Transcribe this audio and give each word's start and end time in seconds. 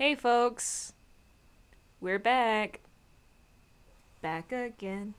Hey, 0.00 0.14
folks. 0.14 0.94
We're 2.00 2.18
back. 2.18 2.80
Back 4.22 4.50
again. 4.50 5.12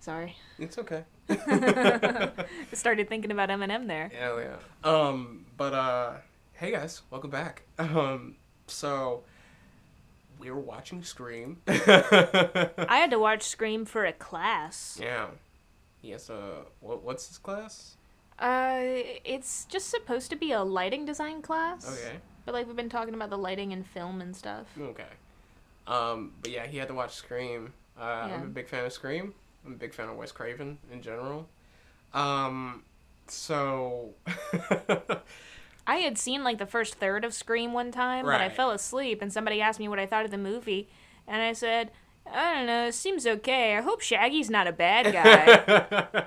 Sorry. 0.00 0.34
It's 0.58 0.76
okay. 0.76 1.04
I 1.30 2.32
started 2.72 3.08
thinking 3.08 3.30
about 3.30 3.48
Eminem 3.48 3.86
there. 3.86 4.10
Yeah, 4.12 4.40
yeah. 4.40 4.56
Um, 4.82 5.46
but 5.56 5.72
uh, 5.72 6.12
hey 6.54 6.72
guys, 6.72 7.02
welcome 7.12 7.30
back. 7.30 7.62
Um, 7.78 8.34
so 8.66 9.22
we 10.40 10.50
were 10.50 10.58
watching 10.58 11.04
Scream. 11.04 11.58
I 11.68 12.70
had 12.88 13.12
to 13.12 13.20
watch 13.20 13.44
Scream 13.44 13.84
for 13.84 14.04
a 14.04 14.12
class. 14.12 14.98
yeah. 15.00 15.26
Yes. 16.02 16.28
Uh, 16.28 16.64
what 16.80 17.04
what's 17.04 17.28
this 17.28 17.38
class? 17.38 17.94
Uh, 18.40 18.80
it's 19.24 19.64
just 19.66 19.88
supposed 19.90 20.28
to 20.30 20.36
be 20.36 20.50
a 20.50 20.64
lighting 20.64 21.04
design 21.04 21.40
class. 21.40 21.88
Okay. 21.88 22.16
But 22.48 22.54
like 22.54 22.66
we've 22.66 22.76
been 22.76 22.88
talking 22.88 23.12
about 23.12 23.28
the 23.28 23.36
lighting 23.36 23.74
and 23.74 23.86
film 23.86 24.22
and 24.22 24.34
stuff. 24.34 24.68
Okay. 24.80 25.04
Um, 25.86 26.32
but 26.40 26.50
yeah, 26.50 26.66
he 26.66 26.78
had 26.78 26.88
to 26.88 26.94
watch 26.94 27.12
Scream. 27.12 27.74
Uh, 28.00 28.04
I'm 28.04 28.42
a 28.42 28.46
big 28.46 28.68
fan 28.68 28.86
of 28.86 28.92
Scream. 28.94 29.34
I'm 29.66 29.72
a 29.74 29.76
big 29.76 29.92
fan 29.92 30.08
of 30.08 30.16
Wes 30.16 30.32
Craven 30.32 30.78
in 30.90 31.02
general. 31.02 31.46
Um, 32.14 32.84
so 33.26 34.14
I 35.86 35.96
had 35.96 36.16
seen 36.16 36.42
like 36.42 36.56
the 36.56 36.64
first 36.64 36.94
third 36.94 37.22
of 37.22 37.34
Scream 37.34 37.74
one 37.74 37.92
time, 37.92 38.24
but 38.24 38.40
I 38.40 38.48
fell 38.48 38.70
asleep 38.70 39.20
and 39.20 39.30
somebody 39.30 39.60
asked 39.60 39.78
me 39.78 39.86
what 39.86 39.98
I 39.98 40.06
thought 40.06 40.24
of 40.24 40.30
the 40.30 40.38
movie, 40.38 40.88
and 41.26 41.42
I 41.42 41.52
said, 41.52 41.90
I 42.32 42.54
don't 42.54 42.66
know, 42.66 42.86
it 42.86 42.94
seems 42.94 43.26
okay. 43.26 43.76
I 43.76 43.80
hope 43.80 44.00
Shaggy's 44.00 44.50
not 44.50 44.66
a 44.66 44.72
bad 44.72 45.12
guy. 46.12 46.26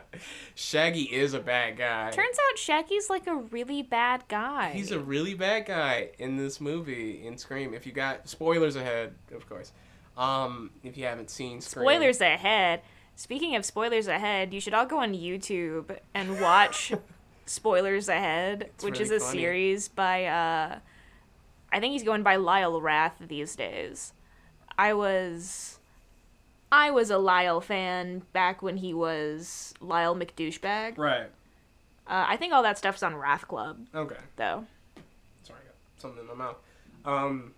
Shaggy 0.55 1.03
is 1.03 1.33
a 1.33 1.39
bad 1.39 1.77
guy. 1.77 2.11
Turns 2.11 2.37
out 2.51 2.57
Shaggy's 2.57 3.09
like 3.09 3.27
a 3.27 3.35
really 3.35 3.81
bad 3.81 4.23
guy. 4.27 4.71
He's 4.71 4.91
a 4.91 4.99
really 4.99 5.33
bad 5.33 5.65
guy 5.65 6.09
in 6.19 6.37
this 6.37 6.61
movie 6.61 7.25
in 7.25 7.37
Scream. 7.37 7.73
If 7.73 7.85
you 7.85 7.91
got 7.91 8.27
spoilers 8.29 8.75
ahead, 8.75 9.15
of 9.33 9.47
course. 9.47 9.71
Um, 10.17 10.71
if 10.83 10.97
you 10.97 11.05
haven't 11.05 11.29
seen 11.29 11.61
Scream, 11.61 11.85
Spoilers 11.85 12.21
ahead. 12.21 12.81
Speaking 13.15 13.55
of 13.55 13.65
spoilers 13.65 14.07
ahead, 14.07 14.53
you 14.53 14.59
should 14.61 14.73
all 14.73 14.85
go 14.85 14.99
on 14.99 15.13
YouTube 15.13 15.97
and 16.13 16.39
watch 16.41 16.91
Spoilers 17.45 18.07
Ahead, 18.07 18.69
which 18.81 18.99
really 18.99 19.03
is 19.03 19.11
a 19.11 19.19
funny. 19.19 19.39
series 19.39 19.87
by 19.89 20.25
uh 20.25 20.79
I 21.73 21.79
think 21.79 21.93
he's 21.93 22.03
going 22.03 22.23
by 22.23 22.35
Lyle 22.37 22.81
Rath 22.81 23.15
these 23.19 23.55
days. 23.55 24.13
I 24.77 24.93
was 24.93 25.79
I 26.71 26.91
was 26.91 27.09
a 27.09 27.17
Lyle 27.17 27.59
fan 27.61 28.23
back 28.33 28.61
when 28.61 28.77
he 28.77 28.93
was 28.93 29.73
Lyle 29.81 30.15
McDouchebag. 30.15 30.97
Right. 30.97 31.27
Uh, 32.07 32.25
I 32.27 32.37
think 32.37 32.53
all 32.53 32.63
that 32.63 32.77
stuff's 32.77 33.03
on 33.03 33.15
Wrath 33.15 33.47
Club 33.47 33.85
Okay. 33.93 34.15
though. 34.37 34.65
Sorry, 35.43 35.59
I 35.63 35.67
got 35.67 35.75
something 36.01 36.21
in 36.21 36.27
my 36.27 36.33
mouth. 36.33 36.57
Um, 37.05 37.53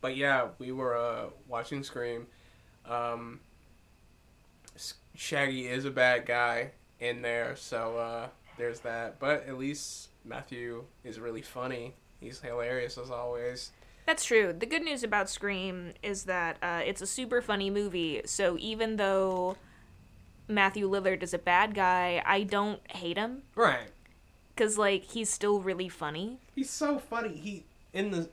but 0.00 0.16
yeah, 0.16 0.48
we 0.58 0.72
were 0.72 0.96
uh 0.96 1.26
watching 1.48 1.82
Scream. 1.82 2.26
Um, 2.86 3.40
Shaggy 5.14 5.66
is 5.66 5.84
a 5.84 5.90
bad 5.90 6.26
guy 6.26 6.70
in 7.00 7.22
there, 7.22 7.56
so 7.56 7.96
uh, 7.96 8.28
there's 8.56 8.80
that. 8.80 9.18
But 9.18 9.46
at 9.48 9.58
least 9.58 10.08
Matthew 10.24 10.84
is 11.04 11.18
really 11.18 11.42
funny. 11.42 11.94
He's 12.20 12.40
hilarious 12.40 12.96
as 12.98 13.10
always. 13.10 13.72
That's 14.08 14.24
true. 14.24 14.54
The 14.58 14.64
good 14.64 14.80
news 14.80 15.02
about 15.02 15.28
Scream 15.28 15.92
is 16.02 16.24
that 16.24 16.56
uh, 16.62 16.80
it's 16.82 17.02
a 17.02 17.06
super 17.06 17.42
funny 17.42 17.68
movie. 17.68 18.22
So 18.24 18.56
even 18.58 18.96
though 18.96 19.58
Matthew 20.48 20.88
Lillard 20.88 21.22
is 21.22 21.34
a 21.34 21.38
bad 21.38 21.74
guy, 21.74 22.22
I 22.24 22.44
don't 22.44 22.80
hate 22.90 23.18
him 23.18 23.42
Right. 23.54 23.90
because 24.54 24.78
like 24.78 25.02
he's 25.04 25.28
still 25.28 25.60
really 25.60 25.90
funny. 25.90 26.38
He's 26.54 26.70
so 26.70 26.98
funny. 26.98 27.36
He 27.36 27.64
in 27.92 28.10
the 28.10 28.30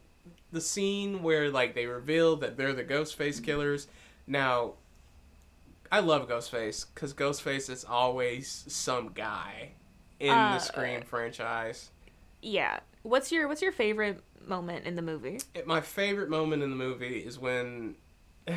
the 0.54 0.62
scene 0.62 1.22
where 1.22 1.50
like 1.50 1.76
they 1.76 1.88
reveal 1.88 2.38
that 2.38 2.56
they're 2.56 2.72
the 2.72 2.86
Ghostface 2.86 3.44
killers. 3.44 3.90
Now, 4.26 4.76
I 5.92 6.00
love 6.00 6.30
Ghostface 6.30 6.86
because 6.96 7.14
Ghostface 7.14 7.70
is 7.70 7.84
always 7.84 8.64
some 8.70 9.10
guy 9.14 9.72
in 10.22 10.30
Uh, 10.32 10.54
the 10.54 10.60
Scream 10.60 11.02
franchise. 11.02 11.90
Yeah. 12.42 12.80
What's 13.06 13.32
your 13.32 13.48
What's 13.48 13.62
your 13.62 13.72
favorite 13.72 14.22
moment 14.48 14.86
in 14.86 14.96
the 14.96 15.02
movie? 15.04 15.40
It- 15.54 15.68
my 15.68 15.80
favorite 15.82 16.30
moment 16.30 16.64
in 16.64 16.72
the 16.72 16.76
movie 16.76 17.20
is 17.20 17.38
when 17.38 17.96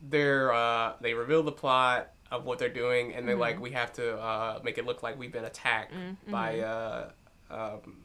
they're 0.00 0.52
uh, 0.52 0.94
they 1.00 1.14
reveal 1.14 1.42
the 1.42 1.52
plot 1.52 2.08
of 2.30 2.44
what 2.44 2.58
they're 2.58 2.68
doing, 2.68 3.14
and 3.14 3.26
they're 3.28 3.34
Mm-hmm. 3.34 3.40
like, 3.40 3.60
we 3.60 3.70
have 3.72 3.92
to 3.94 4.16
uh, 4.18 4.60
make 4.64 4.78
it 4.78 4.86
look 4.86 5.02
like 5.02 5.18
we've 5.18 5.30
been 5.32 5.44
attacked 5.44 5.92
by 6.28 6.60
uh, 6.60 7.10
um, 7.50 7.98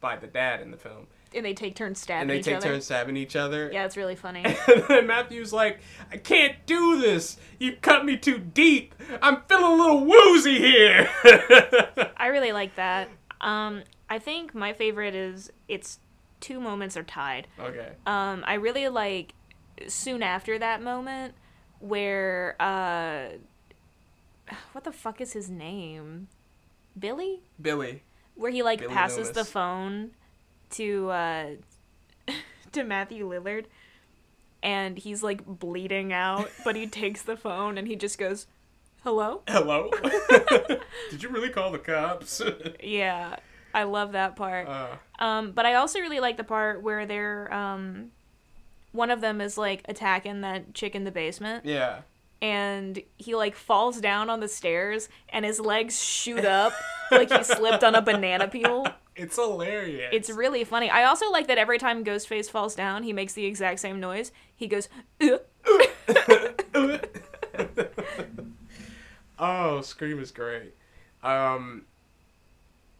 by 0.00 0.16
the 0.16 0.26
dad 0.26 0.60
in 0.60 0.70
the 0.70 0.76
film, 0.76 1.06
And 1.34 1.44
they 1.44 1.54
take 1.54 1.74
turns 1.76 2.00
stabbing 2.00 2.22
and 2.22 2.30
they 2.30 2.38
each 2.38 2.44
take 2.46 2.56
other. 2.56 2.68
turns 2.70 2.84
stabbing 2.86 3.16
each 3.16 3.36
other. 3.36 3.70
Yeah, 3.72 3.84
it's 3.84 3.96
really 3.96 4.16
funny. 4.16 4.44
And 4.68 4.84
then 4.88 5.06
Matthew's 5.06 5.52
like, 5.52 5.80
I 6.10 6.16
can't 6.16 6.54
do 6.66 7.00
this. 7.00 7.36
You 7.58 7.76
cut 7.76 8.04
me 8.04 8.16
too 8.16 8.38
deep. 8.38 8.94
I'm 9.20 9.42
feeling 9.48 9.64
a 9.64 9.74
little 9.74 10.04
woozy 10.04 10.58
here. 10.58 11.08
I 12.16 12.28
really 12.32 12.52
like 12.52 12.74
that. 12.76 13.08
Um, 13.40 13.82
I 14.12 14.18
think 14.18 14.54
my 14.54 14.74
favorite 14.74 15.14
is 15.14 15.50
it's 15.68 15.98
two 16.38 16.60
moments 16.60 16.98
are 16.98 17.02
tied. 17.02 17.46
okay. 17.58 17.92
Um, 18.04 18.44
I 18.46 18.54
really 18.54 18.90
like 18.90 19.32
soon 19.88 20.22
after 20.22 20.58
that 20.58 20.82
moment 20.82 21.32
where 21.80 22.54
uh, 22.60 23.28
what 24.72 24.84
the 24.84 24.92
fuck 24.92 25.22
is 25.22 25.32
his 25.32 25.48
name? 25.48 26.28
Billy, 26.98 27.40
Billy. 27.58 28.02
where 28.34 28.50
he 28.50 28.62
like 28.62 28.80
Billy 28.80 28.92
passes 28.92 29.30
the 29.30 29.46
phone 29.46 30.10
to 30.72 31.08
uh, 31.08 31.46
to 32.72 32.84
Matthew 32.84 33.26
Lillard, 33.26 33.64
and 34.62 34.98
he's 34.98 35.22
like 35.22 35.46
bleeding 35.46 36.12
out, 36.12 36.50
but 36.66 36.76
he 36.76 36.86
takes 37.02 37.22
the 37.22 37.38
phone 37.38 37.78
and 37.78 37.88
he 37.88 37.96
just 37.96 38.18
goes, 38.18 38.46
"Hello." 39.04 39.40
Hello? 39.48 39.90
Did 41.10 41.22
you 41.22 41.30
really 41.30 41.48
call 41.48 41.72
the 41.72 41.78
cops? 41.78 42.42
Yeah, 42.82 43.36
I 43.74 43.84
love 43.84 44.12
that 44.12 44.36
part. 44.36 44.68
uh, 44.68 44.96
Um, 45.18 45.52
but 45.52 45.66
I 45.66 45.74
also 45.74 46.00
really 46.00 46.20
like 46.20 46.36
the 46.36 46.44
part 46.44 46.82
where 46.82 47.06
they're 47.06 47.52
um, 47.52 48.10
one 48.92 49.10
of 49.10 49.20
them 49.20 49.40
is 49.40 49.56
like 49.56 49.82
attacking 49.88 50.40
that 50.42 50.74
chick 50.74 50.94
in 50.94 51.04
the 51.04 51.10
basement, 51.10 51.64
yeah. 51.64 52.00
and 52.40 53.02
he 53.16 53.34
like 53.34 53.56
falls 53.56 54.00
down 54.00 54.28
on 54.30 54.40
the 54.40 54.48
stairs, 54.48 55.08
and 55.30 55.44
his 55.44 55.58
legs 55.60 56.02
shoot 56.02 56.44
up 56.44 56.72
like 57.10 57.30
he 57.30 57.42
slipped 57.44 57.82
on 57.84 57.94
a 57.94 58.02
banana 58.02 58.48
peel. 58.48 58.86
It's 59.14 59.36
hilarious. 59.36 60.08
It's 60.10 60.30
really 60.30 60.64
funny. 60.64 60.88
I 60.88 61.04
also 61.04 61.30
like 61.30 61.46
that 61.48 61.58
every 61.58 61.76
time 61.78 62.02
Ghostface 62.02 62.48
falls 62.50 62.74
down, 62.74 63.02
he 63.02 63.12
makes 63.12 63.34
the 63.34 63.44
exact 63.44 63.80
same 63.80 64.00
noise. 64.00 64.32
He 64.56 64.66
goes, 64.66 64.88
oh, 69.38 69.80
Scream 69.82 70.18
is 70.18 70.30
great. 70.30 70.74
Um, 71.22 71.84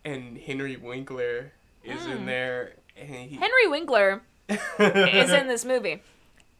and 0.04 0.38
Henry 0.38 0.76
Winkler 0.76 1.52
is 1.84 2.06
in 2.06 2.18
hmm. 2.18 2.26
there, 2.26 2.74
and 2.96 3.30
he. 3.30 3.36
Henry 3.36 3.68
Winkler 3.68 4.22
is 4.48 5.30
in 5.30 5.48
this 5.48 5.64
movie, 5.64 6.02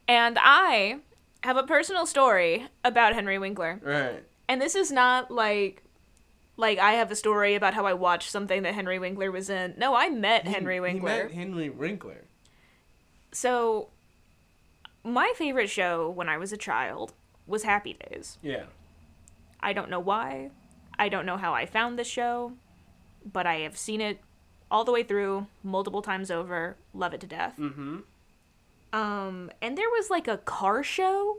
and 0.08 0.38
I 0.41 1.00
have 1.42 1.56
a 1.56 1.64
personal 1.64 2.06
story 2.06 2.66
about 2.84 3.14
Henry 3.14 3.38
Winkler. 3.38 3.80
right. 3.82 4.25
And 4.48 4.60
this 4.60 4.75
is 4.75 4.91
not 4.91 5.30
like 5.30 5.82
like 6.56 6.78
I 6.78 6.92
have 6.92 7.10
a 7.10 7.16
story 7.16 7.54
about 7.54 7.75
how 7.75 7.86
I 7.86 7.94
watched 7.94 8.30
something 8.30 8.62
that 8.62 8.75
Henry 8.75 8.98
Winkler 8.98 9.30
was 9.30 9.48
in. 9.48 9.74
No, 9.78 9.94
I 9.94 10.10
met 10.10 10.47
Henry 10.47 10.74
He 10.74 10.80
Winkler. 10.80 11.24
met 11.24 11.32
Henry 11.32 11.70
Winkler. 11.70 12.24
So 13.32 13.88
my 15.04 15.32
favorite 15.36 15.70
show 15.70 16.10
when 16.10 16.28
I 16.28 16.36
was 16.36 16.53
a 16.53 16.56
child 16.56 17.14
was 17.47 17.62
Happy 17.64 17.94
Days. 17.94 18.38
Yeah. 18.42 18.64
I 19.60 19.72
don't 19.72 19.91
know 19.91 20.00
why. 20.00 20.50
I 20.98 21.09
don't 21.09 21.26
know 21.26 21.36
how 21.36 21.54
I 21.54 21.66
found 21.66 21.98
the 21.98 22.04
show, 22.04 22.53
but 23.31 23.47
I 23.47 23.56
have 23.60 23.77
seen 23.77 24.00
it 24.00 24.21
all 24.71 24.84
the 24.84 24.93
way 24.93 25.03
through 25.03 25.47
multiple 25.62 26.03
times 26.03 26.31
over. 26.31 26.77
Love 26.94 27.15
it 27.15 27.21
to 27.21 27.27
death. 27.27 27.56
Mm-hmm. 27.59 27.99
Um, 28.92 29.51
and 29.60 29.77
there 29.78 29.89
was 29.89 30.10
like 30.10 30.28
a 30.28 30.39
car 30.39 30.83
show 30.83 31.39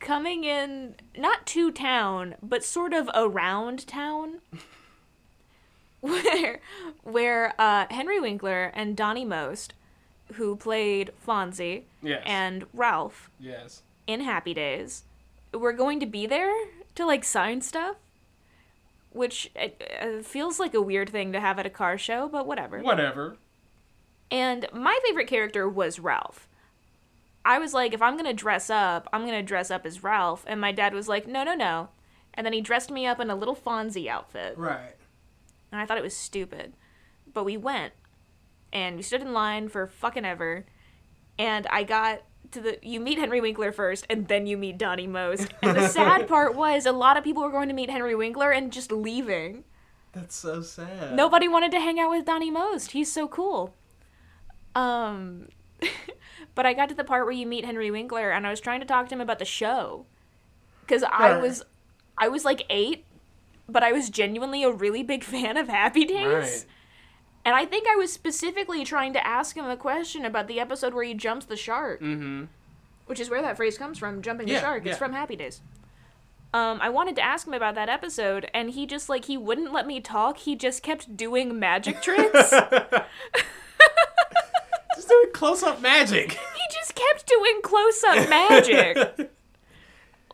coming 0.00 0.44
in 0.44 0.94
not 1.16 1.46
to 1.46 1.70
town, 1.70 2.34
but 2.42 2.64
sort 2.64 2.92
of 2.92 3.08
around 3.14 3.86
town. 3.86 4.40
where 6.00 6.60
where 7.02 7.54
uh, 7.58 7.86
Henry 7.90 8.20
Winkler 8.20 8.70
and 8.74 8.96
Donnie 8.96 9.24
Most, 9.24 9.74
who 10.34 10.56
played 10.56 11.10
Fonzie 11.26 11.84
Yes. 12.02 12.22
and 12.26 12.64
Ralph 12.72 13.30
yes. 13.40 13.82
in 14.06 14.20
Happy 14.20 14.54
Days, 14.54 15.04
were 15.52 15.72
going 15.72 16.00
to 16.00 16.06
be 16.06 16.26
there 16.26 16.52
to 16.94 17.06
like 17.06 17.24
sign 17.24 17.60
stuff. 17.60 17.96
Which 19.16 19.50
uh, 19.58 20.22
feels 20.22 20.60
like 20.60 20.74
a 20.74 20.82
weird 20.82 21.08
thing 21.10 21.32
to 21.32 21.40
have 21.40 21.58
at 21.58 21.66
a 21.66 21.70
car 21.70 21.96
show, 21.98 22.28
but 22.28 22.46
whatever. 22.46 22.80
Whatever. 22.80 23.36
And 24.30 24.66
my 24.72 24.98
favorite 25.06 25.28
character 25.28 25.68
was 25.68 25.98
Ralph. 25.98 26.48
I 27.44 27.58
was 27.58 27.72
like, 27.72 27.94
if 27.94 28.02
I'm 28.02 28.16
gonna 28.16 28.32
dress 28.34 28.70
up, 28.70 29.08
I'm 29.12 29.24
gonna 29.24 29.42
dress 29.42 29.70
up 29.70 29.86
as 29.86 30.02
Ralph. 30.02 30.44
And 30.46 30.60
my 30.60 30.72
dad 30.72 30.92
was 30.94 31.08
like, 31.08 31.26
no, 31.26 31.44
no, 31.44 31.54
no. 31.54 31.88
And 32.34 32.44
then 32.44 32.52
he 32.52 32.60
dressed 32.60 32.90
me 32.90 33.06
up 33.06 33.20
in 33.20 33.30
a 33.30 33.36
little 33.36 33.56
Fonzie 33.56 34.08
outfit. 34.08 34.58
Right. 34.58 34.94
And 35.72 35.80
I 35.80 35.86
thought 35.86 35.98
it 35.98 36.02
was 36.04 36.16
stupid. 36.16 36.74
But 37.32 37.44
we 37.44 37.56
went. 37.56 37.92
And 38.72 38.96
we 38.96 39.02
stood 39.02 39.22
in 39.22 39.32
line 39.32 39.68
for 39.68 39.86
fucking 39.86 40.24
ever. 40.24 40.66
and 41.38 41.66
I 41.68 41.82
got 41.84 42.22
to 42.56 42.62
the 42.62 42.78
you 42.82 42.98
meet 43.00 43.18
Henry 43.18 43.40
Winkler 43.40 43.70
first 43.70 44.06
and 44.10 44.26
then 44.28 44.46
you 44.46 44.56
meet 44.56 44.78
Donnie 44.78 45.06
Most. 45.06 45.52
And 45.62 45.76
the 45.76 45.88
sad 45.88 46.26
part 46.26 46.54
was 46.54 46.86
a 46.86 46.92
lot 46.92 47.16
of 47.16 47.24
people 47.24 47.42
were 47.42 47.50
going 47.50 47.68
to 47.68 47.74
meet 47.74 47.90
Henry 47.90 48.14
Winkler 48.14 48.50
and 48.50 48.72
just 48.72 48.90
leaving. 48.90 49.64
That's 50.12 50.34
so 50.34 50.62
sad. 50.62 51.14
Nobody 51.14 51.46
wanted 51.46 51.70
to 51.72 51.80
hang 51.80 52.00
out 52.00 52.10
with 52.10 52.24
Donnie 52.24 52.50
Most. 52.50 52.92
He's 52.92 53.12
so 53.12 53.28
cool. 53.28 53.74
Um 54.74 55.48
but 56.54 56.66
I 56.66 56.72
got 56.72 56.88
to 56.88 56.94
the 56.94 57.04
part 57.04 57.24
where 57.26 57.32
you 57.32 57.46
meet 57.46 57.64
Henry 57.64 57.90
Winkler 57.90 58.30
and 58.30 58.46
I 58.46 58.50
was 58.50 58.60
trying 58.60 58.80
to 58.80 58.86
talk 58.86 59.08
to 59.08 59.14
him 59.14 59.20
about 59.20 59.38
the 59.38 59.44
show. 59.44 60.06
Cuz 60.88 61.02
I 61.02 61.36
was 61.36 61.62
I 62.18 62.28
was 62.28 62.44
like 62.44 62.64
8, 62.70 63.04
but 63.68 63.82
I 63.82 63.92
was 63.92 64.08
genuinely 64.08 64.62
a 64.62 64.70
really 64.70 65.02
big 65.02 65.22
fan 65.32 65.56
of 65.56 65.68
Happy 65.68 66.04
Days. 66.04 66.26
Right. 66.26 66.66
And 67.46 67.54
I 67.54 67.64
think 67.64 67.86
I 67.88 67.96
was 67.96 68.12
specifically 68.12 68.84
trying 68.84 69.14
to 69.14 69.26
ask 69.26 69.56
him 69.56 69.64
a 69.64 69.76
question 69.76 70.26
about 70.26 70.48
the 70.48 70.60
episode 70.60 70.92
where 70.92 71.04
he 71.04 71.14
jumps 71.14 71.46
the 71.46 71.56
shark, 71.56 72.00
Mm-hmm. 72.02 72.44
which 73.06 73.20
is 73.20 73.30
where 73.30 73.40
that 73.40 73.56
phrase 73.56 73.78
comes 73.78 73.98
from, 73.98 74.20
jumping 74.20 74.48
the 74.48 74.54
Yeah, 74.54 74.60
shark. 74.60 74.84
It's 74.84 74.98
from 74.98 75.12
Happy 75.12 75.36
Days. 75.36 75.60
Um, 76.52 76.80
I 76.82 76.88
wanted 76.88 77.14
to 77.16 77.22
ask 77.22 77.46
him 77.46 77.54
about 77.54 77.76
that 77.76 77.88
episode, 77.88 78.50
and 78.52 78.70
he 78.70 78.84
just 78.86 79.08
like 79.08 79.26
he 79.26 79.36
wouldn't 79.36 79.72
let 79.72 79.86
me 79.86 80.00
talk. 80.00 80.38
He 80.38 80.56
just 80.56 80.82
kept 80.82 81.16
doing 81.16 81.58
magic 81.58 82.02
tricks. 82.02 82.52
Just 84.96 85.08
doing 85.08 85.30
close 85.34 85.62
up 85.62 85.82
magic. 85.82 86.32
he 86.32 86.62
just 86.72 86.94
kept 86.94 87.26
doing 87.26 87.60
close 87.62 88.02
up 88.02 88.30
magic. 88.30 89.30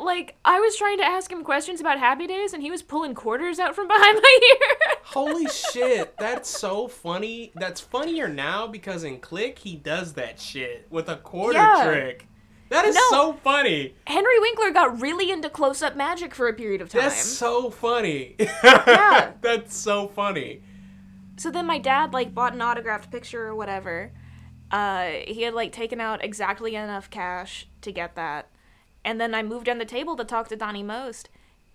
like 0.04 0.36
I 0.44 0.60
was 0.60 0.76
trying 0.76 0.98
to 0.98 1.04
ask 1.04 1.30
him 1.30 1.44
questions 1.44 1.80
about 1.80 1.98
Happy 1.98 2.26
Days, 2.26 2.52
and 2.52 2.62
he 2.62 2.70
was 2.70 2.82
pulling 2.82 3.14
quarters 3.14 3.58
out 3.58 3.74
from 3.74 3.88
behind 3.88 4.18
my 4.22 4.38
ear. 4.52 4.76
Holy 5.04 5.46
shit, 5.46 6.16
that's 6.18 6.48
so 6.48 6.88
funny. 6.88 7.52
That's 7.54 7.80
funnier 7.80 8.28
now 8.28 8.66
because 8.66 9.04
in 9.04 9.18
Click 9.20 9.58
he 9.58 9.76
does 9.76 10.14
that 10.14 10.40
shit 10.40 10.86
with 10.90 11.08
a 11.08 11.16
quarter 11.16 11.58
Yeah. 11.58 11.84
trick. 11.86 12.26
That 12.70 12.86
is 12.86 12.94
No. 12.94 13.00
so 13.10 13.32
funny. 13.34 13.94
Henry 14.06 14.38
Winkler 14.40 14.70
got 14.70 15.00
really 15.02 15.30
into 15.30 15.50
close 15.50 15.82
up 15.82 15.94
magic 15.94 16.34
for 16.34 16.48
a 16.48 16.54
period 16.54 16.80
of 16.80 16.88
time. 16.88 17.02
That's 17.02 17.22
so 17.22 17.68
funny. 17.68 18.36
Yeah. 18.38 19.32
That's 19.42 19.76
so 19.76 20.08
funny. 20.08 20.62
So 21.36 21.50
then 21.50 21.66
my 21.66 21.78
dad 21.78 22.14
like 22.14 22.34
bought 22.34 22.54
an 22.54 22.62
autographed 22.62 23.10
picture 23.10 23.46
or 23.46 23.54
whatever. 23.54 24.12
Uh, 24.70 25.10
he 25.26 25.42
had 25.42 25.52
like 25.52 25.72
taken 25.72 26.00
out 26.00 26.24
exactly 26.24 26.74
enough 26.74 27.10
cash 27.10 27.68
to 27.82 27.92
get 27.92 28.14
that, 28.14 28.48
and 29.04 29.20
then 29.20 29.34
I 29.34 29.42
moved 29.42 29.66
down 29.66 29.78
the 29.78 29.84
table 29.84 30.16
to 30.16 30.24
talk 30.24 30.48
to 30.48 30.56
Donnie 30.56 30.82
Most, 30.82 31.28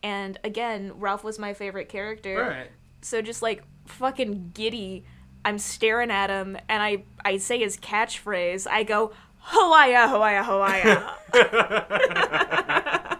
and 0.03 0.39
again 0.43 0.93
Ralph 0.95 1.23
was 1.23 1.39
my 1.39 1.53
favorite 1.53 1.89
character. 1.89 2.39
Right. 2.41 2.71
So 3.01 3.21
just 3.21 3.41
like 3.41 3.63
fucking 3.85 4.51
giddy, 4.53 5.05
I'm 5.45 5.59
staring 5.59 6.11
at 6.11 6.29
him, 6.29 6.57
and 6.67 6.83
I 6.83 7.03
I 7.23 7.37
say 7.37 7.59
his 7.59 7.77
catchphrase. 7.77 8.67
I 8.69 8.83
go 8.83 9.11
Hawaii, 9.39 9.93
Hawaii, 9.95 10.43
Hawaii. 10.43 10.97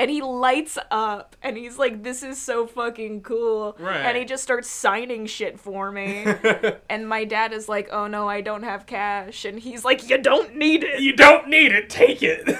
And 0.00 0.10
he 0.10 0.22
lights 0.22 0.78
up 0.90 1.36
and 1.42 1.58
he's 1.58 1.76
like, 1.76 2.02
This 2.02 2.22
is 2.22 2.40
so 2.40 2.66
fucking 2.66 3.20
cool. 3.20 3.76
Right. 3.78 3.98
And 3.98 4.16
he 4.16 4.24
just 4.24 4.42
starts 4.42 4.66
signing 4.70 5.26
shit 5.26 5.60
for 5.60 5.92
me. 5.92 6.24
and 6.88 7.06
my 7.06 7.26
dad 7.26 7.52
is 7.52 7.68
like, 7.68 7.90
Oh 7.92 8.06
no, 8.06 8.26
I 8.26 8.40
don't 8.40 8.62
have 8.62 8.86
cash. 8.86 9.44
And 9.44 9.58
he's 9.58 9.84
like, 9.84 10.08
You 10.08 10.16
don't 10.16 10.56
need 10.56 10.84
it. 10.84 11.00
you 11.00 11.12
don't 11.12 11.48
need 11.48 11.72
it. 11.72 11.90
Take 11.90 12.22
it. 12.22 12.48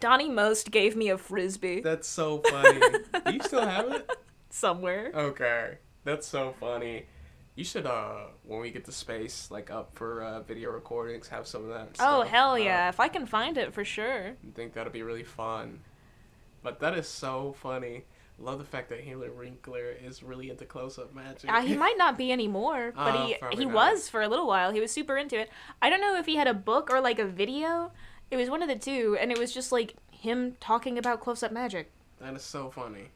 Donnie 0.00 0.28
Most 0.28 0.70
gave 0.70 0.94
me 0.96 1.08
a 1.08 1.18
frisbee 1.18 1.80
That's 1.80 2.06
so 2.08 2.38
funny. 2.50 2.80
Do 2.80 3.32
you 3.32 3.40
still 3.42 3.66
have 3.66 3.90
it? 3.92 4.10
somewhere. 4.50 5.10
Okay. 5.14 5.78
That's 6.04 6.26
so 6.26 6.54
funny. 6.60 7.06
You 7.54 7.64
should 7.64 7.86
uh 7.86 8.26
when 8.44 8.60
we 8.60 8.70
get 8.70 8.84
to 8.84 8.92
space, 8.92 9.50
like 9.50 9.70
up 9.70 9.90
for 9.94 10.22
uh, 10.22 10.40
video 10.42 10.70
recordings, 10.70 11.28
have 11.28 11.46
some 11.46 11.62
of 11.64 11.68
that. 11.70 11.88
Oh, 12.00 12.20
stuff. 12.20 12.28
hell 12.28 12.50
Uh, 12.52 12.56
yeah. 12.56 12.88
If 12.88 13.00
I 13.00 13.08
can 13.08 13.26
find 13.26 13.56
it 13.58 13.72
for 13.72 13.84
sure. 13.84 14.28
I 14.28 14.50
think 14.54 14.74
that'll 14.74 14.92
be 14.92 15.02
really 15.02 15.24
fun. 15.24 15.80
But 16.62 16.80
that 16.80 16.96
is 16.96 17.08
so 17.08 17.54
funny. 17.60 18.04
Love 18.38 18.58
the 18.58 18.64
fact 18.66 18.90
that 18.90 19.00
Henry 19.00 19.30
Winkler 19.30 19.92
is 20.04 20.22
really 20.22 20.50
into 20.50 20.66
close-up 20.66 21.14
magic. 21.14 21.50
Uh, 21.50 21.62
he 21.62 21.74
might 21.84 21.96
not 21.96 22.18
be 22.18 22.30
anymore, 22.30 22.92
but 22.94 23.14
Oh, 23.14 23.26
he 23.50 23.56
he 23.56 23.64
not. 23.64 23.72
was 23.74 24.08
for 24.10 24.20
a 24.20 24.28
little 24.28 24.46
while. 24.46 24.72
He 24.72 24.80
was 24.80 24.90
super 24.92 25.16
into 25.16 25.38
it. 25.40 25.48
I 25.80 25.88
don't 25.88 26.02
know 26.02 26.16
if 26.18 26.26
he 26.26 26.36
had 26.36 26.46
a 26.46 26.52
book 26.52 26.90
or 26.92 27.00
like 27.00 27.18
a 27.18 27.24
video. 27.24 27.92
It 28.30 28.36
was 28.36 28.50
one 28.50 28.62
of 28.62 28.68
the 28.68 28.76
two, 28.76 29.16
and 29.20 29.30
it 29.30 29.38
was 29.38 29.52
just 29.54 29.70
like 29.72 29.94
him 30.10 30.56
talking 30.60 30.98
about 30.98 31.20
close 31.20 31.42
up 31.42 31.52
magic. 31.52 31.90
that 32.20 32.34
is 32.34 32.42
so 32.42 32.70
funny. 32.70 33.10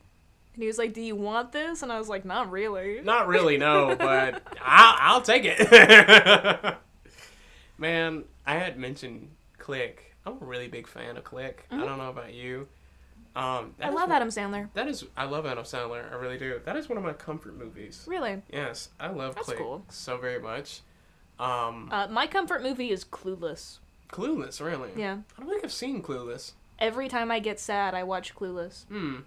And 0.55 0.63
he 0.63 0.67
was 0.67 0.79
like, 0.79 0.93
"Do 0.93 1.01
you 1.01 1.17
want 1.17 1.53
this?" 1.53 1.83
And 1.83 1.93
I 1.93 1.99
was 1.99 2.09
like, 2.09 2.25
"Not 2.25 2.51
really." 2.51 3.01
Not 3.03 3.27
really, 3.29 3.57
no, 3.57 3.95
but 3.99 4.43
I'll, 4.61 5.15
I'll 5.17 5.23
take 5.23 5.43
it. 5.45 6.77
Man, 7.79 8.25
I 8.47 8.55
had 8.57 8.79
mentioned 8.79 9.31
Click. 9.59 10.15
I'm 10.27 10.35
a 10.41 10.45
really 10.45 10.69
big 10.69 10.87
fan 10.87 11.17
of 11.17 11.25
Click. 11.25 11.67
I 11.71 11.79
don't 11.79 11.99
know 11.99 12.11
about 12.11 12.35
you. 12.35 12.69
Um, 13.35 13.75
I 13.81 13.87
love 13.91 14.09
one- 14.09 14.13
Adam 14.13 14.29
Sandler. 14.29 14.69
That 14.75 14.89
is, 14.89 15.05
I 15.17 15.25
love 15.25 15.47
Adam 15.47 15.65
Sandler. 15.65 16.11
I 16.13 16.17
really 16.17 16.37
do. 16.37 16.61
That 16.65 16.77
is 16.77 16.89
one 16.89 16.99
of 16.99 17.05
my 17.05 17.13
comfort 17.13 17.57
movies. 17.57 18.05
Really. 18.09 18.43
Yes, 18.53 18.89
I 18.99 19.09
love 19.11 19.35
That's 19.37 19.47
Click 19.47 19.59
cool. 19.59 19.85
so 19.89 20.19
very 20.19 20.41
much. 20.41 20.81
Um, 21.39 21.89
Uh, 21.91 22.09
my 22.11 22.27
comfort 22.27 22.63
movie 22.63 22.91
is 22.91 23.05
Clueless. 23.05 23.79
Clueless, 24.13 24.61
really. 24.65 24.91
Yeah. 24.97 25.19
I 25.37 25.41
don't 25.41 25.49
think 25.51 25.65
I've 25.65 25.73
seen 25.73 26.03
Clueless. 26.03 26.53
Every 26.79 27.09
time 27.09 27.31
I 27.31 27.39
get 27.41 27.61
sad, 27.61 27.95
I 27.95 28.03
watch 28.03 28.35
Clueless. 28.35 28.85
Hmm. 28.87 29.19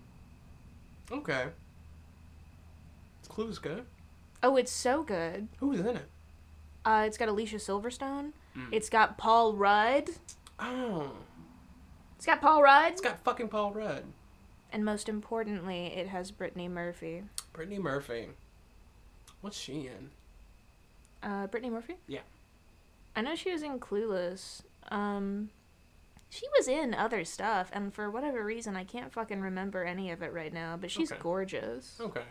Okay. 1.11 1.47
Is 3.21 3.27
Clueless 3.29 3.61
good? 3.61 3.85
Oh, 4.41 4.57
it's 4.57 4.71
so 4.71 5.03
good. 5.03 5.47
Who's 5.59 5.79
in 5.79 5.87
it? 5.87 6.09
Uh, 6.85 7.03
it's 7.07 7.17
got 7.17 7.29
Alicia 7.29 7.57
Silverstone. 7.57 8.31
Mm. 8.57 8.67
It's 8.71 8.89
got 8.89 9.17
Paul 9.17 9.53
Rudd. 9.53 10.09
Oh, 10.59 11.11
It's 12.17 12.25
got 12.25 12.41
Paul 12.41 12.61
Rudd. 12.61 12.91
it's 12.91 13.01
got 13.01 13.23
fucking 13.23 13.47
Paul 13.47 13.71
Rudd. 13.71 14.03
And 14.71 14.83
most 14.83 15.07
importantly, 15.07 15.87
it 15.95 16.07
has 16.07 16.31
Brittany 16.31 16.67
Murphy. 16.67 17.23
Brittany 17.53 17.79
Murphy. 17.79 18.29
What's 19.41 19.57
she 19.57 19.87
in? 19.87 20.09
Uh, 21.21 21.47
Brittany 21.47 21.71
Murphy? 21.71 21.95
Yeah. 22.07 22.21
I 23.15 23.21
know 23.21 23.35
she 23.35 23.51
was 23.51 23.61
in 23.61 23.79
Clueless. 23.79 24.63
Um, 24.89 25.49
she 26.29 26.45
was 26.57 26.67
in 26.67 26.93
other 26.93 27.23
stuff, 27.25 27.69
and 27.73 27.93
for 27.93 28.09
whatever 28.09 28.43
reason, 28.43 28.75
I 28.75 28.83
can't 28.83 29.11
fucking 29.13 29.41
remember 29.41 29.83
any 29.83 30.11
of 30.11 30.21
it 30.21 30.33
right 30.33 30.53
now. 30.53 30.77
But 30.79 30.89
she's 30.91 31.11
Okay. 31.11 31.21
gorgeous. 31.21 31.97
Okay. 32.01 32.23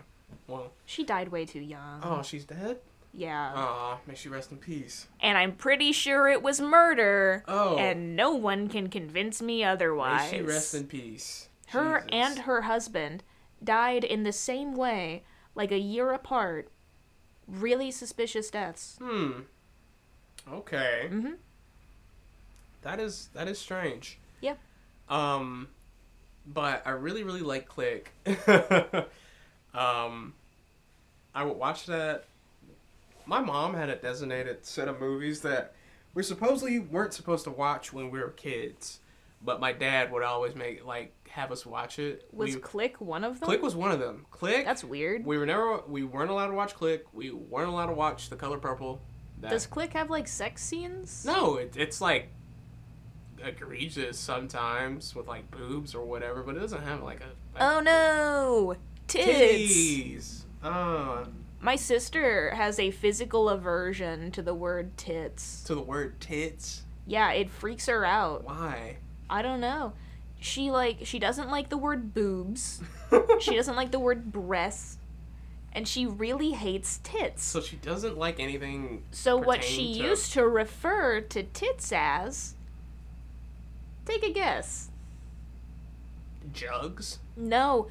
Well. 0.47 0.73
She 0.87 1.05
died 1.05 1.29
way 1.29 1.45
too 1.45 1.61
young. 1.61 2.01
Oh, 2.03 2.23
she's 2.23 2.45
dead. 2.45 2.81
Yeah. 3.15 3.53
Aw, 3.55 3.99
may 4.07 4.15
she 4.15 4.29
rest 4.31 4.51
in 4.53 4.57
peace. 4.57 5.07
And 5.21 5.37
I'm 5.37 5.53
pretty 5.55 5.93
sure 5.93 6.29
it 6.29 6.43
was 6.43 6.61
murder. 6.63 7.45
Oh. 7.47 7.77
And 7.77 8.17
no 8.17 8.35
one 8.35 8.69
can 8.69 8.89
convince 8.89 9.43
me 9.43 9.63
otherwise. 9.63 10.33
May 10.33 10.39
she 10.39 10.43
rest 10.43 10.75
in 10.75 10.87
peace. 10.87 11.49
her 11.69 12.01
Jesus. 12.01 12.09
and 12.13 12.39
her 12.41 12.63
husband 12.63 13.23
died 13.63 14.03
in 14.05 14.23
the 14.23 14.33
same 14.33 14.75
way, 14.75 15.23
like 15.55 15.71
a 15.71 15.79
year 15.79 16.11
apart. 16.13 16.69
Really 17.47 17.91
suspicious 17.91 18.51
deaths. 18.51 18.97
Hmm. 18.99 19.41
Okay. 20.51 21.09
Mhm. 21.11 21.37
That 22.83 23.01
is 23.01 23.29
that 23.35 23.49
is 23.49 23.59
strange. 23.59 24.19
Yeah. 24.41 24.55
Um, 25.09 25.69
but 26.47 26.83
I 26.87 26.91
really 26.91 27.23
really 27.23 27.41
like 27.41 27.69
Click. 27.69 28.13
um, 29.75 30.35
I 31.35 31.45
would 31.45 31.57
watch 31.57 31.87
that. 31.87 32.25
My 33.25 33.41
mom 33.41 33.75
had 33.75 33.89
a 33.89 33.97
designated 33.97 34.67
set 34.67 34.89
of 34.89 35.01
movies 35.01 35.41
that 35.43 35.75
we 36.15 36.23
supposedly 36.23 36.81
weren't 36.81 37.15
supposed 37.15 37.45
to 37.45 37.51
watch 37.51 37.93
when 37.93 38.11
we 38.11 38.19
were 38.19 38.31
kids, 38.31 38.99
but 39.43 39.61
my 39.61 39.73
dad 39.73 40.13
would 40.13 40.23
always 40.23 40.55
make 40.55 40.85
like 40.85 41.15
have 41.29 41.51
us 41.51 41.65
watch 41.65 41.99
it. 41.99 42.29
Was 42.33 42.55
we, 42.55 42.61
Click 42.61 43.01
one 43.01 43.25
of 43.25 43.41
them? 43.41 43.47
Click 43.47 43.63
was 43.63 43.75
one 43.75 43.93
of 43.93 43.99
them. 44.01 44.27
Click. 44.31 44.65
That's 44.65 44.85
weird. 44.85 45.25
we 45.25 45.39
were 45.39 45.47
never 45.47 45.79
we 45.89 46.03
weren't 46.03 46.31
allowed 46.31 46.49
to 46.49 46.55
watch 46.55 46.75
Click. 46.75 47.05
We 47.13 47.31
weren't 47.31 47.69
allowed 47.69 47.87
to 47.87 47.95
watch 47.95 48.29
The 48.29 48.37
Color 48.37 48.59
Purple. 48.59 49.01
That- 49.41 49.51
Does 49.51 49.67
Click 49.67 49.93
have 49.95 50.11
like 50.11 50.29
sex 50.29 50.63
scenes? 50.63 51.25
no, 51.25 51.57
it, 51.57 51.75
it's 51.77 52.01
like 52.01 52.29
egregious 53.45 54.19
sometimes 54.19 55.15
with 55.15 55.27
like 55.27 55.51
boobs 55.51 55.95
or 55.95 56.05
whatever, 56.05 56.43
but 56.43 56.57
it 56.57 56.61
doesn't 56.61 56.83
have 56.83 57.03
like 57.03 57.21
a. 57.21 57.59
a 57.61 57.77
Oh 57.77 57.81
no! 57.81 58.75
Tits! 59.09 59.27
titties. 59.29 60.43
Oh, 60.65 61.25
My 61.61 61.77
sister 61.77 62.51
has 62.55 62.79
a 62.79 62.91
physical 62.91 63.49
aversion 63.49 64.31
to 64.33 64.43
the 64.43 64.55
word 64.55 64.97
tits. 64.97 65.63
to 65.65 65.75
the 65.75 65.81
word 65.83 66.21
tits. 66.21 66.83
Yeah, 67.07 67.33
it 67.33 67.51
freaks 67.51 67.87
her 67.87 68.05
out. 68.05 68.45
Why? 68.45 68.97
I 69.29 69.43
don't 69.43 69.61
know. 69.61 69.93
She 70.41 70.71
like 70.71 70.99
she 71.05 71.19
doesn't 71.19 71.51
like 71.51 71.69
the 71.69 71.77
word 71.79 72.15
boobs. 72.15 72.81
she 73.41 73.57
doesn't 73.57 73.77
like 73.77 73.91
the 73.91 73.99
word 74.01 74.33
breast. 74.33 74.99
And 75.75 75.89
she 75.89 76.05
really 76.05 76.51
hates 76.51 77.01
tits. 77.03 77.43
so 77.43 77.63
she 77.63 77.77
doesn't 77.77 78.19
like 78.19 78.39
anything. 78.39 79.05
So 79.11 79.39
what 79.39 79.65
she 79.65 79.77
pertaining 79.95 80.03
to- 80.03 80.09
used 80.11 80.33
to 80.35 80.47
refer 80.47 81.21
to 81.23 81.43
tits 81.45 81.93
as 81.95 82.55
Take 84.05 84.23
a 84.25 84.33
guess. 84.33 84.91
Jugs, 86.53 87.19
No, 87.37 87.89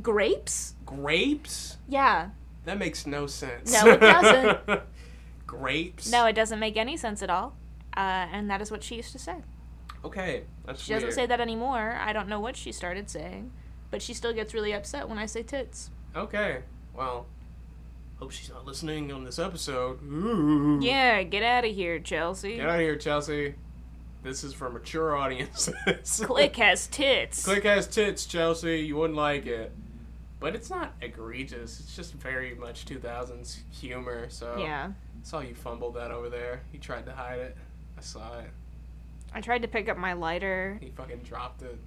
grapes? 0.00 0.74
grapes. 0.84 1.76
Yeah. 1.88 2.30
That 2.64 2.78
makes 2.78 3.06
no 3.06 3.26
sense. 3.26 3.72
No, 3.72 3.90
it 3.92 4.00
doesn't. 4.00 4.82
grapes. 5.46 6.10
No, 6.10 6.26
it 6.26 6.32
doesn't 6.34 6.58
make 6.58 6.76
any 6.76 6.96
sense 6.96 7.22
at 7.22 7.30
all. 7.30 7.54
Uh, 7.96 8.00
and 8.32 8.50
that 8.50 8.60
is 8.60 8.70
what 8.70 8.82
she 8.82 8.96
used 8.96 9.12
to 9.12 9.18
say. 9.18 9.36
Okay, 10.04 10.42
that's 10.66 10.82
She 10.82 10.92
weird. 10.92 11.02
doesn't 11.02 11.14
say 11.14 11.26
that 11.26 11.40
anymore. 11.40 11.96
I 12.00 12.12
don't 12.12 12.28
know 12.28 12.40
what 12.40 12.56
she 12.56 12.72
started 12.72 13.08
saying, 13.08 13.52
but 13.90 14.02
she 14.02 14.14
still 14.14 14.32
gets 14.32 14.52
really 14.52 14.72
upset 14.72 15.08
when 15.08 15.18
I 15.18 15.26
say 15.26 15.42
tits. 15.42 15.90
Okay, 16.16 16.62
well, 16.94 17.26
hope 18.16 18.32
she's 18.32 18.50
not 18.50 18.66
listening 18.66 19.12
on 19.12 19.24
this 19.24 19.38
episode. 19.38 20.02
Ooh. 20.02 20.80
Yeah, 20.82 21.22
get 21.22 21.42
out 21.44 21.64
of 21.64 21.72
here, 21.74 21.98
Chelsea. 22.00 22.56
Get 22.56 22.68
out 22.68 22.74
of 22.76 22.80
here, 22.80 22.96
Chelsea. 22.96 23.54
This 24.22 24.44
is 24.44 24.54
for 24.54 24.70
mature 24.70 25.16
audiences. 25.16 25.74
Click 26.24 26.56
has 26.56 26.86
tits. 26.86 27.44
Click 27.44 27.64
has 27.64 27.86
tits, 27.88 28.24
Chelsea. 28.26 28.80
You 28.80 28.96
wouldn't 28.96 29.16
like 29.16 29.46
it. 29.46 29.72
But 30.38 30.54
it's 30.54 30.70
not 30.70 30.92
egregious. 31.00 31.80
It's 31.80 31.94
just 31.96 32.14
very 32.14 32.54
much 32.54 32.84
2000s 32.84 33.58
humor. 33.70 34.28
So 34.28 34.56
Yeah. 34.58 34.88
I 34.90 35.24
saw 35.24 35.40
you 35.40 35.54
fumbled 35.54 35.94
that 35.94 36.10
over 36.10 36.28
there. 36.28 36.62
You 36.72 36.78
tried 36.78 37.06
to 37.06 37.12
hide 37.12 37.40
it. 37.40 37.56
I 37.98 38.00
saw 38.00 38.38
it. 38.38 38.50
I 39.34 39.40
tried 39.40 39.62
to 39.62 39.68
pick 39.68 39.88
up 39.88 39.96
my 39.96 40.12
lighter. 40.12 40.78
He 40.80 40.90
fucking 40.90 41.20
dropped 41.20 41.62
it. 41.62 41.78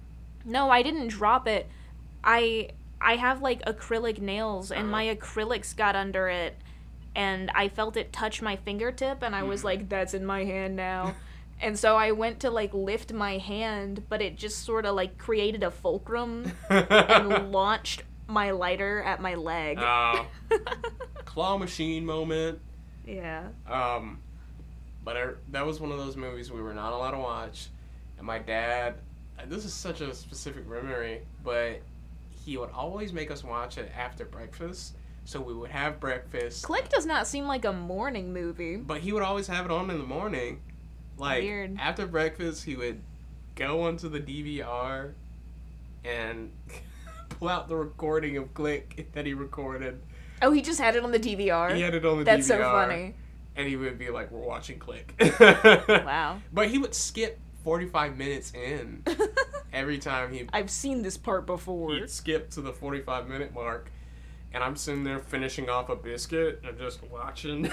No, 0.44 0.70
I 0.70 0.82
didn't 0.82 1.08
drop 1.08 1.46
it. 1.48 1.66
I 2.24 2.70
I 3.00 3.16
have 3.16 3.42
like 3.42 3.62
acrylic 3.66 4.20
nails 4.20 4.70
and 4.70 4.82
Uh-huh. 4.84 4.90
my 4.90 5.04
acrylics 5.14 5.76
got 5.76 5.94
under 5.96 6.28
it 6.28 6.56
and 7.14 7.50
I 7.54 7.68
felt 7.68 7.96
it 7.96 8.12
touch 8.12 8.40
my 8.42 8.56
fingertip 8.56 9.22
and 9.22 9.34
I 9.34 9.42
was 9.42 9.60
Mhm. 9.60 9.64
like 9.64 9.88
that's 9.90 10.14
in 10.14 10.24
my 10.24 10.44
hand 10.44 10.76
now. 10.76 11.14
and 11.60 11.78
so 11.78 11.96
I 11.96 12.12
went 12.12 12.40
to 12.40 12.50
like 12.50 12.72
lift 12.74 13.12
my 13.12 13.38
hand, 13.38 14.04
but 14.08 14.20
it 14.22 14.36
just 14.36 14.64
sort 14.64 14.86
of 14.86 14.94
like 14.94 15.18
created 15.18 15.62
a 15.62 15.70
fulcrum 15.70 16.50
and 16.70 17.52
launched 17.52 18.02
my 18.28 18.50
lighter 18.50 19.02
at 19.02 19.20
my 19.20 19.34
leg. 19.34 19.78
Oh, 19.80 20.26
claw 21.24 21.56
machine 21.58 22.04
moment. 22.04 22.60
yeah. 23.06 23.48
Um, 23.68 24.20
but 25.04 25.16
I, 25.16 25.26
that 25.52 25.64
was 25.64 25.80
one 25.80 25.92
of 25.92 25.98
those 25.98 26.16
movies 26.16 26.50
we 26.50 26.60
were 26.60 26.74
not 26.74 26.92
allowed 26.92 27.12
to 27.12 27.18
watch, 27.18 27.68
and 28.18 28.26
my 28.26 28.38
dad. 28.38 28.96
This 29.48 29.66
is 29.66 29.74
such 29.74 30.00
a 30.00 30.14
specific 30.14 30.66
memory, 30.66 31.20
but 31.44 31.82
he 32.44 32.56
would 32.56 32.70
always 32.70 33.12
make 33.12 33.30
us 33.30 33.44
watch 33.44 33.76
it 33.76 33.92
after 33.96 34.24
breakfast. 34.24 34.96
So 35.26 35.40
we 35.40 35.52
would 35.52 35.70
have 35.70 35.98
breakfast, 36.00 36.62
Click 36.64 36.88
does 36.88 37.04
not 37.04 37.26
seem 37.26 37.46
like 37.46 37.64
a 37.64 37.72
morning 37.72 38.32
movie. 38.32 38.76
but 38.76 39.00
he 39.00 39.12
would 39.12 39.22
always 39.24 39.46
have 39.48 39.64
it 39.66 39.70
on 39.70 39.90
in 39.90 39.98
the 39.98 40.04
morning. 40.04 40.62
Like 41.18 41.42
Weird. 41.42 41.76
after 41.80 42.06
breakfast, 42.06 42.64
he 42.64 42.76
would 42.76 43.00
go 43.54 43.82
onto 43.84 44.08
the 44.08 44.20
DVR 44.20 45.12
and 46.04 46.50
pull 47.30 47.48
out 47.48 47.68
the 47.68 47.76
recording 47.76 48.36
of 48.36 48.52
Click 48.54 49.08
that 49.12 49.24
he 49.26 49.32
recorded. 49.34 50.00
Oh, 50.42 50.52
he 50.52 50.60
just 50.60 50.78
had 50.80 50.94
it 50.96 51.02
on 51.04 51.12
the 51.12 51.18
DVR. 51.18 51.74
He 51.74 51.80
had 51.80 51.94
it 51.94 52.04
on 52.04 52.18
the 52.18 52.24
That's 52.24 52.46
DVR. 52.46 52.48
so 52.48 52.62
funny. 52.62 53.14
and 53.56 53.66
he 53.66 53.76
would 53.76 53.98
be 53.98 54.10
like, 54.10 54.30
"We're 54.30 54.40
watching 54.46 54.78
Click." 54.78 55.14
Wow. 55.88 56.40
But 56.52 56.68
he 56.68 56.76
would 56.78 56.94
skip 56.94 57.38
forty-five 57.64 58.16
minutes 58.18 58.52
in 58.52 59.02
every 59.72 59.98
time 59.98 60.32
he 60.32 60.46
I've 60.52 60.70
seen 60.70 61.00
this 61.02 61.16
part 61.16 61.46
before. 61.46 61.94
he'd 61.94 62.10
skip 62.10 62.50
to 62.50 62.60
the 62.60 62.72
forty-five 62.74 63.26
minute 63.26 63.54
mark, 63.54 63.90
and 64.52 64.62
I'm 64.62 64.76
sitting 64.76 65.04
there 65.04 65.18
finishing 65.20 65.70
off 65.70 65.88
a 65.88 65.96
biscuit 65.96 66.60
and 66.68 66.78
just 66.78 67.02
watching. 67.10 67.72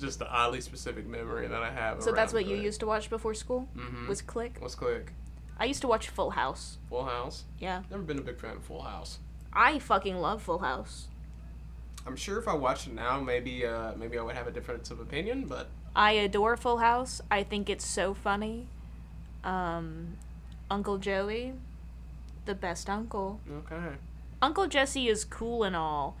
Just 0.00 0.20
an 0.20 0.26
oddly 0.30 0.60
specific 0.60 1.06
memory 1.06 1.46
that 1.48 1.62
I 1.62 1.70
have. 1.70 2.02
So 2.02 2.12
that's 2.12 2.32
what 2.32 2.46
you 2.46 2.56
used 2.56 2.80
to 2.80 2.86
watch 2.86 3.10
before 3.10 3.34
school? 3.34 3.68
Mm-hmm. 3.76 4.08
Was 4.08 4.22
Click? 4.22 4.58
Was 4.60 4.74
Click? 4.74 5.12
I 5.58 5.66
used 5.66 5.82
to 5.82 5.88
watch 5.88 6.08
Full 6.08 6.30
House. 6.30 6.78
Full 6.88 7.04
House. 7.04 7.44
Yeah. 7.58 7.82
Never 7.90 8.02
been 8.02 8.18
a 8.18 8.22
big 8.22 8.38
fan 8.40 8.56
of 8.56 8.64
Full 8.64 8.82
House. 8.82 9.18
I 9.52 9.78
fucking 9.78 10.16
love 10.16 10.42
Full 10.42 10.58
House. 10.60 11.08
I'm 12.06 12.16
sure 12.16 12.38
if 12.38 12.48
I 12.48 12.54
watched 12.54 12.86
it 12.86 12.94
now, 12.94 13.20
maybe 13.20 13.66
uh, 13.66 13.92
maybe 13.94 14.18
I 14.18 14.22
would 14.22 14.34
have 14.34 14.46
a 14.46 14.50
difference 14.50 14.90
of 14.90 15.00
opinion, 15.00 15.44
but 15.46 15.68
I 15.94 16.12
adore 16.12 16.56
Full 16.56 16.78
House. 16.78 17.20
I 17.30 17.42
think 17.42 17.68
it's 17.68 17.86
so 17.86 18.14
funny. 18.14 18.68
Um, 19.44 20.16
Uncle 20.70 20.98
Joey, 20.98 21.52
the 22.46 22.54
best 22.54 22.88
uncle. 22.88 23.40
okay. 23.50 23.96
Uncle 24.42 24.66
Jesse 24.66 25.08
is 25.08 25.24
cool 25.24 25.64
and 25.64 25.76
all, 25.76 26.16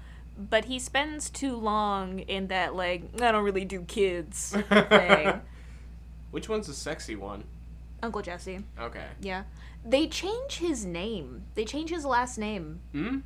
but 0.48 0.66
he 0.66 0.78
spends 0.78 1.28
too 1.28 1.56
long 1.56 2.20
in 2.20 2.46
that, 2.48 2.74
like, 2.74 3.02
I 3.20 3.32
don't 3.32 3.44
really 3.44 3.64
do 3.64 3.82
kids 3.82 4.56
thing. 4.68 5.40
Which 6.30 6.48
one's 6.48 6.66
the 6.66 6.74
sexy 6.74 7.16
one? 7.16 7.44
Uncle 8.02 8.22
Jesse. 8.22 8.60
Okay. 8.78 9.04
Yeah. 9.20 9.44
They 9.84 10.06
change 10.06 10.58
his 10.58 10.84
name. 10.84 11.44
They 11.54 11.64
change 11.64 11.90
his 11.90 12.04
last 12.04 12.38
name. 12.38 12.80
Hmm. 12.92 13.18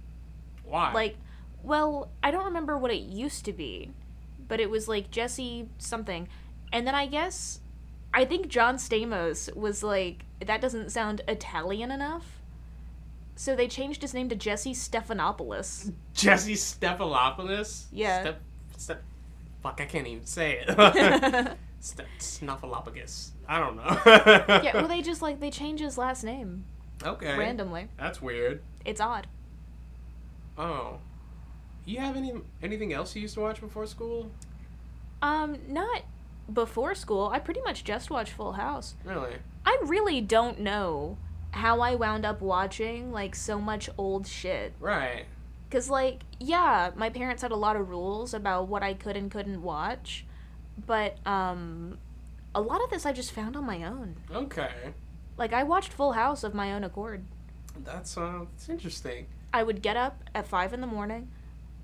Why? 0.64 0.92
Like, 0.92 1.16
well, 1.62 2.10
I 2.22 2.30
don't 2.30 2.44
remember 2.44 2.76
what 2.76 2.90
it 2.90 3.02
used 3.02 3.44
to 3.44 3.52
be, 3.52 3.90
but 4.48 4.60
it 4.60 4.70
was 4.70 4.88
like 4.88 5.10
Jesse 5.10 5.68
something. 5.78 6.28
And 6.72 6.86
then 6.86 6.94
I 6.94 7.06
guess, 7.06 7.60
I 8.12 8.24
think 8.24 8.48
John 8.48 8.76
Stamos 8.76 9.54
was 9.54 9.82
like, 9.82 10.24
that 10.44 10.60
doesn't 10.60 10.90
sound 10.90 11.22
Italian 11.28 11.90
enough. 11.90 12.33
So 13.36 13.56
they 13.56 13.66
changed 13.68 14.02
his 14.02 14.14
name 14.14 14.28
to 14.28 14.36
Jesse 14.36 14.74
Stephanopoulos. 14.74 15.92
Jesse 16.14 16.54
Stephalopoulos. 16.54 17.86
Yeah. 17.92 18.20
Step, 18.20 18.40
step. 18.76 19.02
Fuck, 19.62 19.80
I 19.80 19.86
can't 19.86 20.06
even 20.06 20.24
say 20.26 20.62
it. 20.66 20.68
Step 21.80 22.06
Snuffleupagus. 22.18 23.30
I 23.48 23.60
don't 23.60 23.76
know. 23.76 24.00
yeah, 24.62 24.72
well, 24.74 24.88
they 24.88 25.02
just 25.02 25.20
like, 25.20 25.40
they 25.40 25.50
change 25.50 25.80
his 25.80 25.98
last 25.98 26.24
name 26.24 26.64
Okay. 27.04 27.36
randomly. 27.36 27.88
That's 27.98 28.22
weird. 28.22 28.62
It's 28.84 29.00
odd. 29.00 29.26
Oh. 30.56 30.98
You 31.84 31.98
have 31.98 32.16
any 32.16 32.32
anything 32.62 32.94
else 32.94 33.14
you 33.14 33.22
used 33.22 33.34
to 33.34 33.40
watch 33.40 33.60
before 33.60 33.86
school? 33.86 34.30
Um, 35.20 35.58
not 35.68 36.04
before 36.50 36.94
school. 36.94 37.28
I 37.28 37.38
pretty 37.38 37.60
much 37.60 37.84
just 37.84 38.10
watched 38.10 38.32
Full 38.32 38.52
House. 38.52 38.94
Really? 39.04 39.34
I 39.66 39.78
really 39.84 40.20
don't 40.22 40.60
know 40.60 41.18
how 41.54 41.80
I 41.80 41.94
wound 41.94 42.24
up 42.26 42.40
watching 42.40 43.12
like 43.12 43.34
so 43.34 43.60
much 43.60 43.88
old 43.96 44.26
shit. 44.26 44.74
Right. 44.80 45.24
Cause 45.70 45.88
like, 45.90 46.22
yeah, 46.38 46.90
my 46.94 47.10
parents 47.10 47.42
had 47.42 47.50
a 47.52 47.56
lot 47.56 47.76
of 47.76 47.88
rules 47.88 48.32
about 48.34 48.68
what 48.68 48.82
I 48.82 48.94
could 48.94 49.16
and 49.16 49.30
couldn't 49.30 49.62
watch, 49.62 50.24
but 50.86 51.16
um, 51.26 51.98
a 52.54 52.60
lot 52.60 52.82
of 52.82 52.90
this 52.90 53.06
I 53.06 53.12
just 53.12 53.32
found 53.32 53.56
on 53.56 53.64
my 53.64 53.82
own. 53.84 54.16
Okay. 54.32 54.70
Like 55.36 55.52
I 55.52 55.62
watched 55.64 55.92
Full 55.92 56.12
House 56.12 56.44
of 56.44 56.54
my 56.54 56.72
own 56.72 56.84
accord. 56.84 57.24
That's 57.84 58.16
uh, 58.16 58.44
that's 58.52 58.68
interesting. 58.68 59.26
I 59.52 59.62
would 59.62 59.82
get 59.82 59.96
up 59.96 60.22
at 60.34 60.46
five 60.46 60.72
in 60.72 60.80
the 60.80 60.86
morning. 60.86 61.30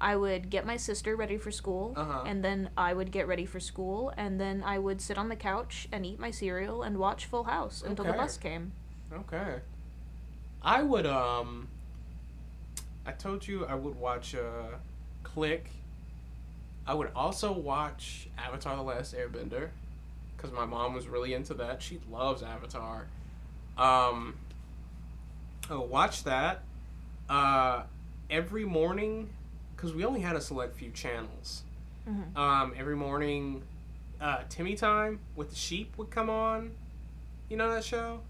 I 0.01 0.17
would 0.17 0.51
get 0.51 0.65
my 0.65 0.77
sister 0.79 1.15
ready 1.15 1.37
for 1.37 1.51
school, 1.51 1.93
Uh-huh. 1.97 2.23
and 2.25 2.43
then 2.43 2.71
I 2.77 2.95
would 2.95 3.11
get 3.13 3.27
ready 3.29 3.45
for 3.45 3.61
school, 3.61 4.13
and 4.17 4.41
then 4.41 4.63
I 4.65 4.79
would 4.79 5.01
sit 5.03 5.19
on 5.19 5.29
the 5.29 5.37
couch 5.37 5.89
and 5.93 6.07
eat 6.07 6.19
my 6.19 6.31
cereal 6.31 6.83
and 6.83 6.97
watch 6.97 7.27
Full 7.27 7.45
House 7.45 7.83
until 7.87 8.07
the 8.07 8.13
bus 8.15 8.37
came. 8.39 8.73
Okay. 9.13 9.61
I 10.63 10.83
would 10.83 11.07
um 11.07 11.69
I 13.07 13.13
told 13.13 13.47
you 13.47 13.65
I 13.67 13.75
would 13.75 13.97
watch 13.97 14.35
uh 14.35 14.77
Click. 15.23 15.71
I 16.87 16.95
would 16.95 17.11
also 17.15 17.53
watch 17.53 18.29
Avatar 18.39 18.77
the 18.77 18.83
Last 18.83 19.15
Airbender 19.15 19.71
cuz 20.39 20.51
my 20.53 20.65
mom 20.65 20.95
was 20.95 21.07
really 21.09 21.35
into 21.35 21.55
that. 21.55 21.83
She 21.83 22.01
loves 22.11 22.43
Avatar. 22.43 23.07
Um 23.77 24.35
I 25.69 25.75
would 25.77 25.91
watch 25.91 26.25
that 26.25 26.63
uh 27.29 27.83
every 28.29 28.65
morning 28.65 29.31
cuz 29.77 29.93
we 29.95 30.05
only 30.05 30.21
had 30.21 30.37
a 30.37 30.41
select 30.41 30.77
few 30.77 30.91
channels. 30.91 31.63
Mhm. 32.09 32.37
Um 32.37 32.75
every 32.77 32.97
morning 32.97 33.63
uh 34.21 34.43
Timmy 34.49 34.75
Time 34.77 35.21
with 35.37 35.51
the 35.51 35.57
sheep 35.57 35.97
would 35.97 36.11
come 36.11 36.29
on. 36.31 36.73
You 37.49 37.57
know 37.57 37.71
that 37.73 37.85
show? 37.85 38.21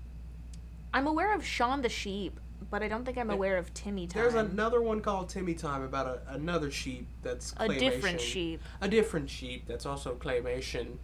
I'm 0.92 1.06
aware 1.06 1.34
of 1.34 1.44
Shaun 1.44 1.82
the 1.82 1.88
Sheep, 1.88 2.40
but 2.70 2.82
I 2.82 2.88
don't 2.88 3.04
think 3.04 3.18
I'm 3.18 3.30
aware 3.30 3.58
of 3.58 3.72
Timmy 3.74 4.06
Time. 4.06 4.22
There's 4.22 4.34
another 4.34 4.82
one 4.82 5.00
called 5.00 5.28
Timmy 5.28 5.54
Time 5.54 5.82
about 5.82 6.06
a, 6.06 6.34
another 6.34 6.70
sheep 6.70 7.06
that's 7.22 7.54
a 7.58 7.68
different 7.68 8.20
sheep. 8.20 8.60
A 8.80 8.88
different 8.88 9.30
sheep 9.30 9.64
that's 9.66 9.86
also 9.86 10.14
claymation. 10.14 10.96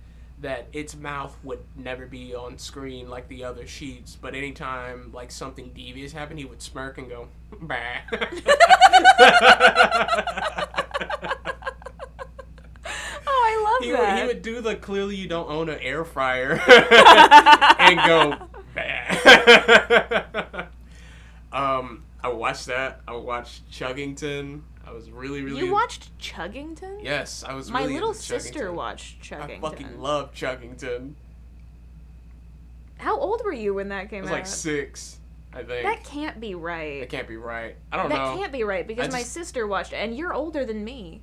That 0.42 0.66
its 0.74 0.94
mouth 0.94 1.34
would 1.44 1.60
never 1.76 2.04
be 2.04 2.34
on 2.34 2.58
screen 2.58 3.08
like 3.08 3.26
the 3.28 3.42
other 3.42 3.66
sheets, 3.66 4.18
but 4.20 4.34
anytime 4.34 5.10
like 5.14 5.30
something 5.30 5.70
devious 5.74 6.12
happened, 6.12 6.38
he 6.38 6.44
would 6.44 6.60
smirk 6.60 6.98
and 6.98 7.08
go, 7.08 7.28
"Bah." 7.62 7.76
Oh, 13.28 13.28
I 13.28 13.72
love 13.72 13.84
he, 13.84 13.90
would, 13.90 14.00
that. 14.00 14.20
he 14.20 14.26
would 14.26 14.42
do 14.42 14.60
the 14.60 14.76
clearly 14.76 15.16
you 15.16 15.28
don't 15.28 15.50
own 15.50 15.68
an 15.68 15.78
air 15.80 16.04
fryer 16.04 16.52
and 17.78 17.98
go 18.06 18.36
bah. 18.74 19.15
um 21.52 22.02
I 22.22 22.28
watched 22.28 22.66
that. 22.66 23.00
I 23.06 23.14
watched 23.14 23.70
Chuggington. 23.70 24.62
I 24.86 24.92
was 24.92 25.10
really 25.10 25.42
really 25.42 25.66
you 25.66 25.72
watched 25.72 26.16
Chuggington? 26.18 27.02
Yes, 27.02 27.44
I 27.46 27.54
was 27.54 27.70
My 27.70 27.82
really 27.82 27.94
little 27.94 28.14
sister 28.14 28.70
Chuggington. 28.70 28.74
watched 28.74 29.22
Chuggington. 29.22 29.58
I 29.58 29.60
fucking 29.60 30.00
love 30.00 30.32
Chuggington. 30.34 31.12
How 32.98 33.18
old 33.18 33.42
were 33.44 33.52
you 33.52 33.74
when 33.74 33.88
that 33.90 34.02
I 34.02 34.06
came 34.06 34.22
was 34.22 34.30
out? 34.30 34.34
like 34.34 34.46
6, 34.46 35.18
I 35.52 35.62
think. 35.62 35.82
that 35.84 36.02
can't 36.02 36.40
be 36.40 36.54
right. 36.54 37.00
That 37.00 37.10
can't 37.10 37.28
be 37.28 37.36
right. 37.36 37.76
I 37.92 37.96
don't 37.98 38.08
that 38.08 38.14
know. 38.16 38.30
That 38.30 38.38
can't 38.38 38.52
be 38.52 38.64
right 38.64 38.86
because 38.86 39.08
I 39.08 39.18
my 39.18 39.22
sister 39.22 39.66
watched 39.66 39.92
it, 39.92 39.96
and 39.96 40.16
you're 40.16 40.32
older 40.32 40.64
than 40.64 40.82
me. 40.82 41.20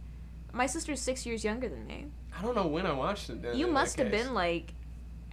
My 0.51 0.67
sister's 0.67 1.01
six 1.01 1.25
years 1.25 1.43
younger 1.43 1.67
than 1.67 1.87
me. 1.87 2.05
I 2.37 2.43
don't 2.43 2.53
know 2.55 2.67
when 2.67 2.85
I 2.85 2.93
watched 2.93 3.29
it. 3.31 3.41
Then, 3.41 3.57
You 3.57 3.67
must 3.67 3.97
have 3.97 4.11
case. 4.11 4.23
been 4.23 4.33
like 4.35 4.73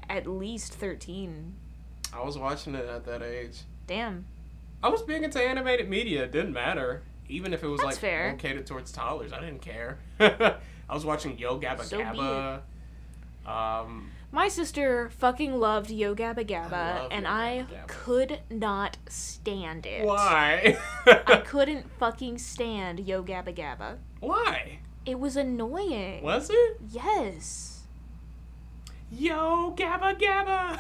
at 0.09 0.27
least 0.27 0.73
13. 0.75 1.55
I 2.15 2.23
was 2.25 2.37
watching 2.39 2.75
it 2.75 2.85
at 2.87 3.05
that 3.07 3.23
age. 3.23 3.59
Damn. 3.87 4.25
I 4.83 4.89
was 4.89 5.03
big 5.03 5.23
into 5.23 5.41
animated 5.43 5.89
media. 5.89 6.25
It 6.25 6.33
didn't 6.33 6.53
matter. 6.53 7.03
Even 7.29 7.53
if 7.53 7.63
it 7.63 7.69
was 7.69 7.81
That's 7.81 7.93
like 7.93 8.01
fair. 8.01 8.37
towards 8.65 8.91
toddlers, 8.93 9.33
I 9.33 9.41
didn't 9.41 9.61
care. 9.63 9.99
I 10.21 10.57
was 10.95 11.05
watching 11.05 11.39
Yo 11.39 11.59
Gabba 11.61 11.85
So 11.85 11.99
Gabba. 12.01 12.63
Um, 13.47 14.11
My 14.33 14.49
sister 14.49 15.11
fucking 15.11 15.55
loved 15.59 15.91
Yo 15.91 16.15
Gabba 16.15 16.41
I 16.41 16.45
Gabba, 16.45 16.71
love 16.73 17.09
and 17.13 17.25
Yo 17.25 17.31
I 17.31 17.67
Gabba. 17.71 17.87
could 17.87 18.41
not 18.51 18.97
stand 19.09 19.87
it. 19.87 20.05
why? 20.05 20.77
I 21.07 21.37
couldn't 21.47 21.87
fucking 21.99 22.39
stand 22.39 23.01
Yo 23.07 23.23
Gabba 23.23 23.55
Gabba. 23.55 23.99
why? 24.21 24.81
It 25.07 25.19
was 25.19 25.37
annoying. 25.37 26.23
Was 26.23 26.51
it? 26.51 26.81
Yes. 26.91 27.70
Yo 29.11 29.75
Gabba 29.77 30.19
Gabba. 30.19 30.79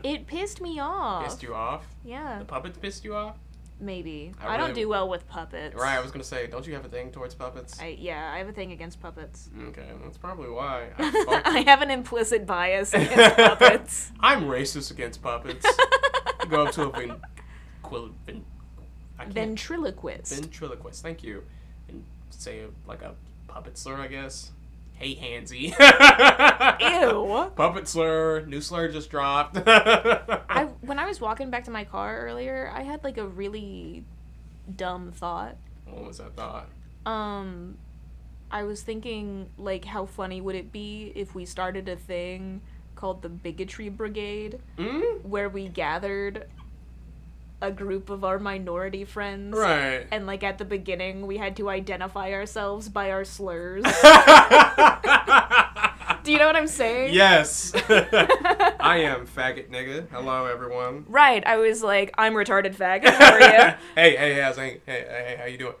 It 0.04 0.26
pissed 0.26 0.60
me 0.60 0.78
off. 0.78 1.24
pissed 1.24 1.42
you 1.42 1.54
off? 1.54 1.84
Yeah, 2.04 2.38
The 2.38 2.44
puppets 2.44 2.78
pissed 2.78 3.04
you 3.04 3.14
off? 3.14 3.36
maybe. 3.80 4.32
I 4.40 4.54
I, 4.54 4.56
don't 4.56 4.74
do 4.74 4.88
well 4.88 5.08
with 5.08 5.28
puppets. 5.28 5.76
Right. 5.76 5.96
I 5.96 6.00
was 6.00 6.10
gonna 6.10 6.24
say, 6.24 6.48
don't 6.48 6.66
you 6.66 6.74
have 6.74 6.84
a 6.84 6.88
thing 6.88 7.10
towards 7.12 7.34
puppets? 7.34 7.80
I 7.80 7.96
yeah, 7.98 8.32
I 8.32 8.38
have 8.38 8.48
a 8.48 8.52
thing 8.52 8.72
against 8.72 9.00
puppets. 9.00 9.50
Okay, 9.68 9.86
that's 10.02 10.18
probably 10.18 10.50
why. 10.50 10.88
I 10.98 11.42
I 11.44 11.60
have 11.60 11.80
an 11.82 11.90
implicit 11.90 12.44
bias 12.46 12.92
against 12.94 13.36
puppets. 13.36 14.12
I'm 14.20 14.44
racist 14.44 14.90
against 14.90 15.22
puppets. 15.22 15.64
You 16.44 16.50
go 16.50 16.66
up 16.66 16.72
to 16.74 16.82
a 16.88 16.90
vin, 16.98 17.14
quil, 17.82 18.10
vin, 18.26 18.44
Ventriloquist. 19.28 20.34
ventriloquist. 20.34 21.02
Thank 21.02 21.22
you, 21.22 21.42
and 21.88 22.04
say 22.30 22.64
like 22.86 23.02
a 23.02 23.14
puppet 23.46 23.78
slur, 23.78 23.96
I 23.96 24.06
guess. 24.08 24.52
Hey, 24.98 25.14
handsy. 25.14 25.72
Ew. 26.80 27.50
Puppet 27.54 27.86
slur. 27.86 28.44
New 28.46 28.60
slur 28.60 28.88
just 28.88 29.10
dropped. 29.10 29.56
I 29.66 30.68
when 30.80 30.98
I 30.98 31.06
was 31.06 31.20
walking 31.20 31.50
back 31.50 31.64
to 31.64 31.70
my 31.70 31.84
car 31.84 32.18
earlier, 32.26 32.70
I 32.74 32.82
had 32.82 33.04
like 33.04 33.16
a 33.18 33.26
really 33.26 34.04
dumb 34.74 35.12
thought. 35.12 35.56
what 35.86 36.04
was 36.06 36.18
that 36.18 36.34
thought? 36.36 36.68
Um 37.06 37.78
I 38.50 38.64
was 38.64 38.82
thinking 38.82 39.50
like 39.56 39.84
how 39.84 40.06
funny 40.06 40.40
would 40.40 40.56
it 40.56 40.72
be 40.72 41.12
if 41.14 41.34
we 41.34 41.44
started 41.44 41.88
a 41.88 41.96
thing 41.96 42.60
called 42.96 43.22
the 43.22 43.28
bigotry 43.28 43.88
brigade 43.90 44.58
Mm? 44.78 45.22
where 45.24 45.48
we 45.48 45.68
gathered 45.68 46.46
a 47.60 47.70
group 47.72 48.08
of 48.10 48.24
our 48.24 48.38
minority 48.38 49.04
friends 49.04 49.56
Right. 49.56 50.06
and 50.12 50.26
like 50.26 50.44
at 50.44 50.58
the 50.58 50.64
beginning 50.64 51.26
we 51.26 51.38
had 51.38 51.56
to 51.56 51.68
identify 51.68 52.32
ourselves 52.32 52.88
by 52.88 53.10
our 53.10 53.24
slurs. 53.24 53.82
Do 56.24 56.32
you 56.32 56.38
know 56.38 56.46
what 56.46 56.56
I'm 56.56 56.66
saying? 56.68 57.14
yes. 57.14 57.72
I 57.88 58.98
am 59.04 59.26
faggot 59.26 59.70
nigga. 59.70 60.08
Hello, 60.10 60.44
everyone. 60.46 61.06
Right, 61.08 61.44
I 61.46 61.56
was 61.56 61.82
like, 61.82 62.12
I'm 62.18 62.34
retarded 62.34 62.74
faggot. 62.76 63.08
How 63.14 63.32
are 63.32 63.40
you? 63.40 63.74
hey, 63.94 64.16
hey, 64.16 64.40
how's 64.40 64.56
hey, 64.56 64.80
hey, 64.84 65.04
hey, 65.08 65.36
how 65.38 65.44
you 65.46 65.58
doing? 65.58 65.74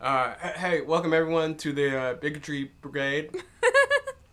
Uh, 0.00 0.34
hey, 0.56 0.80
welcome 0.80 1.12
everyone 1.12 1.56
to 1.58 1.72
the 1.72 1.96
uh, 1.98 2.14
bigotry 2.14 2.70
brigade. 2.80 3.30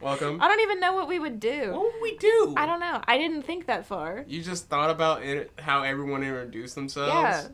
Welcome. 0.01 0.41
I 0.41 0.47
don't 0.47 0.59
even 0.61 0.79
know 0.79 0.93
what 0.93 1.07
we 1.07 1.19
would 1.19 1.39
do. 1.39 1.71
What 1.73 1.81
would 1.83 2.01
we 2.01 2.17
do? 2.17 2.53
I 2.57 2.65
don't 2.65 2.79
know. 2.79 3.01
I 3.07 3.17
didn't 3.17 3.43
think 3.43 3.67
that 3.67 3.85
far. 3.85 4.25
You 4.27 4.41
just 4.41 4.67
thought 4.67 4.89
about 4.89 5.23
it, 5.23 5.51
how 5.59 5.83
everyone 5.83 6.23
introduced 6.23 6.73
themselves. 6.75 7.11
Yeah. 7.13 7.47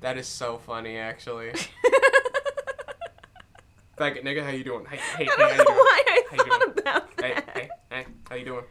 That 0.00 0.18
is 0.18 0.26
so 0.26 0.58
funny, 0.58 0.96
actually. 0.96 1.50
Faggot 3.98 4.22
nigga, 4.24 4.44
how 4.44 4.50
you 4.50 4.62
doing? 4.64 4.84
Hey, 4.86 4.96
hey, 5.16 5.24
hey, 5.24 5.30
I 5.32 5.36
don't 5.36 5.50
you 5.50 5.56
know 5.58 5.64
why 5.74 6.02
I 6.06 6.22
How 6.30 6.36
you 6.36 6.50
thought 6.50 6.60
doing? 6.60 6.78
about 6.78 7.16
that. 7.16 7.50
hey, 7.54 7.68
hey, 7.90 8.06
how 8.28 8.36
you 8.36 8.44
doing? 8.44 8.64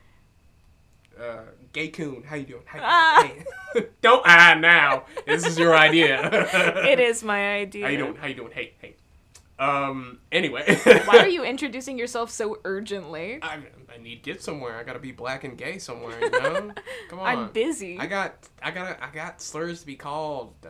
Uh, 1.19 1.39
gay 1.73 1.87
coon, 1.89 2.23
how 2.25 2.35
you 2.35 2.45
doing? 2.45 2.61
Hey, 2.71 2.79
Ah. 2.81 3.31
hey. 3.73 3.88
Don't 4.01 4.21
ah 4.25 4.53
now. 4.60 5.03
This 5.25 5.45
is 5.45 5.58
your 5.60 5.75
idea. 5.75 6.29
It 6.88 6.99
is 6.99 7.23
my 7.23 7.55
idea. 7.55 7.86
How 7.86 7.91
you 7.91 7.97
doing? 7.97 8.15
How 8.15 8.27
you 8.27 8.36
doing? 8.36 8.51
Hey, 8.53 8.73
hey. 8.82 8.95
Um. 9.60 10.20
Anyway. 10.32 10.76
Why 11.06 11.17
are 11.20 11.28
you 11.28 11.43
introducing 11.46 11.98
yourself 11.98 12.30
so 12.30 12.60
urgently? 12.63 13.39
I, 13.41 13.58
I 13.93 13.98
need 13.98 14.17
to 14.17 14.22
get 14.22 14.43
somewhere. 14.43 14.78
I 14.78 14.84
gotta 14.84 15.00
be 15.00 15.12
black 15.12 15.43
and 15.43 15.58
gay 15.58 15.80
somewhere. 15.80 16.20
You 16.22 16.30
know. 16.30 16.72
Come 17.10 17.20
on. 17.20 17.28
I'm 17.28 17.52
busy. 17.52 17.98
I 18.00 18.06
got. 18.06 18.48
I 18.62 18.72
got. 18.72 19.02
I 19.02 19.10
got 19.10 19.41
slurs 19.41 19.82
to 19.82 19.86
be 19.88 19.96
called. 19.96 20.54
I, 20.63 20.70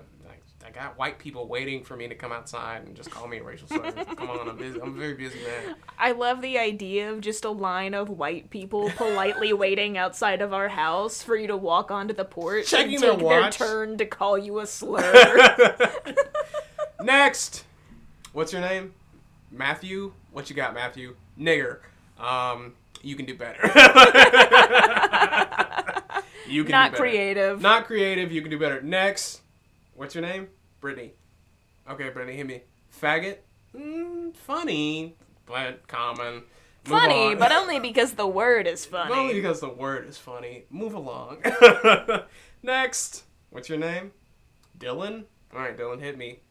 I 0.66 0.72
got 0.72 0.98
white 0.98 1.18
people 1.18 1.48
waiting 1.48 1.84
for 1.84 1.96
me 1.96 2.10
to 2.10 2.16
come 2.16 2.34
outside 2.34 2.84
and 2.86 2.94
just 2.94 3.10
call 3.10 3.26
me 3.26 3.38
a 3.38 3.44
racial 3.44 3.70
slur. 3.70 3.90
come 3.92 4.30
on. 4.30 4.50
I'm 4.50 4.58
busy. 4.58 4.82
I'm 4.82 4.96
a 4.96 5.00
very 5.00 5.14
busy 5.14 5.40
man. 5.40 5.76
I 5.98 6.12
love 6.12 6.42
the 6.42 6.58
idea 6.58 7.12
of 7.12 7.22
just 7.22 7.46
a 7.46 7.50
line 7.50 7.94
of 7.94 8.10
white 8.10 8.50
people 8.50 8.90
politely 8.98 9.54
waiting 9.54 9.98
outside 9.98 10.42
of 10.42 10.52
our 10.54 10.68
house 10.68 11.22
for 11.24 11.38
you 11.38 11.48
to 11.48 11.56
walk 11.56 11.90
onto 11.90 12.14
the 12.14 12.26
porch 12.26 12.68
Checking 12.68 12.96
and 12.96 13.04
their 13.04 13.12
take 13.12 13.20
their 13.20 13.42
watch. 13.42 13.58
turn 13.58 13.98
to 13.98 14.06
call 14.06 14.38
you 14.38 14.60
a 14.60 14.68
slur. 14.68 15.56
Next. 17.02 17.64
What's 18.38 18.54
your 18.54 18.62
name? 18.62 18.94
Matthew. 19.50 20.14
What 20.32 20.48
you 20.48 20.56
got, 20.56 20.76
Matthew? 20.76 21.16
Nigger. 21.40 21.80
Um. 22.20 22.76
You 23.02 23.16
can 23.16 23.26
do 23.26 23.36
better. 23.36 23.60
you 26.48 26.64
can 26.64 26.72
Not 26.72 26.92
do 26.92 26.92
better. 26.92 26.96
creative. 26.98 27.60
Not 27.62 27.88
creative. 27.88 28.32
You 28.32 28.44
can 28.44 28.52
do 28.52 28.60
better. 28.60 28.80
Next. 28.80 29.42
What's 29.96 30.14
your 30.14 30.22
name? 30.22 30.50
Brittany. 30.82 31.14
Okay, 31.90 32.10
Brittany, 32.10 32.38
hit 32.38 32.46
me. 32.46 32.62
Faggot. 33.02 33.38
Mm, 33.76 34.36
funny, 34.36 35.16
but 35.48 35.88
common. 35.88 36.34
Move 36.36 36.44
funny, 36.86 37.32
on. 37.32 37.40
but 37.40 37.52
only 37.52 37.80
because 37.80 38.12
the 38.12 38.28
word 38.28 38.68
is 38.68 38.86
funny. 38.86 39.16
Only 39.16 39.34
because 39.34 39.62
the 39.62 39.70
word 39.70 40.08
is 40.08 40.20
funny. 40.20 40.66
Move 40.70 40.94
along. 40.94 41.40
Next. 42.62 43.24
What's 43.50 43.68
your 43.68 43.80
name? 43.80 44.12
Dylan? 44.78 45.24
Alright, 45.52 45.76
Dylan, 45.76 46.00
hit 46.02 46.20
me. 46.20 46.42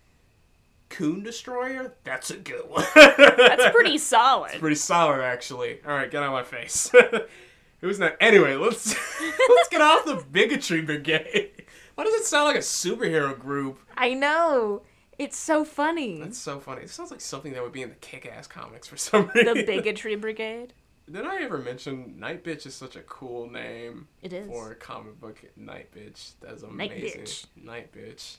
Coon 0.97 1.23
Destroyer? 1.23 1.93
That's 2.05 2.31
a 2.31 2.39
good 2.39 2.71
one. 2.71 2.87
That's 2.95 3.71
pretty 3.71 3.99
solid. 4.15 4.53
It's 4.53 4.61
pretty 4.61 4.77
solid, 4.77 5.21
actually. 5.21 5.81
Alright, 5.87 6.11
get 6.11 6.23
out 6.23 6.29
of 6.29 6.33
my 6.33 6.43
face. 6.43 6.91
Who's 7.83 7.99
next? 7.99 8.17
Anyway, 8.19 8.55
let's 8.55 8.95
let's 9.21 9.69
get 9.69 9.83
off 9.83 10.07
the 10.07 10.25
bigotry 10.33 10.81
brigade. 10.81 11.67
Why 11.97 12.05
does 12.05 12.15
it 12.15 12.25
sound 12.25 12.47
like 12.47 12.57
a 12.57 12.61
superhero 12.61 13.39
group? 13.39 13.79
I 13.95 14.15
know. 14.15 14.85
It's 15.19 15.37
so 15.37 15.67
funny. 15.67 16.19
That's 16.21 16.39
so 16.39 16.61
funny. 16.61 16.83
It 16.85 16.91
sounds 16.91 17.11
like 17.11 17.21
something 17.21 17.53
that 17.53 17.63
would 17.63 17.73
be 17.73 17.83
in 17.83 17.91
the 17.91 17.95
kick-ass 17.97 18.47
comics 18.47 18.89
for 18.89 18.97
some 18.97 19.31
reason. 19.35 19.55
The 19.55 19.65
bigotry 19.65 20.17
brigade. 20.17 20.73
Did 21.11 21.27
I 21.27 21.43
ever 21.43 21.59
mention 21.59 22.19
Night 22.19 22.43
Bitch 22.43 22.65
is 22.65 22.75
such 22.75 22.97
a 22.97 23.03
cool 23.03 23.51
name? 23.51 24.09
It 24.23 24.33
is. 24.33 24.49
for 24.49 24.73
a 24.73 24.75
comic 24.75 25.21
book 25.21 25.43
Night 25.57 25.95
Bitch. 25.95 26.33
That's 26.41 26.63
amazing. 26.63 27.03
Night. 27.03 27.15
Bitch. 27.19 27.47
Night 27.63 27.93
Bitch. 27.93 28.37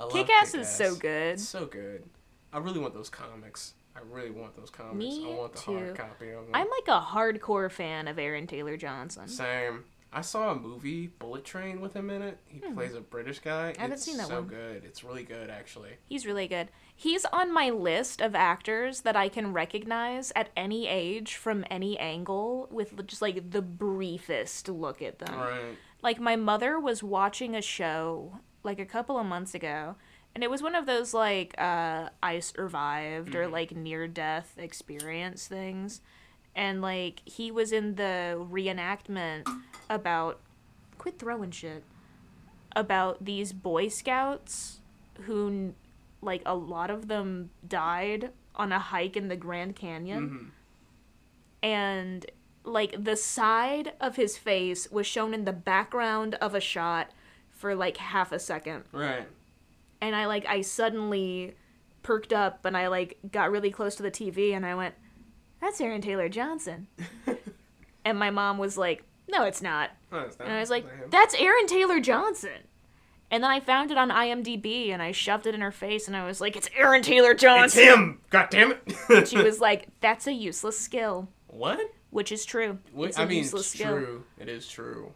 I 0.00 0.04
love 0.04 0.12
Kick-Ass 0.12 0.54
is 0.54 0.68
so 0.68 0.94
good. 0.94 1.34
It's 1.34 1.46
so 1.48 1.66
good. 1.66 2.04
I 2.52 2.58
really 2.58 2.80
want 2.80 2.94
those 2.94 3.10
comics. 3.10 3.74
I 3.94 4.00
really 4.10 4.30
want 4.30 4.56
those 4.56 4.70
comics. 4.70 4.96
Me 4.96 5.26
I 5.30 5.36
want 5.36 5.52
the 5.52 5.60
too. 5.60 5.76
hard 5.76 5.94
copy 5.94 6.30
of 6.30 6.46
them. 6.46 6.54
I'm 6.54 6.68
like 6.68 6.88
a 6.88 7.00
hardcore 7.00 7.70
fan 7.70 8.08
of 8.08 8.18
Aaron 8.18 8.46
Taylor 8.46 8.76
Johnson. 8.76 9.28
Same. 9.28 9.84
I 10.12 10.22
saw 10.22 10.50
a 10.50 10.56
movie, 10.56 11.06
Bullet 11.06 11.44
Train, 11.44 11.80
with 11.80 11.94
him 11.94 12.10
in 12.10 12.22
it. 12.22 12.38
He 12.48 12.58
plays 12.58 12.94
a 12.94 13.00
British 13.00 13.38
guy. 13.38 13.72
Hmm. 13.72 13.80
haven't 13.80 13.92
it's 13.94 14.04
seen 14.04 14.16
that 14.16 14.26
so 14.26 14.40
one. 14.40 14.48
good. 14.48 14.84
It's 14.84 15.04
really 15.04 15.22
good, 15.22 15.50
actually. 15.50 15.90
He's 16.08 16.26
really 16.26 16.48
good. 16.48 16.68
He's 16.96 17.24
on 17.26 17.52
my 17.52 17.70
list 17.70 18.20
of 18.20 18.34
actors 18.34 19.02
that 19.02 19.16
I 19.16 19.28
can 19.28 19.52
recognize 19.52 20.32
at 20.34 20.48
any 20.56 20.88
age 20.88 21.36
from 21.36 21.64
any 21.70 21.96
angle 21.98 22.68
with 22.72 23.06
just 23.06 23.22
like 23.22 23.50
the 23.50 23.62
briefest 23.62 24.68
look 24.68 25.00
at 25.02 25.18
them. 25.20 25.38
Right. 25.38 25.76
Like 26.02 26.18
my 26.18 26.34
mother 26.36 26.80
was 26.80 27.02
watching 27.02 27.54
a 27.54 27.62
show 27.62 28.40
like 28.62 28.78
a 28.78 28.84
couple 28.86 29.18
of 29.18 29.26
months 29.26 29.54
ago 29.54 29.96
and 30.34 30.44
it 30.44 30.50
was 30.50 30.62
one 30.62 30.74
of 30.74 30.86
those 30.86 31.12
like 31.14 31.54
uh 31.58 32.08
I 32.22 32.40
survived 32.40 33.34
or 33.34 33.48
like 33.48 33.74
near 33.74 34.06
death 34.06 34.54
experience 34.58 35.46
things. 35.48 36.00
And 36.54 36.80
like 36.82 37.22
he 37.24 37.50
was 37.50 37.72
in 37.72 37.94
the 37.96 38.36
reenactment 38.50 39.48
about 39.88 40.40
quit 40.98 41.18
throwing 41.18 41.50
shit 41.52 41.84
about 42.76 43.24
these 43.24 43.52
boy 43.52 43.88
scouts 43.88 44.80
who 45.22 45.74
like 46.22 46.42
a 46.46 46.54
lot 46.54 46.90
of 46.90 47.08
them 47.08 47.50
died 47.66 48.30
on 48.54 48.72
a 48.72 48.78
hike 48.78 49.16
in 49.16 49.28
the 49.28 49.36
Grand 49.36 49.74
Canyon 49.76 50.28
Mm-hmm. 50.28 50.48
and 51.62 52.26
like 52.64 53.02
the 53.02 53.16
side 53.16 53.92
of 54.00 54.16
his 54.16 54.36
face 54.36 54.90
was 54.90 55.06
shown 55.06 55.32
in 55.34 55.44
the 55.44 55.52
background 55.52 56.34
of 56.36 56.54
a 56.54 56.60
shot 56.60 57.10
for 57.60 57.74
like 57.74 57.98
half 57.98 58.32
a 58.32 58.38
second 58.38 58.84
Right. 58.90 59.28
and 60.00 60.16
i 60.16 60.24
like 60.26 60.46
i 60.46 60.62
suddenly 60.62 61.54
perked 62.02 62.32
up 62.32 62.64
and 62.64 62.74
i 62.74 62.86
like 62.88 63.18
got 63.30 63.50
really 63.50 63.70
close 63.70 63.94
to 63.96 64.02
the 64.02 64.10
tv 64.10 64.54
and 64.56 64.64
i 64.64 64.74
went 64.74 64.94
that's 65.60 65.78
aaron 65.80 66.00
taylor 66.00 66.28
johnson 66.30 66.86
and 68.04 68.18
my 68.18 68.30
mom 68.30 68.56
was 68.56 68.78
like 68.78 69.04
no 69.28 69.44
it's 69.44 69.60
not 69.62 69.90
Oh, 70.10 70.20
it's 70.20 70.38
not- 70.38 70.48
and 70.48 70.56
i 70.56 70.60
was 70.60 70.70
like 70.70 70.86
that's 71.10 71.34
aaron 71.34 71.66
taylor 71.66 72.00
johnson 72.00 72.64
And 73.32 73.44
then 73.44 73.50
I 73.52 73.60
found 73.60 73.92
it 73.92 73.96
on 73.98 74.10
IMDb 74.10 74.90
and 74.92 75.00
I 75.00 75.12
shoved 75.12 75.46
it 75.46 75.54
in 75.54 75.60
her 75.60 75.70
face 75.70 76.08
and 76.08 76.16
I 76.16 76.26
was 76.26 76.40
like, 76.40 76.56
"It's 76.56 76.68
Aaron 76.76 77.00
Taylor 77.00 77.32
Johnson." 77.32 77.80
It's 77.84 77.94
him. 77.94 78.20
God 78.28 78.48
damn 78.50 78.72
it. 78.72 79.28
She 79.28 79.36
was 79.38 79.60
like, 79.68 79.86
"That's 80.00 80.26
a 80.26 80.32
useless 80.32 80.76
skill," 80.76 81.28
what? 81.46 81.78
which 82.10 82.32
is 82.32 82.44
true. 82.44 82.78
What- 82.92 83.10
It's 83.10 83.18
a 83.18 83.22
I 83.22 83.26
mean, 83.26 83.38
useless 83.44 83.66
it's 83.66 83.74
skill. 83.78 83.94
true. 83.98 84.24
It 84.36 84.48
is 84.48 84.66
true. 84.66 85.12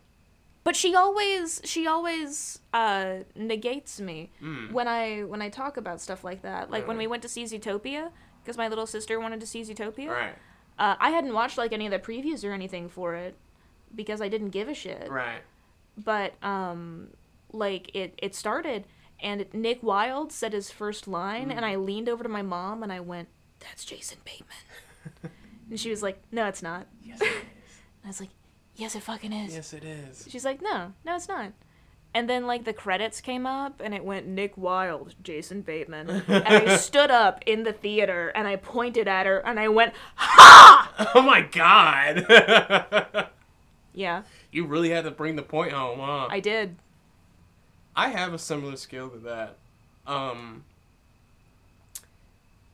But 0.64 0.74
she 0.76 0.94
always 0.94 1.60
she 1.64 1.86
always 1.86 2.58
uh 2.72 3.18
negates 3.36 4.00
me 4.00 4.30
Mm. 4.42 4.72
when 4.72 4.88
I 4.88 5.20
when 5.22 5.42
I 5.42 5.50
talk 5.50 5.76
about 5.76 6.00
stuff 6.00 6.24
like 6.24 6.42
that. 6.42 6.70
Like 6.70 6.88
when 6.88 6.96
we 6.96 7.06
went 7.06 7.22
to 7.22 7.28
see 7.28 7.44
Zootopia 7.44 8.10
because 8.42 8.56
my 8.56 8.68
little 8.68 8.86
sister 8.86 9.20
wanted 9.20 9.40
to 9.40 9.46
see 9.46 9.60
Zootopia. 9.62 10.08
Right. 10.08 10.34
Uh, 10.78 10.96
I 10.98 11.10
hadn't 11.10 11.32
watched 11.34 11.56
like 11.58 11.72
any 11.72 11.86
of 11.86 11.92
the 11.92 11.98
previews 11.98 12.44
or 12.44 12.52
anything 12.52 12.88
for 12.88 13.14
it 13.14 13.36
because 13.94 14.20
I 14.20 14.28
didn't 14.28 14.50
give 14.50 14.68
a 14.68 14.74
shit. 14.74 15.10
Right. 15.10 15.42
But 16.02 16.42
um 16.42 17.08
like 17.52 17.94
it 17.94 18.14
it 18.18 18.34
started 18.34 18.86
and 19.20 19.46
Nick 19.52 19.82
Wilde 19.82 20.32
said 20.32 20.52
his 20.54 20.70
first 20.70 21.06
line 21.06 21.48
Mm. 21.50 21.56
and 21.56 21.64
I 21.66 21.76
leaned 21.76 22.08
over 22.08 22.22
to 22.22 22.28
my 22.28 22.42
mom 22.42 22.82
and 22.82 22.90
I 22.92 23.00
went, 23.00 23.28
"That's 23.60 23.84
Jason 23.84 24.18
Bateman." 24.24 25.30
and 25.70 25.78
she 25.78 25.90
was 25.90 26.02
like, 26.02 26.20
"No, 26.32 26.46
it's 26.46 26.62
not." 26.62 26.86
Yes, 27.02 27.20
it 27.20 27.26
is. 27.26 27.34
I 28.02 28.06
was 28.08 28.20
like, 28.20 28.30
"Yes, 28.76 28.94
it 28.94 29.02
fucking 29.02 29.32
is." 29.32 29.54
yes, 29.54 29.72
it 29.72 29.84
is. 29.84 30.26
She's 30.28 30.44
like, 30.44 30.60
no, 30.62 30.92
no, 31.04 31.16
it's 31.16 31.28
not. 31.28 31.52
And 32.16 32.30
then 32.30 32.46
like 32.46 32.64
the 32.64 32.72
credits 32.72 33.20
came 33.20 33.44
up 33.44 33.80
and 33.84 33.92
it 33.92 34.04
went 34.04 34.26
Nick 34.26 34.56
Wilde, 34.56 35.16
Jason 35.22 35.62
Bateman. 35.62 36.22
and 36.28 36.44
I 36.46 36.76
stood 36.76 37.10
up 37.10 37.42
in 37.44 37.64
the 37.64 37.72
theater 37.72 38.28
and 38.36 38.46
I 38.46 38.54
pointed 38.54 39.08
at 39.08 39.26
her 39.26 39.38
and 39.38 39.58
I 39.58 39.68
went, 39.68 39.94
Ha! 40.16 41.10
Oh 41.14 41.22
my 41.22 41.40
god. 41.40 43.30
Yeah, 43.96 44.22
you 44.50 44.66
really 44.66 44.90
had 44.90 45.04
to 45.04 45.12
bring 45.12 45.36
the 45.36 45.42
point 45.42 45.70
home, 45.72 46.00
huh? 46.00 46.26
I 46.28 46.40
did. 46.40 46.74
I 47.94 48.08
have 48.08 48.34
a 48.34 48.38
similar 48.40 48.74
skill 48.76 49.08
to 49.10 49.18
that. 49.18 49.56
Um, 50.04 50.64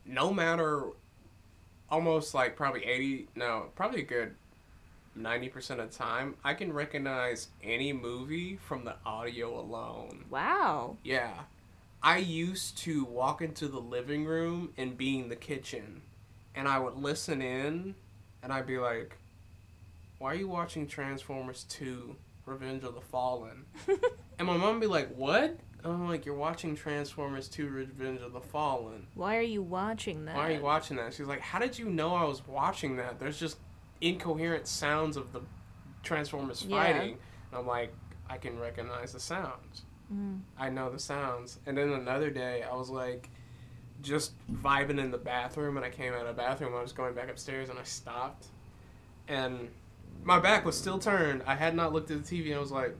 no 0.03 0.33
matter, 0.33 0.83
almost 1.91 2.33
like 2.33 2.55
probably 2.55 2.83
80, 2.85 3.27
no, 3.35 3.67
probably 3.75 4.01
a 4.01 4.05
good 4.05 4.33
90% 5.17 5.79
of 5.79 5.91
the 5.91 5.97
time, 5.97 6.35
I 6.43 6.53
can 6.53 6.71
recognize 6.71 7.49
any 7.63 7.93
movie 7.93 8.57
from 8.57 8.85
the 8.85 8.95
audio 9.05 9.59
alone. 9.59 10.25
Wow. 10.29 10.97
Yeah. 11.03 11.33
I 12.03 12.17
used 12.17 12.77
to 12.79 13.05
walk 13.05 13.41
into 13.41 13.67
the 13.67 13.79
living 13.79 14.25
room 14.25 14.73
and 14.77 14.97
be 14.97 15.19
in 15.19 15.29
the 15.29 15.35
kitchen, 15.35 16.01
and 16.55 16.67
I 16.67 16.79
would 16.79 16.95
listen 16.95 17.41
in, 17.41 17.95
and 18.41 18.51
I'd 18.51 18.65
be 18.65 18.79
like, 18.79 19.17
why 20.17 20.31
are 20.31 20.35
you 20.35 20.47
watching 20.47 20.87
Transformers 20.87 21.63
2 21.69 22.15
Revenge 22.45 22.83
of 22.83 22.95
the 22.95 23.01
Fallen? 23.01 23.65
and 24.39 24.47
my 24.47 24.57
mom 24.57 24.75
would 24.75 24.81
be 24.81 24.87
like, 24.87 25.13
what? 25.15 25.57
And 25.83 25.93
I'm 25.93 26.07
like, 26.07 26.25
you're 26.25 26.35
watching 26.35 26.75
Transformers 26.75 27.47
2 27.47 27.67
Revenge 27.67 28.21
of 28.21 28.33
the 28.33 28.41
Fallen. 28.41 29.07
Why 29.15 29.37
are 29.37 29.41
you 29.41 29.63
watching 29.63 30.25
that? 30.25 30.35
Why 30.35 30.49
are 30.49 30.55
you 30.55 30.61
watching 30.61 30.97
that? 30.97 31.13
She's 31.13 31.27
like, 31.27 31.41
how 31.41 31.59
did 31.59 31.77
you 31.77 31.89
know 31.89 32.15
I 32.15 32.23
was 32.23 32.45
watching 32.47 32.97
that? 32.97 33.19
There's 33.19 33.39
just 33.39 33.57
incoherent 34.01 34.67
sounds 34.67 35.15
of 35.17 35.31
the 35.31 35.41
Transformers 36.03 36.65
Yeah. 36.65 36.81
fighting. 36.83 37.17
And 37.51 37.59
I'm 37.59 37.67
like, 37.67 37.93
I 38.29 38.37
can 38.37 38.59
recognize 38.59 39.13
the 39.13 39.19
sounds. 39.19 39.83
Mm. 40.13 40.41
I 40.57 40.69
know 40.69 40.89
the 40.89 40.99
sounds. 40.99 41.59
And 41.65 41.77
then 41.77 41.89
another 41.91 42.29
day, 42.29 42.63
I 42.63 42.75
was 42.75 42.89
like, 42.89 43.29
just 44.01 44.33
vibing 44.51 44.99
in 44.99 45.11
the 45.11 45.17
bathroom, 45.17 45.77
and 45.77 45.85
I 45.85 45.89
came 45.89 46.13
out 46.13 46.21
of 46.25 46.35
the 46.35 46.41
bathroom. 46.41 46.73
I 46.75 46.81
was 46.81 46.91
going 46.91 47.13
back 47.13 47.29
upstairs, 47.29 47.69
and 47.69 47.77
I 47.77 47.83
stopped, 47.83 48.47
and 49.27 49.69
my 50.23 50.39
back 50.39 50.65
was 50.65 50.75
still 50.77 50.97
turned. 50.97 51.43
I 51.45 51.53
had 51.55 51.75
not 51.75 51.93
looked 51.93 52.09
at 52.09 52.25
the 52.25 52.37
TV, 52.41 52.47
and 52.47 52.55
I 52.55 52.59
was 52.59 52.71
like, 52.71 52.95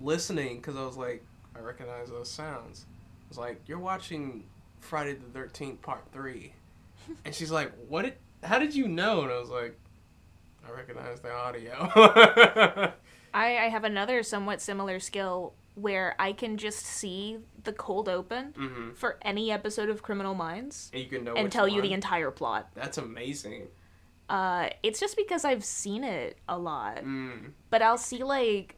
listening, 0.00 0.56
because 0.56 0.76
I 0.76 0.84
was 0.84 0.96
like, 0.96 1.24
I 1.54 1.60
recognize 1.60 2.08
those 2.08 2.30
sounds. 2.30 2.86
I 2.88 3.28
was 3.28 3.38
like, 3.38 3.60
you're 3.66 3.78
watching 3.78 4.44
Friday 4.80 5.14
the 5.14 5.26
Thirteenth 5.32 5.80
Part 5.82 6.02
Three, 6.12 6.52
and 7.24 7.34
she's 7.34 7.50
like, 7.50 7.72
what? 7.88 8.02
Did, 8.02 8.14
how 8.42 8.58
did 8.58 8.74
you 8.74 8.88
know? 8.88 9.22
And 9.22 9.32
I 9.32 9.38
was 9.38 9.50
like, 9.50 9.78
I 10.66 10.72
recognize 10.72 11.20
the 11.20 11.32
audio. 11.32 12.92
I, 13.32 13.58
I 13.58 13.68
have 13.68 13.84
another 13.84 14.22
somewhat 14.22 14.60
similar 14.60 15.00
skill 15.00 15.54
where 15.74 16.14
I 16.18 16.32
can 16.32 16.56
just 16.56 16.84
see 16.84 17.38
the 17.62 17.72
cold 17.72 18.08
open 18.08 18.52
mm-hmm. 18.52 18.90
for 18.92 19.18
any 19.22 19.50
episode 19.50 19.88
of 19.88 20.02
Criminal 20.02 20.34
Minds 20.34 20.90
And 20.92 21.02
you 21.02 21.08
can 21.08 21.24
know 21.24 21.34
and 21.34 21.50
tell 21.50 21.68
you 21.68 21.80
the 21.80 21.92
entire 21.92 22.30
plot. 22.30 22.70
That's 22.74 22.98
amazing. 22.98 23.68
Uh, 24.28 24.68
it's 24.82 25.00
just 25.00 25.16
because 25.16 25.44
I've 25.44 25.64
seen 25.64 26.04
it 26.04 26.38
a 26.48 26.58
lot. 26.58 26.98
Mm. 26.98 27.52
but 27.68 27.82
I'll 27.82 27.98
see 27.98 28.22
like 28.22 28.76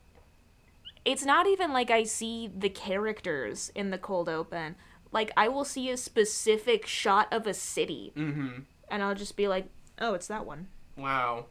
it's 1.05 1.25
not 1.25 1.47
even 1.47 1.73
like 1.73 1.91
I 1.91 2.05
see 2.05 2.49
the 2.57 2.69
characters 2.69 3.73
in 3.75 3.91
the 3.91 3.99
cold 3.99 4.29
open. 4.29 4.77
Like 5.11 5.31
I 5.37 5.49
will 5.49 5.65
see 5.65 5.91
a 5.91 5.97
specific 5.97 6.87
shot 6.87 7.29
of 7.33 7.47
a 7.47 7.55
city 7.55 8.13
Mm-hmm. 8.17 8.61
And 8.93 9.03
I'll 9.03 9.17
just 9.17 9.37
be 9.37 9.49
like, 9.49 9.67
"Oh, 10.01 10.15
it's 10.15 10.29
that 10.29 10.47
one." 10.47 10.69
Wow. 10.97 11.47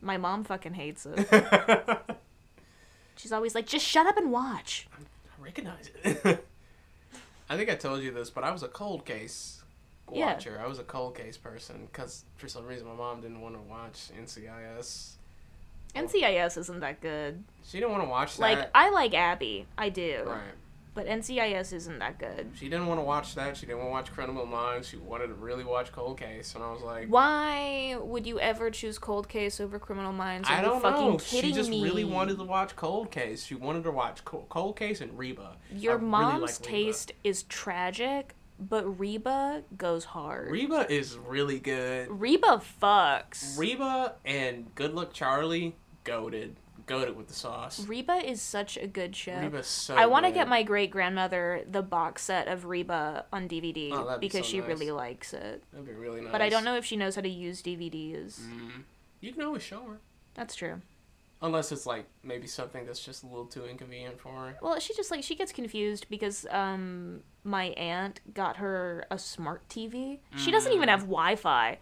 My 0.00 0.16
mom 0.16 0.44
fucking 0.44 0.74
hates 0.74 1.04
it. 1.06 1.28
She's 3.16 3.32
always 3.32 3.54
like, 3.54 3.66
"Just 3.66 3.84
shut 3.86 4.06
up 4.06 4.16
and 4.16 4.32
watch." 4.32 4.88
I 5.38 5.44
recognize 5.44 5.90
it. 6.04 6.46
I 7.50 7.56
think 7.56 7.68
I 7.68 7.74
told 7.74 8.02
you 8.02 8.10
this, 8.10 8.30
but 8.30 8.44
I 8.44 8.50
was 8.50 8.62
a 8.62 8.68
cold 8.68 9.04
case 9.04 9.62
Yeah. 10.10 10.32
watcher. 10.34 10.60
I 10.62 10.66
was 10.66 10.78
a 10.78 10.84
cold 10.84 11.14
case 11.16 11.36
person 11.36 11.88
because 11.92 12.24
for 12.36 12.48
some 12.48 12.64
reason 12.66 12.86
my 12.86 12.94
mom 12.94 13.20
didn't 13.20 13.40
want 13.40 13.54
to 13.56 13.60
watch 13.60 14.10
NCIS. 14.18 15.10
NCIS 15.94 16.56
isn't 16.56 16.80
that 16.80 17.00
good. 17.02 17.44
She 17.68 17.78
didn't 17.78 17.90
want 17.92 18.04
to 18.04 18.08
watch 18.08 18.36
that. 18.36 18.42
Like 18.42 18.70
I 18.74 18.88
like 18.90 19.12
Abby, 19.14 19.66
I 19.76 19.90
do. 19.90 20.22
right. 20.26 20.40
But 20.94 21.06
NCIS 21.06 21.72
isn't 21.72 21.98
that 22.00 22.18
good. 22.18 22.50
She 22.54 22.68
didn't 22.68 22.86
want 22.86 23.00
to 23.00 23.04
watch 23.04 23.34
that. 23.34 23.56
She 23.56 23.64
didn't 23.64 23.78
want 23.78 23.88
to 23.88 23.92
watch 23.92 24.12
Criminal 24.12 24.44
Minds. 24.44 24.88
She 24.88 24.98
wanted 24.98 25.28
to 25.28 25.34
really 25.34 25.64
watch 25.64 25.90
Cold 25.90 26.18
Case, 26.18 26.54
and 26.54 26.62
I 26.62 26.70
was 26.70 26.82
like, 26.82 27.08
Why 27.08 27.96
would 27.98 28.26
you 28.26 28.38
ever 28.38 28.70
choose 28.70 28.98
Cold 28.98 29.26
Case 29.28 29.58
over 29.58 29.78
Criminal 29.78 30.12
Minds? 30.12 30.50
Are 30.50 30.56
I 30.56 30.60
don't 30.60 30.82
fucking 30.82 31.08
know. 31.12 31.18
She 31.18 31.52
just 31.52 31.70
me? 31.70 31.82
really 31.82 32.04
wanted 32.04 32.36
to 32.36 32.44
watch 32.44 32.76
Cold 32.76 33.10
Case. 33.10 33.44
She 33.46 33.54
wanted 33.54 33.84
to 33.84 33.90
watch 33.90 34.22
Cold 34.24 34.76
Case 34.76 35.00
and 35.00 35.16
Reba. 35.16 35.56
Your 35.74 35.92
I 35.92 35.96
really 35.96 36.08
mom's 36.08 36.42
like 36.42 36.70
Reba. 36.70 36.84
taste 36.84 37.12
is 37.24 37.44
tragic, 37.44 38.34
but 38.60 38.84
Reba 39.00 39.62
goes 39.78 40.04
hard. 40.04 40.50
Reba 40.50 40.92
is 40.92 41.16
really 41.16 41.58
good. 41.58 42.08
Reba 42.10 42.60
fucks. 42.82 43.58
Reba 43.58 44.16
and 44.26 44.74
Good 44.74 44.92
Luck 44.92 45.14
Charlie, 45.14 45.74
goaded. 46.04 46.56
Goaded 46.86 47.16
with 47.16 47.28
the 47.28 47.34
sauce. 47.34 47.86
Reba 47.86 48.14
is 48.28 48.40
such 48.42 48.76
a 48.76 48.86
good 48.86 49.14
show. 49.14 49.38
Reba's 49.38 49.66
so 49.66 49.94
I 49.94 50.06
want 50.06 50.26
to 50.26 50.32
get 50.32 50.48
my 50.48 50.62
great 50.62 50.90
grandmother 50.90 51.64
the 51.70 51.82
box 51.82 52.22
set 52.22 52.48
of 52.48 52.64
Reba 52.64 53.26
on 53.32 53.48
DVD 53.48 53.90
Oh, 53.92 54.18
be 54.18 54.26
because 54.26 54.46
so 54.46 54.50
she 54.52 54.58
nice. 54.60 54.68
really 54.68 54.90
likes 54.90 55.32
it. 55.32 55.62
That'd 55.72 55.86
be 55.86 55.92
really 55.92 56.20
nice. 56.20 56.32
But 56.32 56.42
I 56.42 56.48
don't 56.48 56.64
know 56.64 56.76
if 56.76 56.84
she 56.84 56.96
knows 56.96 57.14
how 57.14 57.22
to 57.22 57.28
use 57.28 57.62
DVDs. 57.62 58.40
Mm. 58.40 58.82
You 59.20 59.32
can 59.32 59.42
always 59.42 59.62
show 59.62 59.82
her. 59.84 59.98
That's 60.34 60.54
true. 60.54 60.80
Unless 61.40 61.72
it's 61.72 61.86
like 61.86 62.06
maybe 62.22 62.46
something 62.46 62.86
that's 62.86 63.04
just 63.04 63.24
a 63.24 63.26
little 63.26 63.46
too 63.46 63.64
inconvenient 63.66 64.20
for 64.20 64.28
her. 64.32 64.56
Well, 64.62 64.78
she 64.78 64.94
just 64.94 65.10
like 65.10 65.22
she 65.24 65.34
gets 65.34 65.50
confused 65.52 66.06
because 66.08 66.46
um 66.50 67.20
my 67.44 67.66
aunt 67.70 68.20
got 68.32 68.58
her 68.58 69.04
a 69.10 69.18
smart 69.18 69.68
TV. 69.68 70.20
She 70.36 70.50
doesn't 70.52 70.72
even 70.72 70.88
Mm. 70.88 70.92
have 70.92 71.00
Wi-Fi, 71.00 71.78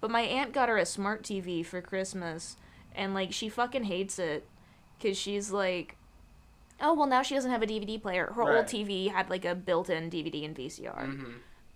but 0.00 0.10
my 0.10 0.22
aunt 0.22 0.52
got 0.52 0.68
her 0.68 0.76
a 0.76 0.84
smart 0.86 1.22
TV 1.22 1.64
for 1.64 1.80
Christmas, 1.80 2.56
and 2.94 3.14
like 3.14 3.32
she 3.32 3.48
fucking 3.48 3.84
hates 3.84 4.18
it 4.18 4.46
because 4.98 5.16
she's 5.18 5.50
like, 5.50 5.96
oh 6.80 6.94
well 6.94 7.06
now 7.06 7.22
she 7.22 7.34
doesn't 7.34 7.50
have 7.50 7.62
a 7.62 7.66
DVD 7.66 8.00
player. 8.00 8.32
Her 8.34 8.42
Right. 8.42 8.56
old 8.56 8.66
TV 8.66 9.10
had 9.10 9.30
like 9.30 9.44
a 9.44 9.54
built-in 9.54 10.10
DVD 10.10 10.44
and 10.44 10.56
VCR. 10.56 11.06
Mm-hmm. 11.06 11.32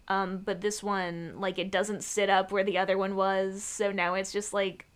Um, 0.08 0.38
but 0.38 0.60
this 0.60 0.82
one 0.82 1.34
like 1.38 1.58
it 1.58 1.70
doesn't 1.70 2.02
sit 2.02 2.30
up 2.30 2.50
where 2.50 2.64
the 2.64 2.78
other 2.78 2.96
one 2.96 3.14
was, 3.16 3.62
so 3.62 3.92
now 3.92 4.14
it's 4.14 4.32
just 4.32 4.52
like 4.54 4.86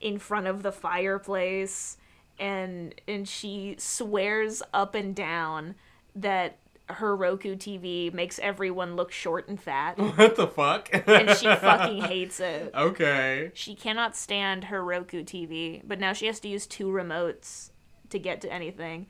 in 0.00 0.18
front 0.18 0.46
of 0.46 0.62
the 0.62 0.72
fireplace 0.72 1.96
and 2.38 2.94
and 3.08 3.26
she 3.28 3.74
swears 3.78 4.62
up 4.72 4.94
and 4.94 5.14
down 5.16 5.74
that 6.14 6.58
her 6.90 7.14
Roku 7.14 7.54
TV 7.56 8.12
makes 8.12 8.38
everyone 8.38 8.96
look 8.96 9.12
short 9.12 9.48
and 9.48 9.60
fat 9.60 9.98
What 10.16 10.36
the 10.36 10.46
fuck? 10.46 10.88
and 10.92 11.30
she 11.36 11.46
fucking 11.46 12.02
hates 12.04 12.40
it. 12.40 12.72
Okay. 12.74 13.50
She 13.54 13.74
cannot 13.74 14.16
stand 14.16 14.64
her 14.64 14.82
Roku 14.84 15.22
TV, 15.22 15.82
but 15.86 15.98
now 16.00 16.12
she 16.12 16.26
has 16.26 16.40
to 16.40 16.48
use 16.48 16.66
two 16.66 16.86
remotes 16.88 17.70
to 18.10 18.18
get 18.18 18.40
to 18.42 18.52
anything. 18.52 19.06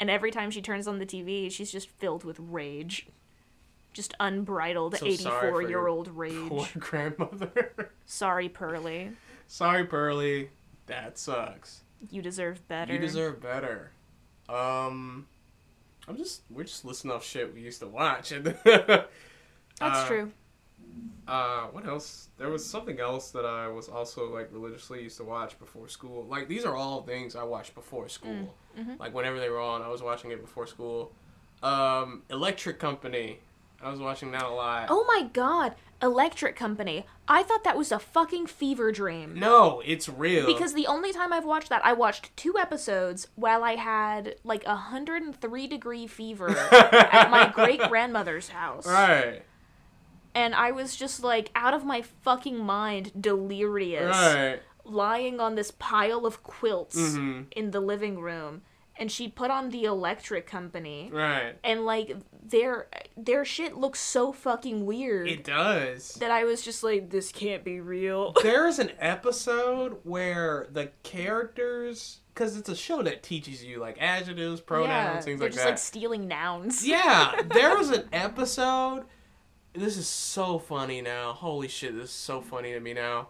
And 0.00 0.08
every 0.10 0.30
time 0.30 0.50
she 0.50 0.62
turns 0.62 0.86
on 0.86 0.98
the 0.98 1.06
TV, 1.06 1.50
she's 1.50 1.72
just 1.72 1.88
filled 1.88 2.22
with 2.24 2.38
rage. 2.38 3.08
Just 3.92 4.14
unbridled 4.20 4.96
So 4.96 5.06
84 5.06 5.62
year 5.62 5.88
old 5.88 6.08
rage. 6.16 6.48
Poor 6.48 6.68
grandmother. 6.78 7.90
Sorry, 8.06 8.48
Pearly. 8.48 9.10
Sorry, 9.48 9.84
Pearly. 9.84 10.50
That 10.86 11.18
sucks. 11.18 11.80
You 12.10 12.22
deserve 12.22 12.66
better. 12.68 12.92
You 12.92 12.98
deserve 13.00 13.40
better. 13.42 13.90
Um, 14.48 15.26
I'm 16.08 16.16
just 16.16 16.42
we're 16.50 16.64
just 16.64 16.84
listing 16.84 17.10
off 17.10 17.24
shit 17.24 17.54
we 17.54 17.60
used 17.60 17.80
to 17.80 17.86
watch. 17.86 18.32
And 19.80 19.90
That's 19.90 20.00
uh, 20.00 20.06
true. 20.08 20.32
Uh, 21.28 21.66
what 21.66 21.86
else? 21.86 22.28
There 22.38 22.48
was 22.48 22.64
something 22.64 22.98
else 22.98 23.30
that 23.32 23.44
I 23.44 23.68
was 23.68 23.88
also 23.88 24.32
like 24.34 24.48
religiously 24.50 25.02
used 25.02 25.18
to 25.18 25.24
watch 25.24 25.58
before 25.58 25.86
school. 25.88 26.24
Like 26.24 26.48
these 26.48 26.64
are 26.64 26.74
all 26.74 27.02
things 27.02 27.36
I 27.36 27.44
watched 27.44 27.74
before 27.74 28.08
school. 28.08 28.54
mhm. 28.76 28.98
Like 28.98 29.14
whenever 29.14 29.38
they 29.38 29.50
were 29.50 29.60
on, 29.60 29.82
I 29.82 29.88
was 29.88 30.02
watching 30.02 30.30
it 30.30 30.40
before 30.40 30.66
school. 30.66 31.12
Um, 31.62 32.22
Electric 32.30 32.78
Company. 32.78 33.38
I 33.80 33.90
was 33.90 34.00
watching 34.00 34.32
that 34.32 34.42
a 34.42 34.48
lot. 34.48 34.86
Oh 34.90 35.04
my 35.06 35.28
god, 35.32 35.74
Electric 36.00 36.54
Company. 36.56 37.06
I 37.26 37.42
thought 37.42 37.64
that 37.64 37.76
was 37.76 37.90
a 37.90 37.98
fucking 37.98 38.46
fever 38.46 38.92
dream. 38.92 39.34
No, 39.38 39.82
it's 39.84 40.08
real. 40.08 40.46
Because 40.46 40.72
the 40.74 40.86
only 40.86 41.12
time 41.12 41.32
I've 41.32 41.44
watched 41.44 41.68
that, 41.70 41.84
I 41.84 41.92
watched 41.92 42.36
two 42.36 42.56
episodes 42.58 43.26
while 43.34 43.64
I 43.64 43.74
had 43.76 44.36
like 44.44 44.62
a 44.64 44.74
103 44.74 45.66
degree 45.66 46.06
fever 46.06 46.50
at 46.72 47.30
my 47.30 47.48
great 47.52 47.80
grandmother's 47.88 48.48
house. 48.50 48.86
right, 48.86 49.42
And 50.34 50.54
I 50.54 50.70
was 50.70 50.94
just 50.96 51.22
like 51.24 51.50
out 51.54 51.74
of 51.74 51.84
my 51.84 52.02
fucking 52.02 52.58
mind, 52.64 53.10
delirious, 53.20 54.16
right. 54.16 54.60
lying 54.84 55.40
on 55.40 55.56
this 55.56 55.70
pile 55.72 56.24
of 56.26 56.42
quilts 56.44 56.96
Mhm. 56.96 57.46
in 57.52 57.72
the 57.72 57.80
living 57.80 58.20
room. 58.20 58.62
And 59.00 59.12
she'd 59.12 59.36
put 59.36 59.50
on 59.52 59.70
the 59.70 59.84
Electric 59.84 60.46
Company. 60.46 61.08
Right. 61.12 61.54
And 61.62 61.84
like 61.86 62.16
their 62.42 62.88
their 63.16 63.44
shit 63.44 63.76
looks 63.76 64.00
so 64.00 64.32
fucking 64.32 64.86
weird 64.86 65.28
It 65.28 65.44
does. 65.44 66.14
that 66.14 66.30
I 66.32 66.42
was 66.44 66.62
just 66.62 66.82
like, 66.82 67.10
this 67.10 67.30
can't 67.30 67.62
be 67.62 67.78
real. 67.80 68.32
There's 68.42 68.78
an 68.80 68.90
episode 68.98 69.98
where 70.02 70.66
the 70.72 70.90
characters, 71.04 72.20
because 72.34 72.56
it's 72.56 72.68
a 72.68 72.74
show 72.76 73.02
that 73.02 73.22
teaches 73.22 73.62
you 73.64 73.78
like 73.78 73.96
adjectives, 74.00 74.60
pronouns, 74.60 75.24
things 75.24 75.38
they're 75.38 75.48
like 75.48 75.52
just 75.54 75.64
that. 75.64 75.70
like 75.70 75.78
stealing 75.78 76.26
nouns. 76.28 76.86
Yeah, 76.86 77.40
there 77.54 77.76
was 77.76 77.90
an 77.90 78.08
episode. 78.12 79.04
This 79.74 79.96
is 79.96 80.08
so 80.08 80.58
funny 80.58 81.00
now. 81.02 81.32
Holy 81.34 81.68
shit, 81.68 81.94
this 81.94 82.04
is 82.06 82.10
so 82.10 82.40
funny 82.40 82.72
to 82.72 82.80
me 82.80 82.94
now. 82.94 83.28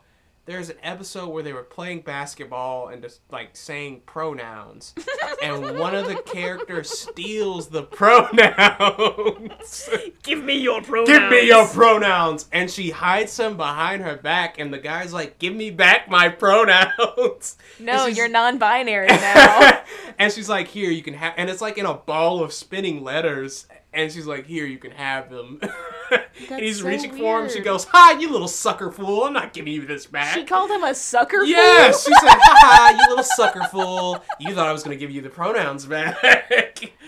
There's 0.48 0.70
an 0.70 0.78
episode 0.82 1.28
where 1.28 1.42
they 1.42 1.52
were 1.52 1.62
playing 1.62 2.00
basketball 2.00 2.88
and 2.88 3.02
just 3.02 3.20
like 3.30 3.50
saying 3.54 4.00
pronouns, 4.06 4.94
and 5.42 5.78
one 5.78 5.94
of 5.94 6.06
the 6.06 6.14
characters 6.22 6.88
steals 6.88 7.68
the 7.68 7.82
pronouns. 7.98 9.90
Give 10.22 10.42
me 10.42 10.54
your 10.54 10.80
pronouns. 10.80 11.08
Give 11.10 11.30
me 11.30 11.46
your 11.46 11.66
pronouns, 11.66 12.46
and 12.50 12.70
she 12.70 12.88
hides 12.88 13.36
them 13.36 13.58
behind 13.58 14.00
her 14.00 14.16
back, 14.16 14.58
and 14.58 14.72
the 14.72 14.78
guy's 14.78 15.12
like, 15.12 15.38
"Give 15.38 15.54
me 15.54 15.68
back 15.68 16.08
my 16.08 16.30
pronouns." 16.30 17.58
No, 17.78 18.06
you're 18.06 18.26
non-binary 18.26 19.06
now. 19.08 19.82
and 20.18 20.32
she's 20.32 20.48
like, 20.48 20.68
"Here, 20.68 20.90
you 20.90 21.02
can 21.02 21.12
have," 21.12 21.34
and 21.36 21.50
it's 21.50 21.60
like 21.60 21.76
in 21.76 21.84
a 21.84 21.92
ball 21.92 22.42
of 22.42 22.54
spinning 22.54 23.04
letters. 23.04 23.66
And 23.92 24.12
she's 24.12 24.26
like, 24.26 24.46
"Here, 24.46 24.66
you 24.66 24.78
can 24.78 24.90
have 24.90 25.30
them." 25.30 25.60
and 26.50 26.60
he's 26.60 26.80
so 26.80 26.86
reaching 26.86 27.16
for 27.16 27.42
him. 27.42 27.48
She 27.50 27.60
goes, 27.60 27.84
"Ha, 27.84 28.18
you 28.20 28.30
little 28.30 28.46
sucker 28.48 28.90
fool! 28.90 29.24
I'm 29.24 29.32
not 29.32 29.52
giving 29.54 29.72
you 29.72 29.86
this 29.86 30.06
back." 30.06 30.34
she 30.34 30.44
called 30.44 30.70
him 30.70 30.84
a 30.84 30.94
sucker 30.94 31.42
Yes, 31.44 32.04
fool. 32.04 32.14
she 32.14 32.26
said, 32.26 32.36
"Ha 32.38 32.54
ha, 32.60 32.98
you 33.00 33.08
little 33.08 33.24
sucker 33.24 33.64
fool! 33.64 34.22
You 34.38 34.54
thought 34.54 34.68
I 34.68 34.72
was 34.72 34.82
gonna 34.82 34.96
give 34.96 35.10
you 35.10 35.22
the 35.22 35.30
pronouns 35.30 35.86
back." 35.86 36.92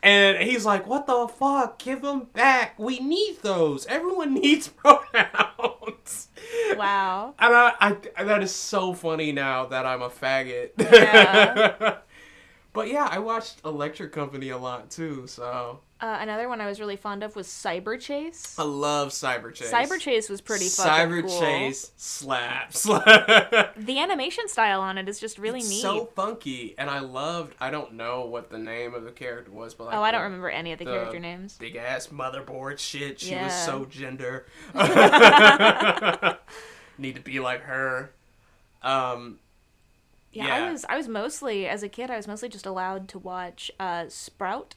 And 0.00 0.38
he's 0.38 0.64
like, 0.64 0.86
"What 0.86 1.06
the 1.08 1.26
fuck? 1.26 1.78
Give 1.80 2.00
them 2.00 2.28
back. 2.32 2.78
We 2.78 3.00
need 3.00 3.38
those. 3.42 3.84
Everyone 3.86 4.32
needs 4.40 4.68
pronouns." 4.68 6.28
Wow. 6.76 7.34
And 7.38 7.52
I, 7.54 7.96
I, 8.16 8.24
that 8.24 8.42
is 8.42 8.54
so 8.54 8.92
funny 8.92 9.32
now 9.32 9.66
that 9.66 9.86
I'm 9.86 10.02
a 10.02 10.08
faggot. 10.08 10.70
Yeah. 10.78 11.96
but 12.72 12.88
yeah, 12.88 13.08
I 13.10 13.18
watched 13.18 13.60
Electric 13.64 14.12
Company 14.12 14.50
a 14.50 14.56
lot 14.58 14.88
too, 14.90 15.26
so 15.26 15.80
Uh, 16.00 16.18
another 16.20 16.48
one 16.48 16.60
I 16.60 16.66
was 16.66 16.78
really 16.78 16.94
fond 16.94 17.24
of 17.24 17.34
was 17.34 17.48
Cyber 17.48 17.98
Chase. 18.00 18.54
I 18.56 18.62
love 18.62 19.08
Cyber 19.08 19.52
Chase. 19.52 19.72
Cyber 19.72 19.98
Chase 19.98 20.28
was 20.28 20.40
pretty 20.40 20.68
fucking 20.68 20.92
Cyber 20.92 21.26
cool. 21.26 21.40
Chase 21.40 21.90
slaps. 21.96 22.86
The 23.76 23.98
animation 24.00 24.48
style 24.48 24.80
on 24.80 24.96
it 24.98 25.08
is 25.08 25.18
just 25.18 25.38
really 25.38 25.58
It's 25.60 25.70
neat. 25.70 25.80
so 25.82 26.06
funky, 26.14 26.74
and 26.78 26.88
I 26.88 27.00
loved. 27.00 27.54
I 27.60 27.70
don't 27.70 27.94
know 27.94 28.26
what 28.26 28.50
the 28.50 28.58
name 28.58 28.94
of 28.94 29.02
the 29.04 29.10
character 29.10 29.50
was, 29.50 29.74
but 29.74 29.86
like 29.86 29.96
oh, 29.96 30.02
I 30.02 30.10
don't 30.12 30.22
remember 30.22 30.50
any 30.50 30.72
of 30.72 30.78
the, 30.78 30.84
the 30.84 30.90
character 30.92 31.18
names. 31.18 31.56
Big 31.58 31.74
ass 31.76 32.08
motherboard 32.08 32.78
shit. 32.78 33.18
She 33.20 33.34
was 33.34 33.52
so 33.52 33.84
gender. 33.84 34.46
Need 36.98 37.14
to 37.16 37.20
be 37.22 37.40
like 37.40 37.62
her. 37.62 38.12
Um, 38.82 39.38
Yeah, 40.32 40.46
yeah. 40.46 40.54
I 40.66 40.70
was 40.72 40.84
I 40.88 40.96
was 40.96 41.08
mostly 41.08 41.66
as 41.66 41.82
a 41.82 41.88
kid 41.88 42.10
I 42.10 42.16
was 42.16 42.28
mostly 42.28 42.48
just 42.48 42.66
allowed 42.66 43.08
to 43.08 43.18
watch 43.18 43.70
uh, 43.80 44.04
Sprout. 44.08 44.74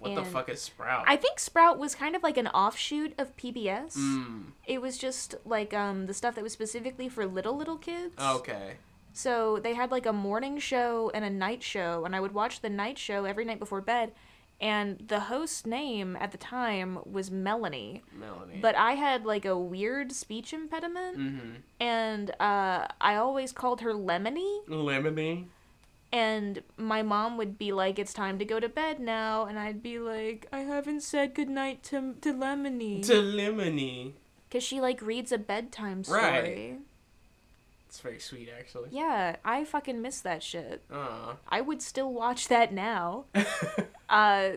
What 0.00 0.14
the 0.14 0.24
fuck 0.24 0.48
is 0.48 0.60
Sprout? 0.60 1.04
I 1.06 1.16
think 1.16 1.38
Sprout 1.38 1.78
was 1.78 1.94
kind 1.94 2.16
of 2.16 2.22
like 2.22 2.36
an 2.36 2.48
offshoot 2.48 3.12
of 3.18 3.36
PBS. 3.36 3.96
Mm, 3.96 4.44
It 4.66 4.80
was 4.82 4.98
just 4.98 5.34
like 5.44 5.72
um 5.74 6.06
the 6.06 6.14
stuff 6.14 6.34
that 6.34 6.42
was 6.44 6.52
specifically 6.52 7.08
for 7.08 7.26
little 7.26 7.56
little 7.56 7.76
kids. 7.76 8.14
okay. 8.18 8.76
So 9.12 9.58
they 9.58 9.74
had 9.74 9.90
like 9.90 10.06
a 10.06 10.12
morning 10.12 10.58
show 10.58 11.10
and 11.12 11.24
a 11.24 11.30
night 11.30 11.62
show, 11.62 12.04
and 12.04 12.14
I 12.14 12.20
would 12.20 12.32
watch 12.32 12.60
the 12.60 12.70
night 12.70 12.96
show 12.96 13.24
every 13.24 13.44
night 13.44 13.58
before 13.58 13.80
bed. 13.80 14.12
And 14.62 15.02
the 15.08 15.20
host's 15.20 15.64
name 15.66 16.16
at 16.20 16.32
the 16.32 16.38
time 16.38 16.98
was 17.10 17.30
Melanie, 17.30 18.02
Melanie. 18.12 18.58
but 18.60 18.74
I 18.76 18.92
had 18.92 19.24
like 19.24 19.46
a 19.46 19.56
weird 19.58 20.12
speech 20.12 20.52
impediment, 20.52 21.18
Mm-hmm. 21.18 21.50
and 21.80 22.30
uh, 22.38 22.86
I 23.00 23.16
always 23.16 23.52
called 23.52 23.80
her 23.80 23.94
Lemony. 23.94 24.66
Lemony. 24.68 25.46
And 26.12 26.62
my 26.76 27.02
mom 27.02 27.36
would 27.36 27.56
be 27.56 27.70
like, 27.72 27.98
"It's 27.98 28.12
time 28.12 28.38
to 28.40 28.44
go 28.44 28.58
to 28.58 28.68
bed 28.68 28.98
now," 28.98 29.44
and 29.44 29.58
I'd 29.58 29.82
be 29.82 29.98
like, 30.00 30.46
"I 30.52 30.60
haven't 30.60 31.02
said 31.02 31.34
goodnight 31.34 31.82
to 31.84 32.14
to 32.20 32.32
Lemony," 32.34 33.04
To 33.06 33.14
Lemony. 33.14 34.14
because 34.48 34.64
she 34.64 34.80
like 34.80 35.00
reads 35.02 35.30
a 35.30 35.38
bedtime 35.38 36.02
story. 36.02 36.20
Right. 36.22 36.78
It's 37.86 38.00
very 38.00 38.20
sweet, 38.20 38.48
actually. 38.56 38.88
Yeah, 38.92 39.36
I 39.44 39.64
fucking 39.64 40.00
miss 40.00 40.20
that 40.20 40.42
shit. 40.44 40.82
Aw. 40.92 41.36
I 41.48 41.60
would 41.60 41.82
still 41.82 42.12
watch 42.12 42.48
that 42.48 42.72
now. 42.72 43.24
Uh, 44.08 44.56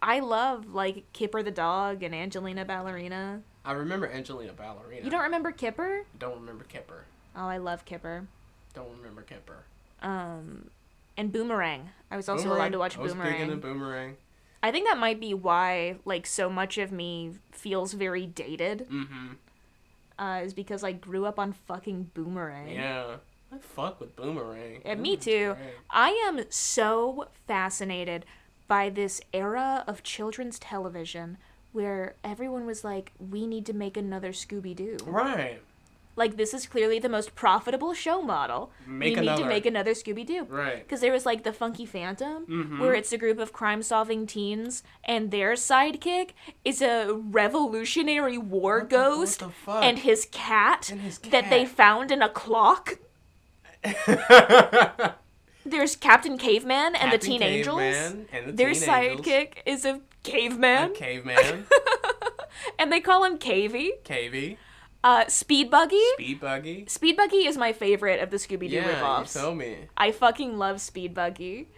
I 0.00 0.20
love 0.20 0.72
like 0.72 1.04
Kipper 1.12 1.42
the 1.42 1.50
dog 1.50 2.02
and 2.02 2.14
Angelina 2.14 2.64
Ballerina. 2.64 3.42
I 3.62 3.72
remember 3.72 4.06
Angelina 4.10 4.54
Ballerina. 4.54 5.04
You 5.04 5.10
don't 5.10 5.22
remember 5.24 5.52
Kipper? 5.52 6.06
Don't 6.18 6.40
remember 6.40 6.64
Kipper. 6.64 7.04
Oh, 7.36 7.46
I 7.46 7.58
love 7.58 7.84
Kipper. 7.84 8.26
Don't 8.72 8.88
remember 8.96 9.20
Kipper. 9.20 9.64
Um, 10.00 10.70
and 11.16 11.32
Boomerang. 11.32 11.90
I 12.10 12.16
was 12.16 12.28
also 12.28 12.44
Boomerang. 12.44 12.60
allowed 12.60 12.72
to 12.72 12.78
watch 12.78 12.98
I 12.98 13.00
was 13.02 13.14
big 13.14 13.40
into 13.40 13.56
Boomerang. 13.56 13.60
Boomerang. 13.78 14.16
I 14.62 14.70
think 14.70 14.86
that 14.88 14.98
might 14.98 15.20
be 15.20 15.34
why 15.34 15.96
like 16.04 16.26
so 16.26 16.48
much 16.48 16.78
of 16.78 16.90
me 16.90 17.34
feels 17.52 17.92
very 17.92 18.26
dated. 18.26 18.86
Mm-hmm. 18.90 19.26
Uh, 20.18 20.40
is 20.44 20.54
because 20.54 20.84
I 20.84 20.92
grew 20.92 21.26
up 21.26 21.38
on 21.38 21.52
fucking 21.52 22.10
Boomerang. 22.14 22.70
Yeah. 22.70 23.16
I 23.52 23.58
fuck 23.58 24.00
with 24.00 24.16
Boomerang. 24.16 24.80
Yeah, 24.84 24.94
me 24.94 25.16
too. 25.16 25.54
Great. 25.54 25.74
I 25.90 26.10
am 26.26 26.44
so 26.50 27.28
fascinated 27.46 28.24
by 28.68 28.90
this 28.90 29.20
era 29.32 29.84
of 29.86 30.02
children's 30.02 30.58
television 30.58 31.36
where 31.72 32.14
everyone 32.24 32.64
was 32.66 32.84
like, 32.84 33.12
we 33.18 33.46
need 33.46 33.66
to 33.66 33.72
make 33.72 33.96
another 33.96 34.32
Scooby 34.32 34.74
Doo. 34.74 34.96
Right. 35.04 35.60
Like, 36.16 36.36
this 36.36 36.54
is 36.54 36.66
clearly 36.66 36.98
the 37.00 37.08
most 37.08 37.34
profitable 37.34 37.92
show 37.92 38.22
model. 38.22 38.70
Make 38.86 39.16
we 39.16 39.22
need 39.22 39.36
to 39.36 39.44
make 39.46 39.66
another 39.66 39.92
Scooby 39.94 40.24
Doo. 40.24 40.44
Right. 40.48 40.78
Because 40.78 41.00
there 41.00 41.10
was 41.12 41.26
like 41.26 41.42
the 41.42 41.52
Funky 41.52 41.84
Phantom, 41.86 42.46
Mhm. 42.46 42.78
where 42.78 42.94
it's 42.94 43.12
a 43.12 43.18
group 43.18 43.38
of 43.40 43.52
crime 43.52 43.82
solving 43.82 44.24
teens, 44.26 44.84
and 45.02 45.30
their 45.32 45.54
sidekick 45.54 46.30
is 46.64 46.80
a 46.80 47.12
revolutionary 47.12 48.38
war 48.38 48.78
What 48.80 48.90
the- 48.90 48.96
ghost 48.96 49.42
what 49.42 49.48
the 49.48 49.54
fuck? 49.54 49.82
and 49.84 49.98
his 49.98 50.26
cat 50.30 50.88
And 50.90 51.00
his 51.00 51.18
that 51.18 51.50
they 51.50 51.66
found 51.66 52.12
in 52.12 52.22
a 52.22 52.28
clock. 52.28 52.98
There's 55.66 55.96
Captain 55.96 56.36
Caveman 56.36 56.94
and 56.94 57.10
the 57.10 57.16
Captain 57.16 57.30
Teen 57.30 57.42
Angels. 57.42 57.80
Caveman 57.80 58.28
and 58.32 58.46
the 58.48 58.52
Their 58.52 58.74
Teen 58.74 58.88
Angels. 58.90 59.26
sidekick 59.26 59.52
is 59.64 59.84
a 59.86 60.00
caveman, 60.22 60.90
A 60.90 60.94
caveman. 60.94 61.66
and 62.78 62.92
they 62.92 63.00
call 63.00 63.24
him 63.24 63.38
Cavey. 63.38 63.90
Cavey. 64.04 64.58
Uh, 65.04 65.26
Speed 65.28 65.70
Buggy. 65.70 66.00
Speed 66.14 66.40
Buggy. 66.40 66.84
Speed 66.88 67.16
Buggy 67.16 67.46
is 67.46 67.56
my 67.58 67.72
favorite 67.74 68.20
of 68.20 68.30
the 68.30 68.38
Scooby 68.38 68.70
Doo 68.70 68.76
Yeah, 68.76 68.88
you 68.88 68.94
ripoffs. 68.94 69.38
told 69.38 69.58
me. 69.58 69.76
I 69.96 70.10
fucking 70.12 70.56
love 70.58 70.80
Speed 70.80 71.12
Buggy. 71.14 71.68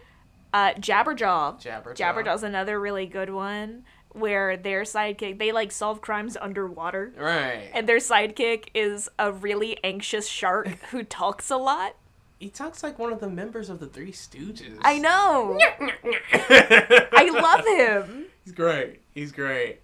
Uh, 0.54 0.74
Jabberjaw. 0.74 1.60
Jabberjaw. 1.60 1.96
Jabberjaw's 1.96 2.44
another 2.44 2.78
really 2.80 3.06
good 3.06 3.30
one 3.30 3.82
where 4.12 4.56
their 4.56 4.82
sidekick 4.84 5.38
they 5.38 5.50
like 5.52 5.70
solve 5.72 6.00
crimes 6.00 6.36
underwater, 6.40 7.12
Right. 7.18 7.68
and 7.74 7.86
their 7.88 7.98
sidekick 7.98 8.68
is 8.72 9.10
a 9.18 9.30
really 9.32 9.76
anxious 9.84 10.26
shark 10.28 10.68
who 10.90 11.02
talks 11.02 11.50
a 11.50 11.56
lot. 11.58 11.96
he 12.38 12.48
talks 12.48 12.82
like 12.82 12.98
one 12.98 13.12
of 13.12 13.18
the 13.20 13.28
members 13.28 13.68
of 13.68 13.80
the 13.80 13.86
Three 13.86 14.12
Stooges. 14.12 14.78
I 14.82 14.98
know. 14.98 15.58
I 15.60 17.08
I 17.12 17.30
love 17.30 17.66
him. 18.06 18.26
He's 18.44 18.52
great. 18.54 19.00
He's 19.12 19.32
great. 19.32 19.80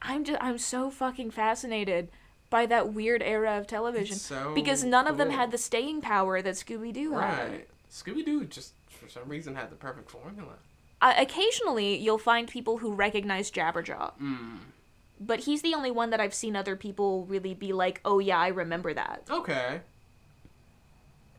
I'm 0.00 0.24
just 0.24 0.38
I'm 0.40 0.56
so 0.56 0.88
fucking 0.90 1.32
fascinated 1.32 2.08
by 2.50 2.66
that 2.66 2.92
weird 2.92 3.22
era 3.22 3.56
of 3.56 3.66
television 3.66 4.16
so 4.16 4.52
because 4.54 4.82
none 4.84 5.06
of 5.06 5.16
them 5.16 5.30
had 5.30 5.50
the 5.52 5.58
staying 5.58 6.00
power 6.00 6.42
that 6.42 6.54
Scooby 6.56 6.92
Doo 6.92 7.12
had. 7.12 7.50
Right. 7.50 7.68
Scooby 7.90 8.24
Doo 8.24 8.44
just 8.44 8.72
for 8.88 9.08
some 9.08 9.28
reason 9.28 9.54
had 9.54 9.70
the 9.70 9.76
perfect 9.76 10.10
formula. 10.10 10.54
Uh, 11.00 11.14
occasionally, 11.16 11.96
you'll 11.96 12.18
find 12.18 12.46
people 12.48 12.78
who 12.78 12.92
recognize 12.92 13.50
Jabberjaw, 13.50 14.12
Mm. 14.20 14.58
but 15.18 15.40
he's 15.40 15.62
the 15.62 15.74
only 15.74 15.90
one 15.90 16.10
that 16.10 16.20
I've 16.20 16.34
seen 16.34 16.54
other 16.56 16.76
people 16.76 17.24
really 17.24 17.54
be 17.54 17.72
like, 17.72 18.00
"Oh 18.04 18.18
yeah, 18.18 18.38
I 18.38 18.48
remember 18.48 18.92
that." 18.92 19.22
Okay. 19.30 19.80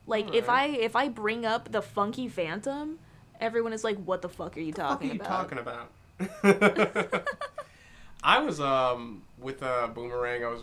Like 0.08 0.34
if 0.34 0.50
I 0.50 0.66
if 0.68 0.96
I 0.96 1.10
bring 1.10 1.46
up 1.46 1.72
the 1.72 1.82
Funky 1.82 2.28
Phantom, 2.28 2.98
everyone 3.40 3.72
is 3.74 3.84
like, 3.84 3.98
"What 4.04 4.22
the 4.24 4.30
fuck 4.30 4.58
are 4.58 4.62
you 4.62 4.72
What 4.74 4.80
are 4.80 4.88
talking 4.90 5.10
you 5.10 5.16
about?" 5.22 5.28
talking 5.30 5.58
about? 5.60 5.92
I 8.24 8.40
was 8.40 8.60
um 8.60 9.24
with 9.40 9.62
uh 9.64 9.88
boomerang. 9.94 10.44
I 10.44 10.48
was. 10.48 10.62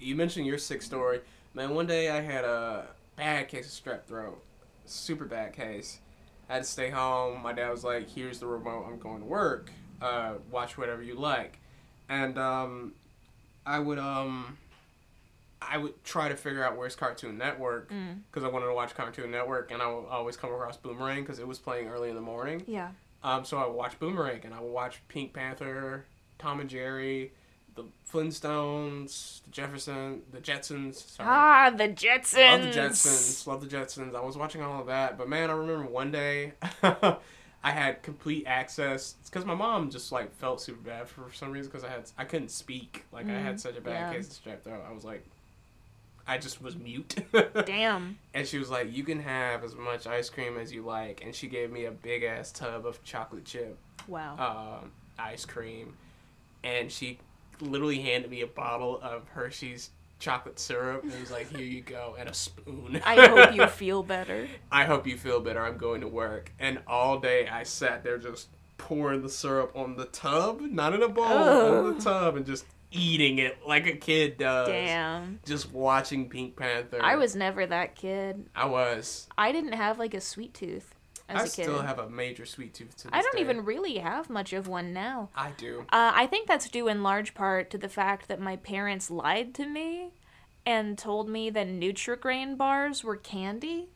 You 0.00 0.14
mentioned 0.16 0.46
your 0.46 0.58
sick 0.58 0.82
story, 0.82 1.20
man. 1.54 1.74
One 1.74 1.86
day 1.86 2.10
I 2.10 2.20
had 2.20 2.44
a 2.44 2.86
bad 3.16 3.48
case 3.48 3.66
of 3.66 3.84
strep 3.84 4.04
throat, 4.04 4.42
super 4.86 5.24
bad 5.26 5.52
case. 5.52 5.98
I 6.48 6.54
had 6.54 6.62
to 6.64 6.68
stay 6.68 6.90
home. 6.90 7.42
My 7.42 7.52
dad 7.52 7.70
was 7.70 7.84
like, 7.84 8.08
"Here's 8.08 8.40
the 8.40 8.46
remote. 8.46 8.86
I'm 8.88 8.98
going 8.98 9.20
to 9.20 9.26
work. 9.26 9.70
Uh, 10.00 10.34
watch 10.50 10.78
whatever 10.78 11.02
you 11.02 11.14
like," 11.14 11.58
and 12.08 12.38
um, 12.38 12.94
I 13.66 13.78
would 13.78 13.98
um. 13.98 14.56
I 15.62 15.76
would 15.76 16.02
try 16.04 16.30
to 16.30 16.36
figure 16.36 16.64
out 16.64 16.78
where's 16.78 16.96
Cartoon 16.96 17.36
Network 17.36 17.90
Mm. 17.90 18.20
because 18.30 18.44
I 18.44 18.48
wanted 18.48 18.66
to 18.66 18.72
watch 18.72 18.94
Cartoon 18.94 19.30
Network, 19.30 19.70
and 19.70 19.82
I 19.82 19.92
would 19.92 20.06
always 20.06 20.34
come 20.34 20.50
across 20.54 20.78
Boomerang 20.78 21.20
because 21.20 21.38
it 21.38 21.46
was 21.46 21.58
playing 21.58 21.88
early 21.88 22.08
in 22.08 22.14
the 22.14 22.22
morning. 22.22 22.64
Yeah. 22.66 22.92
Um, 23.22 23.44
so 23.44 23.58
I 23.58 23.66
would 23.66 23.74
watch 23.76 23.98
Boomerang 24.00 24.40
and 24.44 24.54
I 24.54 24.60
would 24.60 24.72
watch 24.72 25.02
Pink 25.08 25.34
Panther, 25.34 26.06
Tom 26.38 26.60
and 26.60 26.70
Jerry, 26.70 27.34
the 27.74 27.84
Flintstones, 28.12 29.42
the 29.44 29.50
Jefferson, 29.50 30.22
the 30.32 30.38
Jetsons. 30.38 30.94
Sorry. 30.96 31.28
Ah, 31.30 31.70
the 31.70 31.88
Jetsons. 31.88 32.34
Love 32.50 32.62
the 32.62 32.68
Jetsons. 32.80 33.46
Love 33.46 33.60
the 33.60 33.76
Jetsons. 33.76 34.14
I 34.14 34.20
was 34.24 34.36
watching 34.36 34.62
all 34.62 34.80
of 34.80 34.86
that, 34.86 35.16
but 35.18 35.28
man, 35.28 35.50
I 35.50 35.54
remember 35.54 35.86
one 35.90 36.10
day 36.10 36.52
I 36.82 37.70
had 37.70 38.02
complete 38.02 38.44
access. 38.46 39.14
It's 39.20 39.28
because 39.30 39.44
my 39.44 39.54
mom 39.54 39.90
just 39.90 40.12
like 40.12 40.34
felt 40.36 40.60
super 40.60 40.80
bad 40.80 41.08
for 41.08 41.30
some 41.32 41.52
reason 41.52 41.70
because 41.70 41.84
I 41.84 41.90
had 41.90 42.10
I 42.16 42.24
couldn't 42.24 42.50
speak. 42.50 43.04
Like 43.12 43.28
I 43.28 43.38
had 43.38 43.56
Mm, 43.56 43.60
such 43.60 43.76
a 43.76 43.80
bad 43.80 43.92
yeah. 43.92 44.12
case 44.14 44.28
of 44.28 44.42
strep 44.44 44.62
throat. 44.62 44.82
I 44.88 44.92
was 44.92 45.04
like, 45.04 45.24
I 46.26 46.38
just 46.38 46.62
was 46.62 46.76
mute. 46.76 47.16
Damn. 47.66 48.18
And 48.34 48.46
she 48.46 48.58
was 48.58 48.70
like, 48.70 48.92
"You 48.94 49.02
can 49.04 49.20
have 49.20 49.64
as 49.64 49.74
much 49.74 50.06
ice 50.06 50.30
cream 50.30 50.56
as 50.58 50.72
you 50.72 50.82
like." 50.82 51.22
And 51.24 51.34
she 51.34 51.48
gave 51.48 51.70
me 51.72 51.84
a 51.86 51.90
big 51.90 52.22
ass 52.22 52.50
tub 52.52 52.86
of 52.86 53.02
chocolate 53.04 53.44
chip 53.44 53.76
Wow. 54.08 54.80
um, 54.82 54.92
ice 55.18 55.44
cream, 55.44 55.96
and 56.64 56.90
she 56.90 57.18
literally 57.62 58.00
handed 58.00 58.30
me 58.30 58.42
a 58.42 58.46
bottle 58.46 59.00
of 59.02 59.28
Hershey's 59.28 59.90
chocolate 60.18 60.58
syrup 60.58 61.02
and 61.02 61.18
was 61.18 61.30
like, 61.30 61.48
"Here 61.50 61.64
you 61.64 61.80
go," 61.80 62.16
and 62.18 62.28
a 62.28 62.34
spoon. 62.34 63.00
I 63.04 63.26
hope 63.26 63.54
you 63.54 63.66
feel 63.68 64.02
better. 64.02 64.48
I 64.70 64.84
hope 64.84 65.06
you 65.06 65.16
feel 65.16 65.40
better. 65.40 65.64
I'm 65.64 65.78
going 65.78 66.02
to 66.02 66.08
work, 66.08 66.52
and 66.58 66.80
all 66.86 67.18
day 67.18 67.48
I 67.48 67.64
sat 67.64 68.04
there 68.04 68.18
just 68.18 68.48
pouring 68.78 69.22
the 69.22 69.28
syrup 69.28 69.72
on 69.74 69.96
the 69.96 70.06
tub, 70.06 70.60
not 70.60 70.94
in 70.94 71.02
a 71.02 71.08
bowl, 71.08 71.24
on 71.24 71.94
the 71.94 72.00
tub, 72.00 72.36
and 72.36 72.46
just 72.46 72.64
eating 72.92 73.38
it 73.38 73.58
like 73.66 73.86
a 73.86 73.96
kid 73.96 74.38
does. 74.38 74.68
Damn. 74.68 75.40
Just 75.44 75.72
watching 75.72 76.28
Pink 76.28 76.56
Panther. 76.56 76.98
I 77.02 77.16
was 77.16 77.36
never 77.36 77.66
that 77.66 77.94
kid. 77.94 78.46
I 78.54 78.66
was. 78.66 79.28
I 79.38 79.52
didn't 79.52 79.72
have 79.72 79.98
like 79.98 80.14
a 80.14 80.20
sweet 80.20 80.54
tooth 80.54 80.94
I 81.36 81.44
still 81.46 81.82
have 81.82 81.98
a 81.98 82.08
major 82.10 82.44
sweet 82.46 82.74
tooth 82.74 82.96
to 82.98 83.04
this 83.04 83.12
I 83.12 83.22
don't 83.22 83.34
day. 83.36 83.40
even 83.42 83.64
really 83.64 83.98
have 83.98 84.28
much 84.30 84.52
of 84.52 84.68
one 84.68 84.92
now. 84.92 85.28
I 85.34 85.50
do. 85.56 85.80
Uh, 85.90 86.12
I 86.14 86.26
think 86.26 86.48
that's 86.48 86.68
due 86.68 86.88
in 86.88 87.02
large 87.02 87.34
part 87.34 87.70
to 87.70 87.78
the 87.78 87.88
fact 87.88 88.28
that 88.28 88.40
my 88.40 88.56
parents 88.56 89.10
lied 89.10 89.54
to 89.54 89.66
me 89.66 90.10
and 90.66 90.96
told 90.98 91.28
me 91.28 91.50
that 91.50 91.66
Nutrigrain 91.66 92.56
bars 92.56 93.02
were 93.04 93.16
candy. 93.16 93.88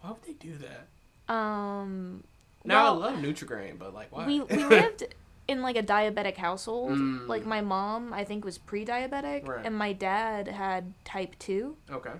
Why 0.00 0.10
would 0.10 0.22
they 0.24 0.32
do 0.34 0.54
that? 0.58 1.32
Um, 1.32 2.22
Now 2.64 2.94
well, 2.96 3.02
I 3.02 3.10
love 3.10 3.18
Nutrigrain, 3.20 3.78
but 3.78 3.92
like 3.94 4.12
why? 4.14 4.26
we 4.26 4.40
we 4.40 4.64
lived 4.64 5.04
in 5.48 5.62
like 5.62 5.76
a 5.76 5.82
diabetic 5.82 6.36
household. 6.36 6.92
Mm. 6.92 7.26
Like 7.28 7.44
my 7.46 7.60
mom, 7.60 8.12
I 8.12 8.24
think, 8.24 8.44
was 8.44 8.58
pre-diabetic, 8.58 9.46
Right. 9.46 9.64
and 9.66 9.76
my 9.76 9.92
dad 9.92 10.48
had 10.48 10.92
type 11.04 11.36
two. 11.38 11.76
okay. 11.90 12.12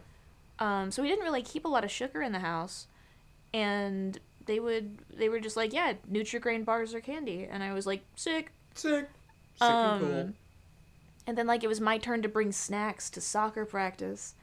Um, 0.59 0.90
so 0.90 1.03
we 1.03 1.09
didn't 1.09 1.25
really 1.25 1.42
keep 1.42 1.64
a 1.64 1.69
lot 1.69 1.85
of 1.85 1.90
sugar 1.90 2.23
in 2.23 2.33
the 2.33 2.38
house, 2.38 2.87
and 3.53 4.19
they 4.46 4.61
would 4.61 4.98
they 5.16 5.28
were 5.28 5.40
just 5.40 5.56
like, 5.56 5.72
yeah, 5.72 5.94
Nutrigrain 6.11 6.64
bars 6.64 6.94
are 6.94 7.00
candy, 7.00 7.46
and 7.50 7.62
I 7.62 7.72
was 7.72 7.87
like, 7.87 8.02
sick. 8.14 8.52
Sick. 8.74 9.09
Sick 9.59 9.62
and 9.62 10.00
cool. 10.00 10.20
Um, 10.20 10.35
And 11.26 11.37
then 11.38 11.46
like 11.46 11.64
it 11.64 11.68
was 11.68 11.80
my 11.80 11.98
turn 11.98 12.22
to 12.22 12.28
bring 12.28 12.52
snacks 12.52 13.11
to 13.11 13.20
soccer 13.20 13.64
practice. 13.64 14.35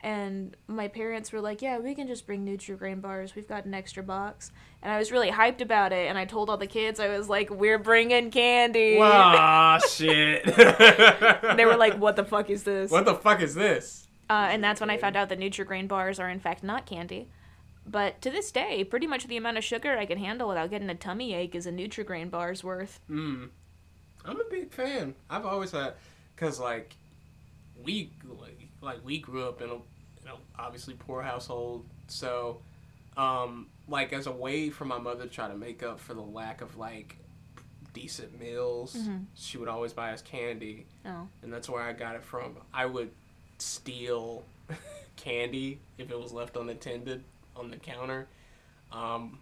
And 0.00 0.54
my 0.66 0.88
parents 0.88 1.32
were 1.32 1.40
like, 1.40 1.62
"Yeah, 1.62 1.78
we 1.78 1.94
can 1.94 2.06
just 2.06 2.26
bring 2.26 2.44
Nutrigrain 2.44 3.00
bars. 3.00 3.34
We've 3.34 3.48
got 3.48 3.64
an 3.64 3.72
extra 3.72 4.02
box." 4.02 4.50
And 4.82 4.92
I 4.92 4.98
was 4.98 5.10
really 5.10 5.30
hyped 5.30 5.62
about 5.62 5.92
it. 5.94 6.08
And 6.10 6.18
I 6.18 6.26
told 6.26 6.50
all 6.50 6.58
the 6.58 6.66
kids, 6.66 7.00
I 7.00 7.08
was 7.08 7.30
like, 7.30 7.48
"We're 7.48 7.78
bringing 7.78 8.30
candy." 8.30 8.98
Wow, 8.98 9.78
shit. 9.90 10.44
they 10.44 11.64
were 11.64 11.76
like, 11.78 11.94
"What 11.94 12.16
the 12.16 12.24
fuck 12.24 12.50
is 12.50 12.64
this?" 12.64 12.90
What 12.90 13.06
the 13.06 13.14
fuck 13.14 13.40
is 13.40 13.54
this? 13.54 14.06
Uh, 14.28 14.48
and 14.50 14.62
that's 14.62 14.78
when 14.80 14.90
I 14.90 14.98
found 14.98 15.16
out 15.16 15.30
that 15.30 15.38
Nutrigrain 15.38 15.88
bars 15.88 16.18
are 16.18 16.28
in 16.28 16.40
fact 16.40 16.62
not 16.62 16.84
candy. 16.84 17.28
But 17.86 18.22
to 18.22 18.30
this 18.30 18.50
day, 18.50 18.82
pretty 18.84 19.06
much 19.06 19.26
the 19.26 19.36
amount 19.36 19.58
of 19.58 19.64
sugar 19.64 19.96
I 19.98 20.06
can 20.06 20.18
handle 20.18 20.48
without 20.48 20.70
getting 20.70 20.88
a 20.90 20.94
tummy 20.94 21.34
ache 21.34 21.54
is 21.54 21.66
a 21.66 21.72
Nutrigrain 21.72 22.30
bar's 22.30 22.64
worth. 22.64 22.98
Mm. 23.10 23.50
I'm 24.24 24.40
a 24.40 24.44
big 24.50 24.72
fan. 24.72 25.14
I've 25.28 25.44
always 25.44 25.70
had, 25.72 25.94
cause 26.36 26.58
like, 26.58 26.94
we 27.82 28.10
like, 28.40 28.58
like 28.80 29.04
we 29.04 29.18
grew 29.18 29.44
up 29.44 29.60
in 29.60 29.68
a, 29.68 29.74
you 29.74 29.80
know, 30.26 30.38
obviously 30.58 30.94
poor 30.94 31.20
household. 31.20 31.84
So, 32.08 32.60
um, 33.18 33.66
like 33.86 34.14
as 34.14 34.26
a 34.26 34.32
way 34.32 34.70
for 34.70 34.86
my 34.86 34.98
mother 34.98 35.24
to 35.24 35.30
try 35.30 35.48
to 35.48 35.56
make 35.56 35.82
up 35.82 36.00
for 36.00 36.14
the 36.14 36.22
lack 36.22 36.62
of 36.62 36.78
like 36.78 37.18
decent 37.92 38.40
meals, 38.40 38.96
Mhm. 38.96 39.26
she 39.34 39.58
would 39.58 39.68
always 39.68 39.92
buy 39.92 40.12
us 40.12 40.22
candy. 40.22 40.86
Oh. 41.04 41.28
and 41.42 41.52
that's 41.52 41.68
where 41.68 41.82
I 41.82 41.92
got 41.92 42.16
it 42.16 42.24
from. 42.24 42.56
I 42.72 42.86
would 42.86 43.10
steal 43.58 44.42
candy 45.16 45.80
if 45.98 46.10
it 46.10 46.18
was 46.18 46.32
left 46.32 46.56
unattended 46.56 47.22
on 47.56 47.70
the 47.70 47.76
counter. 47.76 48.26
Um, 48.92 49.38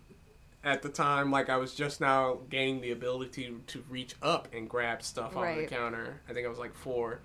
at 0.64 0.81
the 0.83 0.88
time, 0.88 1.31
like 1.31 1.51
I 1.51 1.57
was 1.57 1.75
just 1.75 2.01
now 2.01 2.38
gaining 2.48 2.81
the 2.81 2.92
ability 2.92 3.44
to, 3.46 3.61
to 3.66 3.85
reach 3.90 4.14
up 4.22 4.48
and 4.53 4.68
grab 4.68 5.03
stuff 5.03 5.37
off 5.37 5.42
Right. 5.42 5.68
the 5.68 5.75
counter. 5.75 6.20
I 6.29 6.33
think 6.33 6.46
I 6.46 6.48
was 6.48 6.59
like 6.59 6.75
four, 6.75 7.18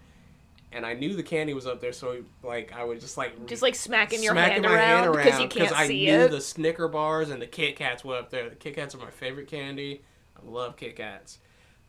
and 0.71 0.85
I 0.85 0.93
knew 0.93 1.15
the 1.15 1.23
candy 1.23 1.53
was 1.53 1.67
up 1.67 1.79
there, 1.79 1.93
so 1.93 2.23
like 2.43 2.73
I 2.75 2.83
would 2.83 2.99
just 2.99 3.15
like 3.17 3.45
Just 3.45 3.61
like 3.61 3.75
smacking 3.75 4.23
your 4.23 4.33
smacking 4.33 4.63
hand 4.63 4.65
around, 4.65 5.03
hand 5.15 5.17
because 5.25 5.39
you 5.39 5.47
can't 5.47 5.71
I 5.71 5.87
see 5.87 6.05
knew 6.07 6.21
it. 6.21 6.31
the 6.31 6.41
Snicker 6.41 6.87
bars 6.87 7.29
and 7.29 7.41
the 7.41 7.47
Kit 7.47 7.75
Kats 7.75 8.03
were 8.03 8.17
up 8.17 8.31
there. 8.31 8.49
The 8.49 8.55
Kit 8.55 8.75
Kats 8.75 8.95
are 8.95 8.99
my 8.99 9.11
favorite 9.11 9.47
candy. 9.47 10.01
I 10.35 10.49
love 10.49 10.75
Kit 10.75 10.95
Kats. 10.95 11.37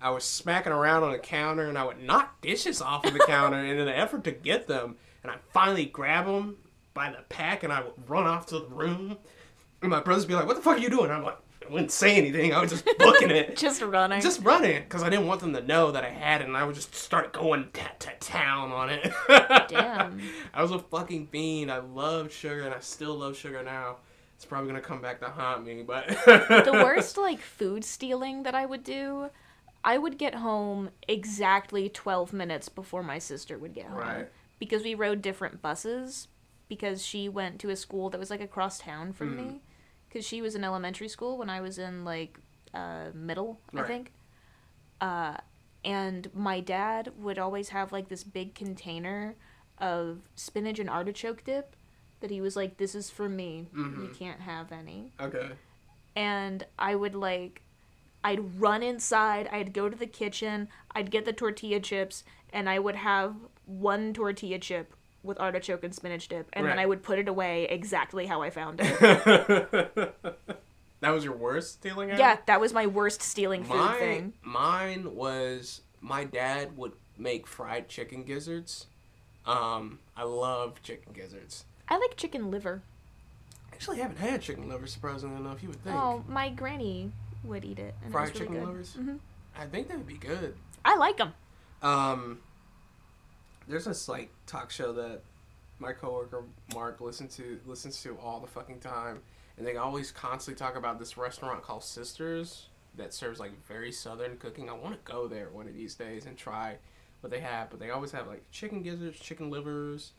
I 0.00 0.10
was 0.10 0.22
smacking 0.24 0.72
around 0.72 1.02
on 1.02 1.10
the 1.12 1.18
counter 1.18 1.66
and 1.68 1.76
I 1.76 1.84
would 1.84 2.00
knock 2.00 2.40
dishes 2.40 2.80
off 2.80 3.04
of 3.04 3.14
the 3.14 3.18
counter 3.26 3.58
in 3.64 3.80
an 3.80 3.88
effort 3.88 4.22
to 4.24 4.30
get 4.30 4.68
them. 4.68 4.96
And 5.24 5.32
I 5.32 5.36
finally 5.52 5.86
grab 5.86 6.26
them 6.26 6.56
by 6.94 7.10
the 7.10 7.22
pack 7.28 7.62
and 7.62 7.72
I 7.72 7.82
would 7.82 7.92
run 8.08 8.26
off 8.26 8.46
to 8.46 8.60
the 8.60 8.66
room. 8.66 9.16
And 9.80 9.90
my 9.90 10.00
brothers 10.00 10.24
would 10.24 10.28
be 10.28 10.34
like, 10.34 10.46
"What 10.46 10.56
the 10.56 10.62
fuck 10.62 10.76
are 10.76 10.80
you 10.80 10.90
doing?" 10.90 11.10
I'm 11.10 11.22
like, 11.22 11.38
I 11.68 11.72
wouldn't 11.72 11.92
say 11.92 12.16
anything. 12.16 12.52
I 12.54 12.60
was 12.60 12.70
just 12.70 12.84
booking 12.98 13.30
it. 13.30 13.56
Just 13.56 13.82
running. 13.82 14.20
Just 14.20 14.42
running 14.42 14.82
because 14.82 15.02
I 15.02 15.10
didn't 15.10 15.26
want 15.26 15.40
them 15.40 15.52
to 15.54 15.60
know 15.60 15.92
that 15.92 16.04
I 16.04 16.10
had 16.10 16.40
it, 16.40 16.46
and 16.46 16.56
I 16.56 16.64
would 16.64 16.74
just 16.74 16.94
start 16.94 17.32
going 17.32 17.68
to 17.72 17.82
to 17.98 18.10
town 18.20 18.72
on 18.72 18.90
it. 18.90 19.12
Damn. 19.68 20.20
I 20.54 20.62
was 20.62 20.70
a 20.70 20.78
fucking 20.78 21.28
fiend. 21.28 21.70
I 21.70 21.78
loved 21.78 22.32
sugar, 22.32 22.62
and 22.62 22.74
I 22.74 22.80
still 22.80 23.16
love 23.16 23.36
sugar 23.36 23.62
now. 23.62 23.96
It's 24.36 24.44
probably 24.44 24.68
gonna 24.68 24.80
come 24.80 25.02
back 25.02 25.20
to 25.20 25.28
haunt 25.28 25.66
me, 25.66 25.82
but 25.82 26.06
the 26.24 26.70
worst 26.72 27.18
like 27.18 27.40
food 27.40 27.84
stealing 27.84 28.44
that 28.44 28.54
I 28.54 28.66
would 28.66 28.84
do, 28.84 29.30
I 29.84 29.98
would 29.98 30.16
get 30.16 30.36
home 30.36 30.90
exactly 31.08 31.88
12 31.88 32.32
minutes 32.32 32.68
before 32.68 33.02
my 33.02 33.18
sister 33.18 33.58
would 33.58 33.74
get 33.74 33.86
home. 33.86 33.98
Right. 33.98 34.28
Because 34.60 34.84
we 34.84 34.94
rode 34.94 35.22
different 35.22 35.60
buses 35.60 36.28
because 36.68 37.04
she 37.04 37.28
went 37.28 37.58
to 37.60 37.70
a 37.70 37.76
school 37.76 38.10
that 38.10 38.18
was 38.18 38.30
like 38.30 38.40
across 38.40 38.78
town 38.78 39.12
from 39.12 39.34
Mm. 39.34 39.36
me 39.36 39.62
cuz 40.10 40.24
she 40.26 40.40
was 40.42 40.54
in 40.54 40.64
elementary 40.64 41.08
school 41.08 41.36
when 41.38 41.50
I 41.50 41.60
was 41.60 41.78
in 41.78 42.04
like 42.04 42.38
uh 42.74 43.10
middle, 43.14 43.60
I 43.74 43.82
think. 43.82 44.12
Uh 45.00 45.36
and 45.84 46.28
my 46.34 46.60
dad 46.60 47.12
would 47.16 47.38
always 47.38 47.68
have 47.70 47.92
like 47.92 48.08
this 48.08 48.24
big 48.24 48.54
container 48.54 49.36
of 49.78 50.22
spinach 50.34 50.78
and 50.78 50.90
artichoke 50.90 51.44
dip 51.44 51.76
that 52.20 52.30
he 52.30 52.40
was 52.40 52.56
like 52.56 52.76
this 52.78 52.94
is 52.94 53.10
for 53.10 53.28
me. 53.28 53.68
You 53.72 53.82
Mhm. 53.84 54.18
can't 54.18 54.40
have 54.40 54.72
any 54.72 55.12
okay. 55.20 55.52
and 56.16 56.66
I 56.78 56.94
would 56.94 57.14
like 57.14 57.62
I'd 58.24 58.60
run 58.60 58.82
inside, 58.82 59.46
I'd 59.52 59.72
go 59.72 59.88
to 59.88 59.96
the 59.96 60.06
kitchen, 60.06 60.68
I'd 60.90 61.12
get 61.12 61.24
the 61.24 61.32
tortilla 61.32 61.78
chips, 61.78 62.24
and 62.52 62.68
I 62.68 62.80
would 62.80 62.96
have 62.96 63.36
one 63.64 64.12
tortilla 64.12 64.58
chip 64.58 64.92
with 65.28 65.38
artichoke 65.38 65.84
and 65.84 65.94
spinach 65.94 66.26
dip, 66.28 66.48
and 66.54 66.66
then 66.66 66.78
I 66.78 66.86
would 66.86 67.02
put 67.02 67.18
it 67.20 67.28
away 67.28 67.66
exactly 67.66 68.26
how 68.26 68.42
I 68.42 68.50
found 68.50 68.80
it. 68.82 68.98
that 71.00 71.10
was 71.10 71.22
your 71.22 71.36
worst 71.36 71.74
stealing 71.74 72.08
yeah, 72.08 72.38
that 72.46 72.60
was 72.60 72.72
my 72.72 72.86
worst 72.86 73.22
stealing 73.22 73.62
food 73.62 73.76
Mine, 73.76 73.98
thing. 73.98 74.32
mine 74.42 75.14
was 75.14 75.82
my 76.00 76.24
dad 76.24 76.76
would 76.76 76.92
make 77.16 77.46
fried 77.46 77.88
chicken 77.88 78.24
gizzards. 78.24 78.86
Um, 79.46 79.98
I 80.16 80.24
love 80.24 80.82
chicken 80.82 81.12
gizzards. 81.12 81.64
I 81.88 81.98
like 81.98 82.16
chicken 82.16 82.50
liver. 82.50 82.82
I 83.70 83.74
actually, 83.74 83.98
I 84.00 84.02
haven't 84.02 84.18
had 84.18 84.42
chicken 84.42 84.68
liver. 84.68 84.86
Surprisingly 84.86 85.36
enough, 85.36 85.62
you 85.62 85.68
would 85.68 85.82
think. 85.84 85.96
Oh, 85.96 86.22
my 86.28 86.50
granny 86.50 87.12
would 87.44 87.64
eat 87.64 87.78
it. 87.78 87.94
And 88.02 88.12
Fried 88.12 88.28
it 88.28 88.34
really 88.34 88.38
chicken 88.40 88.54
good. 88.60 88.66
livers. 88.68 88.96
Mhm. 88.98 89.18
I 89.56 89.66
think 89.66 89.88
that 89.88 89.96
would 89.98 90.06
be 90.06 90.18
good. 90.18 90.54
I 90.84 90.96
like 90.96 91.16
them. 91.16 91.32
Um, 91.82 92.40
there's 93.68 93.84
this 93.84 94.08
like 94.08 94.30
talk 94.46 94.70
show 94.70 94.92
that 94.94 95.20
my 95.78 95.92
coworker 95.92 96.44
Mark 96.74 97.00
listens 97.00 97.36
to 97.36 97.60
listens 97.66 98.02
to 98.02 98.16
all 98.18 98.40
the 98.40 98.46
fucking 98.46 98.80
time, 98.80 99.20
and 99.56 99.66
they 99.66 99.76
always 99.76 100.10
constantly 100.10 100.58
talk 100.58 100.76
about 100.76 100.98
this 100.98 101.16
restaurant 101.16 101.62
called 101.62 101.84
Sisters 101.84 102.68
that 102.96 103.14
serves 103.14 103.38
like 103.38 103.52
very 103.66 103.92
southern 103.92 104.36
cooking. 104.38 104.68
I 104.68 104.72
want 104.72 104.94
to 104.94 105.12
go 105.12 105.28
there 105.28 105.50
one 105.50 105.68
of 105.68 105.74
these 105.74 105.94
days 105.94 106.26
and 106.26 106.36
try 106.36 106.76
what 107.20 107.30
they 107.30 107.40
have, 107.40 107.70
but 107.70 107.78
they 107.78 107.90
always 107.90 108.12
have 108.12 108.26
like 108.26 108.42
chicken 108.50 108.82
gizzards, 108.82 109.20
chicken 109.20 109.50
livers, 109.50 110.12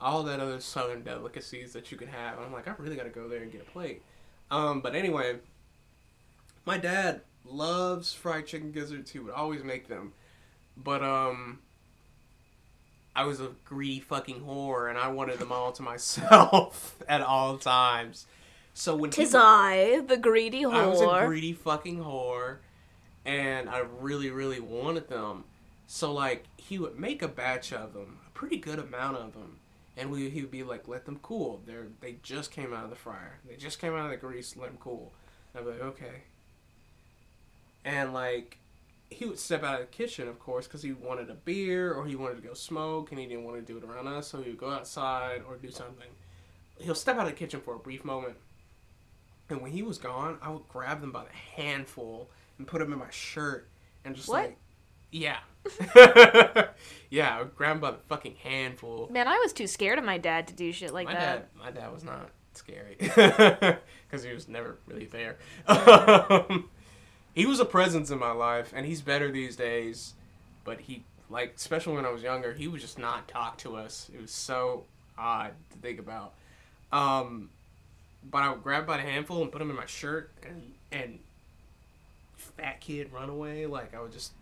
all 0.00 0.22
that 0.24 0.40
other 0.40 0.60
southern 0.60 1.02
delicacies 1.02 1.72
that 1.72 1.92
you 1.92 1.98
can 1.98 2.08
have. 2.08 2.38
And 2.38 2.46
I'm 2.46 2.52
like, 2.52 2.66
I 2.66 2.74
really 2.78 2.96
got 2.96 3.04
to 3.04 3.10
go 3.10 3.28
there 3.28 3.42
and 3.42 3.52
get 3.52 3.60
a 3.60 3.70
plate. 3.70 4.02
Um, 4.50 4.80
but 4.80 4.94
anyway, 4.94 5.36
my 6.64 6.78
dad 6.78 7.20
loves 7.44 8.12
fried 8.12 8.46
chicken 8.46 8.72
gizzards. 8.72 9.10
He 9.10 9.18
would 9.18 9.32
always 9.32 9.62
make 9.62 9.86
them, 9.86 10.14
but 10.76 11.02
um. 11.04 11.60
I 13.16 13.24
was 13.24 13.40
a 13.40 13.50
greedy 13.64 14.00
fucking 14.00 14.42
whore, 14.42 14.88
and 14.90 14.98
I 14.98 15.08
wanted 15.08 15.38
them 15.38 15.50
all 15.50 15.72
to 15.72 15.82
myself 15.82 16.96
at 17.08 17.22
all 17.22 17.56
times. 17.58 18.26
So 18.74 18.94
when 18.94 19.10
Tis 19.10 19.30
people- 19.30 19.40
I, 19.42 20.02
the 20.06 20.18
greedy 20.18 20.62
whore. 20.64 20.74
I 20.74 20.86
was 20.86 21.00
a 21.00 21.26
greedy 21.26 21.54
fucking 21.54 21.98
whore, 21.98 22.58
and 23.24 23.70
I 23.70 23.78
really, 24.00 24.30
really 24.30 24.60
wanted 24.60 25.08
them. 25.08 25.44
So 25.86 26.12
like, 26.12 26.44
he 26.58 26.78
would 26.78 26.98
make 26.98 27.22
a 27.22 27.28
batch 27.28 27.72
of 27.72 27.94
them, 27.94 28.18
a 28.26 28.30
pretty 28.30 28.58
good 28.58 28.78
amount 28.78 29.16
of 29.16 29.32
them, 29.32 29.60
and 29.96 30.10
we 30.10 30.28
he 30.28 30.42
would 30.42 30.50
be 30.50 30.62
like, 30.62 30.86
"Let 30.86 31.06
them 31.06 31.18
cool. 31.22 31.62
They're 31.64 31.86
they 32.00 32.16
just 32.22 32.50
came 32.50 32.74
out 32.74 32.84
of 32.84 32.90
the 32.90 32.96
fryer. 32.96 33.38
They 33.48 33.56
just 33.56 33.78
came 33.80 33.94
out 33.94 34.04
of 34.04 34.10
the 34.10 34.16
grease. 34.18 34.56
Let 34.56 34.68
them 34.68 34.78
cool." 34.78 35.12
And 35.54 35.60
I'd 35.60 35.64
be 35.64 35.78
like, 35.78 35.88
"Okay." 35.94 36.22
And 37.84 38.12
like, 38.12 38.58
he 39.10 39.24
would 39.24 39.38
step 39.38 39.62
out 39.62 39.74
of 39.80 39.80
the 39.80 39.86
kitchen, 39.96 40.26
of 40.28 40.38
course, 40.38 40.66
because 40.66 40.82
he 40.82 40.92
wanted 40.92 41.30
a 41.30 41.34
beer 41.34 41.92
or 41.92 42.06
he 42.06 42.16
wanted 42.16 42.36
to 42.36 42.42
go 42.42 42.54
smoke, 42.54 43.10
and 43.10 43.20
he 43.20 43.26
didn't 43.26 43.44
want 43.44 43.56
to 43.56 43.62
do 43.72 43.78
it 43.78 43.84
around 43.84 44.08
us, 44.08 44.28
so 44.28 44.42
he 44.42 44.50
would 44.50 44.58
go 44.58 44.70
outside 44.70 45.42
or 45.48 45.56
do 45.56 45.70
something. 45.70 46.08
He'll 46.78 46.94
step 46.94 47.16
out 47.16 47.22
of 47.22 47.28
the 47.32 47.36
kitchen 47.38 47.60
for 47.60 47.74
a 47.74 47.78
brief 47.78 48.04
moment, 48.04 48.34
and 49.48 49.60
when 49.62 49.70
he 49.70 49.82
was 49.82 49.98
gone, 49.98 50.38
I 50.42 50.50
would 50.50 50.68
grab 50.68 51.00
them 51.00 51.12
by 51.12 51.24
the 51.24 51.62
handful 51.62 52.30
and 52.58 52.66
put 52.66 52.80
them 52.80 52.92
in 52.92 52.98
my 52.98 53.10
shirt 53.10 53.68
and 54.04 54.14
just 54.16 54.28
What? 54.28 54.42
like, 54.42 54.56
yeah, 55.12 55.38
yeah, 57.10 57.36
I 57.36 57.42
would 57.42 57.54
grab 57.54 57.74
them 57.74 57.80
by 57.80 57.90
the 57.92 57.98
fucking 58.08 58.36
handful. 58.42 59.08
Man, 59.10 59.28
I 59.28 59.38
was 59.38 59.52
too 59.52 59.66
scared 59.66 59.98
of 59.98 60.04
my 60.04 60.18
dad 60.18 60.48
to 60.48 60.54
do 60.54 60.72
shit 60.72 60.92
like 60.92 61.06
my 61.06 61.14
that. 61.14 61.54
dad, 61.54 61.60
my 61.64 61.70
dad 61.70 61.92
was 61.92 62.04
not 62.04 62.30
scary 62.54 62.96
because 62.98 64.22
he 64.24 64.32
was 64.32 64.48
never 64.48 64.78
really 64.86 65.06
there. 65.06 65.36
Um, 65.68 66.68
he 67.36 67.44
was 67.44 67.60
a 67.60 67.66
presence 67.66 68.10
in 68.10 68.18
my 68.18 68.32
life, 68.32 68.72
and 68.74 68.86
he's 68.86 69.02
better 69.02 69.30
these 69.30 69.56
days. 69.56 70.14
But 70.64 70.80
he, 70.80 71.04
like, 71.28 71.52
especially 71.54 71.94
when 71.94 72.06
I 72.06 72.10
was 72.10 72.22
younger, 72.22 72.54
he 72.54 72.66
would 72.66 72.80
just 72.80 72.98
not 72.98 73.28
talk 73.28 73.58
to 73.58 73.76
us. 73.76 74.10
It 74.12 74.22
was 74.22 74.30
so 74.30 74.84
odd 75.18 75.52
to 75.70 75.78
think 75.78 76.00
about. 76.00 76.32
Um, 76.90 77.50
but 78.28 78.38
I 78.38 78.48
would 78.50 78.62
grab 78.62 78.86
by 78.86 78.96
the 78.96 79.02
handful 79.02 79.42
and 79.42 79.52
put 79.52 79.58
them 79.58 79.68
in 79.68 79.76
my 79.76 79.84
shirt, 79.84 80.32
and 80.48 80.72
and 80.90 81.18
fat 82.36 82.80
kid 82.80 83.12
run 83.12 83.28
away. 83.28 83.66
Like 83.66 83.94
I 83.94 84.00
would 84.00 84.12
just, 84.12 84.32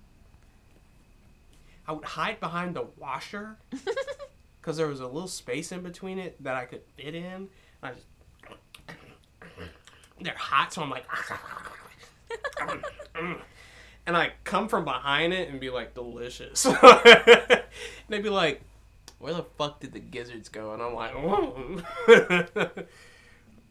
I 1.89 1.93
would 1.93 2.05
hide 2.05 2.39
behind 2.39 2.77
the 2.77 2.87
washer 2.97 3.57
because 4.61 4.77
there 4.77 4.87
was 4.87 5.01
a 5.01 5.07
little 5.09 5.27
space 5.27 5.73
in 5.73 5.83
between 5.83 6.21
it 6.21 6.41
that 6.45 6.55
I 6.55 6.65
could 6.65 6.83
fit 6.97 7.17
in. 7.17 7.49
I 7.83 7.91
just, 7.91 8.07
they're 10.21 10.35
hot, 10.37 10.73
so 10.73 10.81
I'm 10.81 10.91
like, 10.91 11.07
and 14.07 14.17
I 14.17 14.33
come 14.45 14.69
from 14.69 14.85
behind 14.85 15.33
it 15.33 15.49
and 15.49 15.61
be 15.61 15.71
like, 15.71 15.95
delicious. 15.95 16.65
and 16.67 17.63
they'd 18.09 18.23
be 18.23 18.31
like, 18.31 18.63
where 19.19 19.35
the 19.35 19.45
fuck 19.57 19.81
did 19.81 19.93
the 19.93 20.01
gizzards 20.01 20.49
go? 20.49 20.73
And 20.73 20.83
I'm 20.83 20.95
like, 20.95 21.15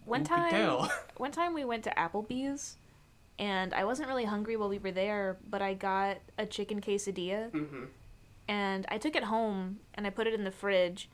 One 0.05 0.23
time, 0.23 0.89
one 1.15 1.31
time 1.31 1.53
we 1.53 1.63
went 1.63 1.83
to 1.85 1.91
Applebee's, 1.91 2.75
and 3.39 3.73
I 3.73 3.85
wasn't 3.85 4.09
really 4.09 4.25
hungry 4.25 4.57
while 4.57 4.67
we 4.67 4.77
were 4.77 4.91
there, 4.91 5.37
but 5.49 5.61
I 5.61 5.75
got 5.75 6.17
a 6.37 6.45
chicken 6.45 6.81
quesadilla, 6.81 7.51
hmm 7.51 7.85
and 8.47 8.85
I 8.89 8.97
took 8.97 9.15
it 9.15 9.23
home 9.23 9.79
and 9.93 10.05
I 10.05 10.09
put 10.09 10.27
it 10.27 10.33
in 10.33 10.43
the 10.43 10.51
fridge, 10.51 11.09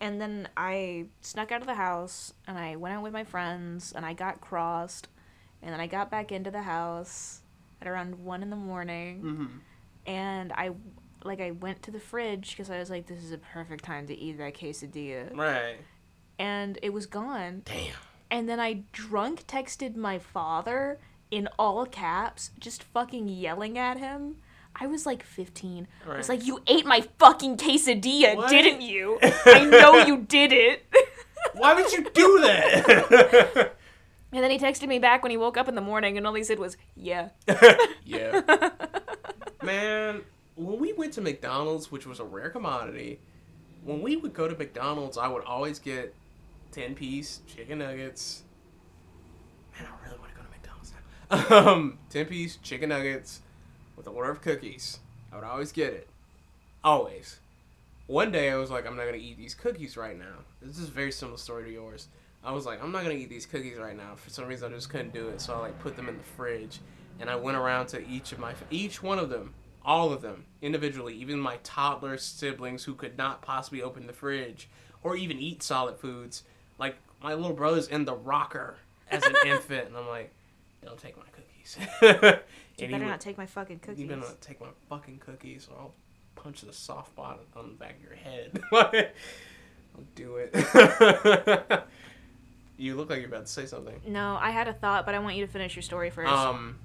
and 0.00 0.20
then 0.20 0.48
I 0.56 1.06
snuck 1.22 1.50
out 1.50 1.60
of 1.62 1.66
the 1.66 1.74
house 1.74 2.34
and 2.46 2.58
I 2.58 2.76
went 2.76 2.94
out 2.94 3.02
with 3.02 3.12
my 3.12 3.24
friends 3.24 3.92
and 3.96 4.04
I 4.04 4.12
got 4.12 4.40
crossed, 4.40 5.08
and 5.62 5.72
then 5.72 5.80
I 5.80 5.86
got 5.86 6.10
back 6.10 6.32
into 6.32 6.50
the 6.50 6.62
house 6.62 7.40
at 7.80 7.88
around 7.88 8.24
one 8.24 8.42
in 8.42 8.50
the 8.50 8.56
morning, 8.56 9.20
hmm 9.20 9.46
and 10.06 10.52
I 10.54 10.70
like 11.24 11.40
I 11.40 11.50
went 11.50 11.82
to 11.82 11.90
the 11.90 12.00
fridge 12.00 12.50
because 12.52 12.70
I 12.70 12.78
was 12.78 12.88
like, 12.90 13.06
this 13.06 13.22
is 13.22 13.32
a 13.32 13.38
perfect 13.38 13.84
time 13.84 14.06
to 14.06 14.16
eat 14.16 14.38
that 14.38 14.54
quesadilla, 14.54 15.36
Right. 15.36 15.76
and 16.38 16.78
it 16.82 16.90
was 16.92 17.06
gone. 17.06 17.62
Damn. 17.64 17.92
And 18.30 18.48
then 18.48 18.60
I 18.60 18.84
drunk 18.92 19.46
texted 19.46 19.96
my 19.96 20.18
father 20.18 20.98
in 21.30 21.48
all 21.58 21.84
caps, 21.86 22.50
just 22.58 22.82
fucking 22.82 23.28
yelling 23.28 23.76
at 23.78 23.98
him. 23.98 24.36
I 24.80 24.86
was 24.86 25.06
like 25.06 25.22
15. 25.24 25.88
Right. 26.06 26.14
I 26.14 26.16
was 26.18 26.28
like, 26.28 26.46
You 26.46 26.60
ate 26.66 26.86
my 26.86 27.00
fucking 27.18 27.56
quesadilla, 27.56 28.36
What? 28.36 28.48
didn't 28.50 28.82
you? 28.82 29.18
I 29.22 29.64
know 29.64 30.04
you 30.06 30.18
did 30.18 30.52
it. 30.52 30.86
Why 31.54 31.74
would 31.74 31.90
you 31.92 32.04
do 32.10 32.40
that? 32.42 33.72
and 34.32 34.42
then 34.42 34.50
he 34.50 34.58
texted 34.58 34.88
me 34.88 34.98
back 34.98 35.22
when 35.22 35.30
he 35.30 35.36
woke 35.36 35.56
up 35.56 35.68
in 35.68 35.74
the 35.74 35.80
morning, 35.80 36.16
and 36.16 36.26
all 36.26 36.34
he 36.34 36.44
said 36.44 36.58
was, 36.58 36.76
Yeah. 36.96 37.30
yeah. 38.04 38.70
Man, 39.62 40.22
when 40.56 40.78
we 40.78 40.92
went 40.92 41.12
to 41.14 41.20
McDonald's, 41.20 41.90
which 41.90 42.06
was 42.06 42.20
a 42.20 42.24
rare 42.24 42.50
commodity, 42.50 43.20
when 43.84 44.02
we 44.02 44.16
would 44.16 44.34
go 44.34 44.48
to 44.48 44.56
McDonald's, 44.56 45.16
I 45.16 45.28
would 45.28 45.44
always 45.44 45.78
get 45.78 46.14
10 46.72 46.94
piece 46.94 47.40
chicken 47.46 47.78
nuggets. 47.78 48.42
Man, 49.78 49.88
I 49.88 50.06
really 50.06 50.18
want 50.18 50.30
to 50.30 50.36
go 50.36 50.42
to 50.42 50.50
McDonald's 50.50 50.92
now. 50.92 51.72
Um, 51.72 51.98
10 52.10 52.26
piece 52.26 52.56
chicken 52.56 52.90
nuggets 52.90 53.40
with 53.96 54.06
an 54.06 54.14
order 54.14 54.30
of 54.30 54.40
cookies. 54.42 54.98
I 55.32 55.36
would 55.36 55.44
always 55.44 55.72
get 55.72 55.92
it. 55.92 56.08
Always. 56.84 57.40
One 58.06 58.32
day 58.32 58.50
I 58.50 58.56
was 58.56 58.70
like, 58.70 58.86
I'm 58.86 58.96
not 58.96 59.02
going 59.02 59.18
to 59.18 59.24
eat 59.24 59.36
these 59.36 59.54
cookies 59.54 59.96
right 59.96 60.18
now. 60.18 60.44
This 60.62 60.78
is 60.78 60.88
a 60.88 60.92
very 60.92 61.12
similar 61.12 61.36
story 61.36 61.64
to 61.64 61.72
yours. 61.72 62.08
I 62.48 62.52
was 62.52 62.64
like, 62.64 62.82
I'm 62.82 62.90
not 62.92 63.04
going 63.04 63.14
to 63.14 63.22
eat 63.22 63.28
these 63.28 63.44
cookies 63.44 63.76
right 63.76 63.94
now. 63.94 64.14
For 64.16 64.30
some 64.30 64.46
reason, 64.46 64.72
I 64.72 64.74
just 64.74 64.88
couldn't 64.88 65.12
do 65.12 65.28
it. 65.28 65.38
So 65.40 65.54
I 65.54 65.58
like 65.58 65.78
put 65.80 65.96
them 65.96 66.08
in 66.08 66.16
the 66.16 66.24
fridge. 66.24 66.80
And 67.20 67.28
I 67.28 67.36
went 67.36 67.58
around 67.58 67.88
to 67.88 68.08
each 68.08 68.32
of 68.32 68.38
my, 68.38 68.54
each 68.70 69.02
one 69.02 69.18
of 69.18 69.28
them, 69.28 69.52
all 69.84 70.12
of 70.12 70.22
them, 70.22 70.46
individually, 70.62 71.14
even 71.16 71.38
my 71.38 71.58
toddler 71.62 72.16
siblings 72.16 72.84
who 72.84 72.94
could 72.94 73.18
not 73.18 73.42
possibly 73.42 73.82
open 73.82 74.06
the 74.06 74.12
fridge 74.14 74.68
or 75.02 75.14
even 75.14 75.38
eat 75.38 75.62
solid 75.62 75.98
foods. 75.98 76.44
Like, 76.78 76.96
my 77.22 77.34
little 77.34 77.52
brother's 77.54 77.88
in 77.88 78.06
the 78.06 78.14
rocker 78.14 78.76
as 79.10 79.22
an 79.26 79.34
infant. 79.46 79.88
And 79.88 79.96
I'm 79.98 80.08
like, 80.08 80.32
don't 80.82 80.98
take 80.98 81.16
my 81.18 81.24
cookies. 81.24 81.76
You 82.78 82.86
better 82.86 82.98
would- 83.04 83.10
not 83.10 83.20
take 83.20 83.36
my 83.36 83.46
fucking 83.46 83.80
cookies. 83.80 84.00
you 84.00 84.06
better 84.06 84.20
not 84.20 84.40
take 84.40 84.60
my 84.60 84.68
fucking 84.88 85.18
cookies, 85.18 85.68
or 85.70 85.76
I'll 85.80 85.94
punch 86.36 86.60
the 86.60 86.72
soft 86.72 87.08
spot 87.08 87.40
on 87.56 87.70
the 87.70 87.74
back 87.74 87.96
of 87.96 88.02
your 88.04 88.14
head. 88.14 88.60
I'll 89.96 90.04
do 90.14 90.36
it. 90.36 90.54
You 92.78 92.94
look 92.94 93.10
like 93.10 93.18
you're 93.18 93.28
about 93.28 93.46
to 93.46 93.52
say 93.52 93.66
something. 93.66 94.00
No, 94.06 94.38
I 94.40 94.50
had 94.50 94.68
a 94.68 94.72
thought, 94.72 95.04
but 95.04 95.14
I 95.14 95.18
want 95.18 95.36
you 95.36 95.44
to 95.44 95.52
finish 95.52 95.74
your 95.76 95.82
story 95.82 96.10
first. 96.10 96.32
Um, 96.32 96.78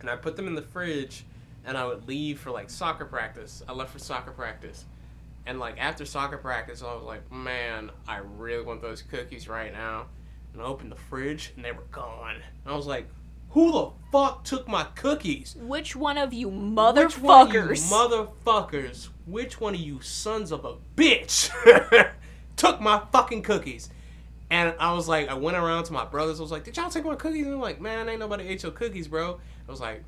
and 0.00 0.08
I 0.08 0.16
put 0.16 0.36
them 0.36 0.46
in 0.46 0.54
the 0.54 0.62
fridge, 0.62 1.24
and 1.64 1.76
I 1.76 1.86
would 1.86 2.06
leave 2.06 2.38
for 2.38 2.50
like 2.50 2.70
soccer 2.70 3.06
practice. 3.06 3.62
I 3.68 3.72
left 3.72 3.92
for 3.92 3.98
soccer 3.98 4.30
practice, 4.30 4.84
and 5.46 5.58
like 5.58 5.76
after 5.78 6.04
soccer 6.04 6.36
practice, 6.36 6.82
I 6.82 6.94
was 6.94 7.04
like, 7.04 7.32
man, 7.32 7.90
I 8.06 8.18
really 8.18 8.64
want 8.64 8.82
those 8.82 9.02
cookies 9.02 9.48
right 9.48 9.72
now. 9.72 10.06
And 10.52 10.62
I 10.62 10.66
opened 10.66 10.92
the 10.92 10.96
fridge, 10.96 11.52
and 11.56 11.64
they 11.64 11.72
were 11.72 11.84
gone. 11.90 12.36
And 12.36 12.72
I 12.72 12.76
was 12.76 12.86
like, 12.86 13.08
who 13.50 13.72
the 13.72 13.90
fuck 14.12 14.44
took 14.44 14.68
my 14.68 14.84
cookies? 14.94 15.56
Which 15.58 15.96
one 15.96 16.18
of 16.18 16.32
you 16.34 16.48
Which 16.48 17.18
one 17.18 17.46
of 17.48 17.54
you 17.54 17.60
motherfuckers? 17.62 17.90
motherfuckers, 18.44 19.08
which 19.24 19.60
one 19.60 19.74
of 19.74 19.80
you 19.80 20.00
sons 20.02 20.52
of 20.52 20.64
a 20.66 20.74
bitch 20.94 21.50
took 22.56 22.80
my 22.80 23.02
fucking 23.12 23.42
cookies? 23.42 23.88
And 24.50 24.74
I 24.78 24.92
was 24.92 25.08
like, 25.08 25.28
I 25.28 25.34
went 25.34 25.56
around 25.56 25.84
to 25.84 25.92
my 25.92 26.04
brothers. 26.04 26.38
I 26.38 26.42
was 26.42 26.52
like, 26.52 26.64
did 26.64 26.76
y'all 26.76 26.90
take 26.90 27.04
my 27.04 27.16
cookies? 27.16 27.44
And 27.44 27.52
they're 27.52 27.60
like, 27.60 27.80
man, 27.80 28.08
ain't 28.08 28.20
nobody 28.20 28.46
ate 28.46 28.62
your 28.62 28.72
cookies, 28.72 29.08
bro. 29.08 29.40
I 29.66 29.70
was 29.70 29.80
like, 29.80 30.04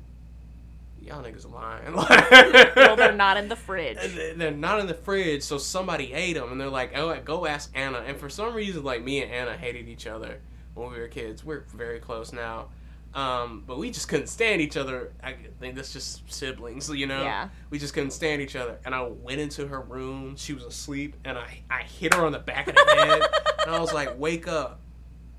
y'all 1.01 1.23
niggas 1.23 1.49
lying. 1.51 1.95
well, 2.75 2.95
they're 2.95 3.11
not 3.11 3.37
in 3.37 3.49
the 3.49 3.55
fridge. 3.55 3.97
They're 4.35 4.51
not 4.51 4.79
in 4.79 4.87
the 4.87 4.93
fridge, 4.93 5.43
so 5.43 5.57
somebody 5.57 6.13
ate 6.13 6.33
them. 6.33 6.51
And 6.51 6.61
they're 6.61 6.69
like, 6.69 6.97
oh, 6.97 7.17
go 7.23 7.45
ask 7.45 7.71
Anna. 7.75 7.99
And 7.99 8.17
for 8.17 8.29
some 8.29 8.53
reason, 8.53 8.83
like, 8.83 9.03
me 9.03 9.21
and 9.21 9.31
Anna 9.31 9.57
hated 9.57 9.87
each 9.89 10.07
other 10.07 10.39
when 10.73 10.91
we 10.91 10.99
were 10.99 11.07
kids. 11.07 11.43
We're 11.43 11.63
very 11.75 11.99
close 11.99 12.31
now. 12.31 12.69
Um, 13.13 13.63
but 13.65 13.79
we 13.79 13.89
just 13.89 14.07
couldn't 14.07 14.27
stand 14.27 14.61
each 14.61 14.77
other. 14.77 15.11
I 15.23 15.35
think 15.59 15.75
that's 15.75 15.91
just 15.91 16.31
siblings, 16.31 16.89
you 16.89 17.07
know? 17.07 17.23
Yeah. 17.23 17.49
We 17.69 17.79
just 17.79 17.93
couldn't 17.93 18.11
stand 18.11 18.41
each 18.41 18.55
other. 18.55 18.79
And 18.85 18.93
I 18.93 19.01
went 19.01 19.39
into 19.39 19.67
her 19.67 19.81
room. 19.81 20.35
She 20.37 20.53
was 20.53 20.63
asleep. 20.63 21.15
And 21.25 21.37
I, 21.37 21.61
I 21.69 21.83
hit 21.83 22.13
her 22.13 22.25
on 22.25 22.31
the 22.31 22.39
back 22.39 22.67
of 22.67 22.75
the 22.75 22.85
head. 22.87 23.21
and 23.65 23.75
I 23.75 23.79
was 23.79 23.93
like, 23.93 24.19
wake 24.19 24.47
up. 24.47 24.79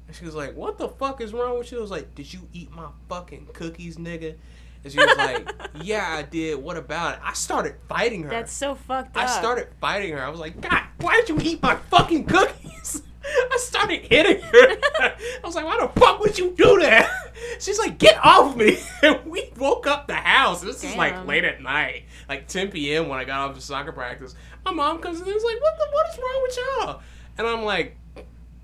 And 0.09 0.17
she 0.17 0.25
was 0.25 0.35
like, 0.35 0.57
what 0.57 0.79
the 0.79 0.89
fuck 0.89 1.21
is 1.21 1.33
wrong 1.33 1.59
with 1.59 1.71
you? 1.71 1.79
I 1.79 1.81
was 1.81 1.91
like, 1.93 2.15
did 2.17 2.33
you 2.33 2.41
eat 2.53 2.73
my 2.73 2.89
fucking 3.09 3.49
cookies, 3.53 3.97
nigga? 3.97 4.35
And 4.83 4.93
she 4.93 4.99
was 4.99 5.17
like, 5.17 5.53
"Yeah, 5.83 6.07
I 6.09 6.23
did. 6.23 6.57
What 6.57 6.77
about 6.77 7.17
it?" 7.17 7.21
I 7.23 7.35
started 7.35 7.75
fighting 7.89 8.23
her. 8.23 8.31
That's 8.31 8.53
so 8.53 8.75
fucked 8.75 9.17
up. 9.17 9.23
I 9.23 9.27
started 9.27 9.69
fighting 9.81 10.13
her. 10.13 10.25
I 10.25 10.29
was 10.31 10.41
like, 10.41 10.61
God, 10.61 10.83
why 11.01 11.17
did 11.17 11.29
you 11.29 11.39
eat 11.43 11.63
my 11.63 11.77
fucking 11.77 12.25
cookies? 12.25 13.03
I 13.53 13.57
started 13.59 14.01
hitting 14.03 14.41
her. 14.41 14.77
I 15.01 15.15
was 15.45 15.55
like, 15.55 15.67
why 15.67 15.79
the 15.81 16.01
fuck 16.01 16.21
would 16.21 16.39
you 16.39 16.55
do 16.57 16.81
that? 16.81 17.11
She's 17.59 17.79
like, 17.79 17.99
get 17.99 18.19
off 18.25 18.57
me. 18.57 18.79
And 19.03 19.25
we 19.25 19.51
woke 19.57 19.87
up 19.87 20.07
the 20.09 20.15
house. 20.15 20.61
This 20.61 20.85
is 20.85 20.95
like 20.95 21.27
late 21.27 21.45
at 21.45 21.63
night, 21.63 22.05
like 22.29 22.49
10 22.49 22.71
p.m. 22.71 23.09
when 23.09 23.19
I 23.19 23.25
got 23.25 23.49
off 23.49 23.55
the 23.55 23.63
soccer 23.63 23.93
practice. 23.93 24.35
My 24.65 24.73
mom 24.73 24.99
comes 24.99 25.21
in 25.21 25.27
and 25.27 25.35
is 25.35 25.43
like, 25.43 25.61
what 25.61 25.79
the, 25.79 25.87
what 25.91 26.07
is 26.11 26.19
wrong 26.19 26.43
with 26.43 26.59
y'all? 26.59 27.03
And 27.39 27.47
I'm 27.47 27.65
like, 27.65 27.97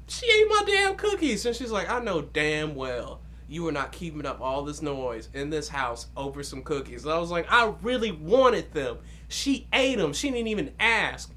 she 0.08 0.26
ate 0.26 0.48
my 0.48 0.62
damn 0.66 0.94
cookies. 0.96 1.46
And 1.46 1.56
she's 1.56 1.70
like, 1.70 1.88
I 1.88 2.00
know 2.00 2.20
damn 2.20 2.74
well 2.74 3.20
you 3.48 3.62
were 3.62 3.72
not 3.72 3.92
keeping 3.92 4.26
up 4.26 4.40
all 4.40 4.64
this 4.64 4.82
noise 4.82 5.28
in 5.32 5.50
this 5.50 5.68
house 5.68 6.08
over 6.16 6.42
some 6.42 6.62
cookies. 6.62 7.04
And 7.04 7.12
I 7.12 7.18
was 7.18 7.30
like, 7.30 7.46
I 7.50 7.72
really 7.82 8.12
wanted 8.12 8.72
them. 8.72 8.98
She 9.28 9.66
ate 9.72 9.98
them. 9.98 10.12
She 10.12 10.30
didn't 10.30 10.48
even 10.48 10.72
ask. 10.80 11.32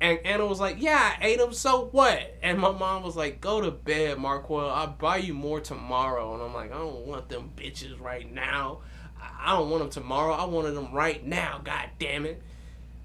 And 0.00 0.18
Anna 0.24 0.46
was 0.46 0.60
like, 0.60 0.80
Yeah, 0.80 1.16
I 1.20 1.26
ate 1.26 1.38
them, 1.38 1.52
so 1.52 1.86
what? 1.92 2.36
And 2.42 2.58
my 2.58 2.70
mom 2.70 3.02
was 3.02 3.16
like, 3.16 3.40
Go 3.40 3.60
to 3.60 3.70
bed, 3.70 4.18
Marquel. 4.18 4.70
I'll 4.70 4.86
buy 4.88 5.16
you 5.18 5.34
more 5.34 5.60
tomorrow. 5.60 6.34
And 6.34 6.42
I'm 6.42 6.54
like, 6.54 6.72
I 6.72 6.78
don't 6.78 7.06
want 7.06 7.28
them 7.28 7.50
bitches 7.56 8.00
right 8.00 8.30
now. 8.32 8.80
I 9.20 9.56
don't 9.56 9.70
want 9.70 9.82
them 9.82 9.90
tomorrow. 9.90 10.32
I 10.32 10.44
wanted 10.44 10.72
them 10.72 10.92
right 10.92 11.24
now, 11.24 11.60
god 11.64 11.90
damn 11.98 12.26
it. 12.26 12.42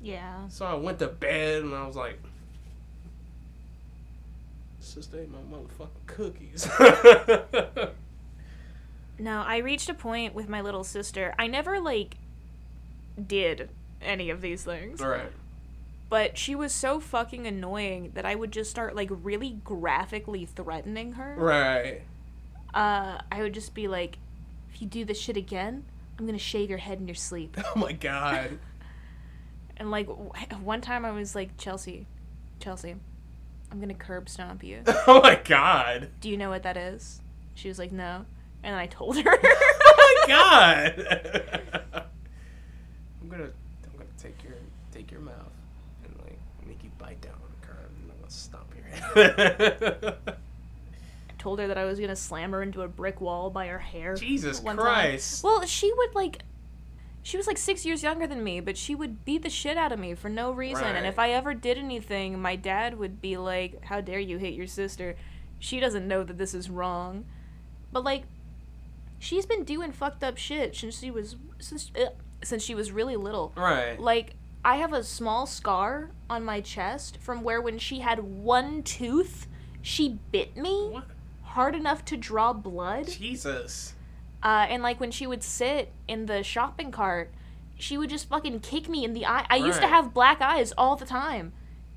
Yeah. 0.01 0.47
So 0.49 0.65
I 0.65 0.75
went 0.75 0.99
to 0.99 1.07
bed 1.07 1.63
and 1.63 1.73
I 1.73 1.87
was 1.87 1.95
like, 1.95 2.19
Sister 4.79 5.19
ate 5.21 5.29
my 5.31 5.39
motherfucking 5.39 6.05
cookies. 6.05 6.67
No, 9.19 9.43
I 9.45 9.57
reached 9.57 9.89
a 9.89 9.93
point 9.93 10.33
with 10.33 10.49
my 10.49 10.61
little 10.61 10.83
sister. 10.83 11.33
I 11.37 11.47
never 11.47 11.79
like 11.79 12.17
did 13.27 13.69
any 14.01 14.29
of 14.29 14.41
these 14.41 14.63
things. 14.63 14.99
right. 14.99 15.31
But 16.13 16.37
she 16.37 16.53
was 16.53 16.71
so 16.71 16.99
fucking 16.99 17.47
annoying 17.47 18.11
that 18.13 18.23
I 18.23 18.35
would 18.35 18.51
just 18.51 18.69
start 18.69 18.95
like 18.95 19.09
really 19.09 19.57
graphically 19.63 20.45
threatening 20.45 21.13
her. 21.13 21.33
Right. 21.35 22.03
Uh 22.71 23.17
I 23.31 23.41
would 23.41 23.53
just 23.55 23.73
be 23.73 23.87
like, 23.87 24.19
if 24.71 24.79
you 24.79 24.87
do 24.87 25.05
this 25.05 25.19
shit 25.19 25.37
again, 25.37 25.85
I'm 26.19 26.27
gonna 26.27 26.37
shave 26.37 26.69
your 26.69 26.77
head 26.77 26.99
in 26.99 27.07
your 27.07 27.15
sleep. 27.15 27.57
Oh 27.75 27.79
my 27.79 27.93
god. 27.93 28.59
And 29.77 29.89
like 29.89 30.05
w- 30.05 30.29
one 30.61 30.81
time 30.81 31.03
I 31.03 31.09
was 31.09 31.33
like, 31.33 31.57
Chelsea, 31.57 32.05
Chelsea, 32.59 32.93
I'm 33.71 33.79
gonna 33.79 33.95
curb 33.95 34.29
stomp 34.29 34.63
you. 34.63 34.83
Oh 35.07 35.19
my 35.19 35.41
god. 35.43 36.09
Do 36.21 36.29
you 36.29 36.37
know 36.37 36.51
what 36.51 36.61
that 36.61 36.77
is? 36.77 37.21
She 37.55 37.69
was 37.69 37.79
like, 37.79 37.91
no. 37.91 38.25
And 38.61 38.73
then 38.73 38.79
I 38.79 38.85
told 38.85 39.17
her. 39.17 39.39
Oh 39.43 40.23
my 40.27 40.27
god. 40.27 40.93
I'm 43.19 43.29
gonna 43.29 43.45
I'm 43.45 43.97
gonna 43.97 44.05
take 44.19 44.43
your 44.43 44.53
take 44.91 45.09
your 45.09 45.21
mouth 45.21 45.49
and 46.05 46.15
like 46.23 46.37
make 46.67 46.83
you 46.83 46.91
bite 46.97 47.19
down 47.21 47.33
on 47.33 47.49
the 47.59 47.65
curb 47.67 47.89
and 48.01 48.11
I'm 48.11 48.17
gonna 48.19 48.29
stomp 48.31 48.73
your 48.75 48.85
head. 48.85 48.92
I 48.92 48.92
told 51.43 51.59
her 51.59 51.67
that 51.67 51.77
I 51.77 51.83
was 51.85 51.99
gonna 51.99 52.15
slam 52.15 52.51
her 52.51 52.63
into 52.63 52.81
a 52.81 52.87
brick 52.87 53.19
wall 53.19 53.49
by 53.49 53.67
her 53.67 53.79
hair. 53.79 54.15
Jesus 54.15 54.61
one 54.61 54.77
time. 54.77 54.85
Christ. 54.85 55.43
Well, 55.43 55.65
she 55.65 55.91
would 55.93 56.15
like. 56.15 56.39
She 57.21 57.37
was 57.37 57.47
like 57.47 57.57
six 57.57 57.85
years 57.85 58.03
younger 58.03 58.27
than 58.27 58.43
me, 58.43 58.59
but 58.59 58.77
she 58.77 58.95
would 58.95 59.23
beat 59.23 59.43
the 59.43 59.49
shit 59.49 59.77
out 59.77 59.93
of 59.93 59.99
me 59.99 60.13
for 60.13 60.27
no 60.29 60.51
reason. 60.51 60.83
And 60.83 61.05
if 61.05 61.17
I 61.17 61.29
ever 61.31 61.53
did 61.53 61.77
anything, 61.77 62.41
my 62.41 62.57
dad 62.57 62.97
would 62.97 63.21
be 63.21 63.37
like, 63.37 63.85
How 63.85 64.01
dare 64.01 64.19
you 64.19 64.37
hit 64.37 64.53
your 64.53 64.67
sister? 64.67 65.15
She 65.59 65.79
doesn't 65.79 66.05
know 66.07 66.23
that 66.23 66.37
this 66.37 66.53
is 66.53 66.69
wrong. 66.69 67.25
But 67.93 68.03
like, 68.03 68.23
she's 69.19 69.45
been 69.45 69.63
doing 69.63 69.91
fucked 69.91 70.23
up 70.23 70.37
shit 70.37 70.75
since 70.75 70.99
she 70.99 71.11
was 71.11 71.37
since 71.59 71.91
uh, 71.95 72.09
since 72.43 72.63
she 72.63 72.75
was 72.75 72.91
really 72.91 73.15
little. 73.15 73.53
Right. 73.55 73.99
Like, 73.99 74.35
I 74.65 74.77
have 74.77 74.93
a 74.93 75.03
small 75.03 75.45
scar 75.45 76.11
on 76.29 76.43
my 76.45 76.61
chest 76.61 77.17
from 77.19 77.43
where 77.43 77.61
when 77.61 77.77
she 77.79 77.99
had 77.99 78.19
one 78.19 78.81
tooth, 78.83 79.47
she 79.81 80.19
bit 80.31 80.55
me 80.55 80.89
What? 80.91 81.05
hard 81.41 81.75
enough 81.75 82.05
to 82.05 82.17
draw 82.17 82.53
blood. 82.53 83.07
Jesus. 83.09 83.93
Uh, 84.41 84.65
and 84.69 84.81
like 84.81 84.99
when 84.99 85.11
she 85.11 85.27
would 85.27 85.43
sit 85.43 85.91
in 86.07 86.25
the 86.27 86.43
shopping 86.43 86.91
cart, 86.91 87.31
she 87.75 87.97
would 87.97 88.09
just 88.09 88.29
fucking 88.29 88.61
kick 88.61 88.87
me 88.87 89.03
in 89.03 89.13
the 89.13 89.25
eye. 89.25 89.45
I 89.49 89.57
used 89.57 89.81
to 89.81 89.87
have 89.87 90.13
black 90.13 90.41
eyes 90.41 90.73
all 90.77 90.95
the 90.95 91.05
time. 91.05 91.51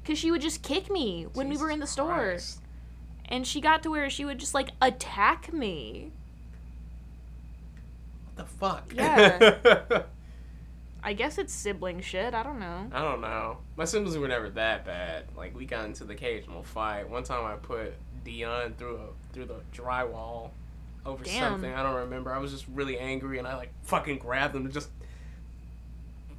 Cause 0.04 0.18
she 0.18 0.30
would 0.30 0.40
just 0.40 0.62
kick 0.62 0.88
me 0.90 1.26
when 1.34 1.48
we 1.48 1.56
were 1.56 1.70
in 1.70 1.80
the 1.80 1.86
store. 1.86 2.14
Christ. 2.14 2.60
And 3.24 3.44
she 3.44 3.60
got 3.60 3.82
to 3.82 3.90
where 3.90 4.08
she 4.08 4.24
would 4.24 4.38
just 4.38 4.54
like 4.54 4.70
attack 4.80 5.52
me. 5.52 6.12
What 8.24 8.36
the 8.36 8.44
fuck? 8.44 8.92
Yeah. 8.94 10.02
I 11.06 11.12
guess 11.12 11.38
it's 11.38 11.52
sibling 11.52 12.00
shit. 12.00 12.34
I 12.34 12.42
don't 12.42 12.58
know. 12.58 12.88
I 12.90 13.00
don't 13.00 13.20
know. 13.20 13.58
My 13.76 13.84
siblings 13.84 14.18
were 14.18 14.26
never 14.26 14.50
that 14.50 14.84
bad. 14.84 15.26
Like 15.36 15.56
we 15.56 15.64
got 15.64 15.84
into 15.84 16.02
the 16.02 16.14
occasional 16.14 16.64
fight. 16.64 17.08
One 17.08 17.22
time 17.22 17.46
I 17.46 17.54
put 17.54 17.94
Dion 18.24 18.74
through 18.76 18.96
a 18.96 19.32
through 19.32 19.44
the 19.44 19.60
drywall 19.72 20.50
over 21.06 21.22
Damn. 21.22 21.52
something. 21.52 21.72
I 21.72 21.84
don't 21.84 21.94
remember. 21.94 22.32
I 22.32 22.38
was 22.38 22.50
just 22.50 22.66
really 22.66 22.98
angry 22.98 23.38
and 23.38 23.46
I 23.46 23.56
like 23.56 23.72
fucking 23.84 24.18
grabbed 24.18 24.56
him 24.56 24.64
and 24.64 24.74
just 24.74 24.88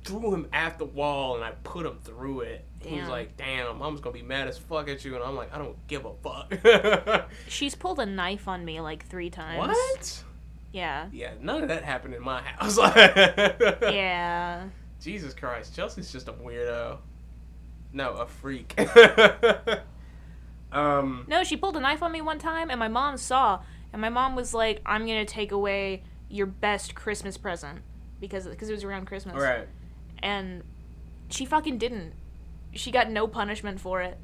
threw 0.04 0.34
him 0.34 0.50
at 0.52 0.78
the 0.78 0.86
wall 0.86 1.36
and 1.36 1.46
I 1.46 1.52
put 1.64 1.86
him 1.86 2.00
through 2.04 2.42
it. 2.42 2.66
He 2.82 2.96
was 2.96 3.04
Damn. 3.04 3.10
like, 3.10 3.38
"Damn, 3.38 3.78
mom's 3.80 4.02
gonna 4.02 4.14
be 4.14 4.22
mad 4.22 4.50
as 4.50 4.58
fuck 4.58 4.90
at 4.90 5.06
you," 5.06 5.16
and 5.16 5.24
I'm 5.24 5.38
like, 5.38 5.56
"I 5.56 5.60
don't 5.60 5.78
give 5.88 6.04
a 6.06 6.14
fuck." 6.14 7.30
She's 7.48 7.74
pulled 7.74 8.00
a 8.00 8.06
knife 8.06 8.50
on 8.50 8.66
me 8.66 8.82
like 8.82 9.06
three 9.06 9.30
times. 9.30 9.60
what? 9.60 10.24
Yeah. 10.78 11.08
Yeah, 11.12 11.32
none 11.42 11.64
of 11.64 11.70
that 11.70 11.84
happened 11.84 12.14
in 12.14 12.24
my 12.24 12.42
house. 12.42 12.78
Yeah. 13.82 14.68
Jesus 15.02 15.34
Christ, 15.34 15.76
Chelsea's 15.76 16.12
just 16.12 16.28
a 16.28 16.34
weirdo. 16.34 16.98
No, 17.94 18.14
a 18.14 18.26
freak. 18.28 18.74
um, 20.72 21.26
No, 21.28 21.44
she 21.44 21.58
pulled 21.58 21.78
a 21.78 21.80
knife 21.80 22.04
on 22.04 22.12
me 22.12 22.22
one 22.22 22.40
time, 22.40 22.70
and 22.70 22.80
my 22.80 22.88
mom 22.88 23.18
saw, 23.18 23.62
and 23.94 24.02
my 24.02 24.10
mom 24.10 24.36
was 24.36 24.54
like, 24.54 24.82
"I'm 24.86 25.06
gonna 25.06 25.26
take 25.26 25.52
away 25.52 26.04
your 26.30 26.46
best 26.46 26.94
Christmas 26.96 27.38
present 27.38 27.80
because 28.20 28.48
because 28.48 28.70
it 28.70 28.74
was 28.74 28.84
around 28.84 29.06
Christmas." 29.08 29.36
right. 29.36 29.68
And 30.22 30.64
she 31.30 31.46
fucking 31.46 31.78
didn't. 31.78 32.14
She 32.74 32.92
got 32.92 33.10
no 33.10 33.28
punishment 33.28 33.80
for 33.80 34.02
it. 34.02 34.18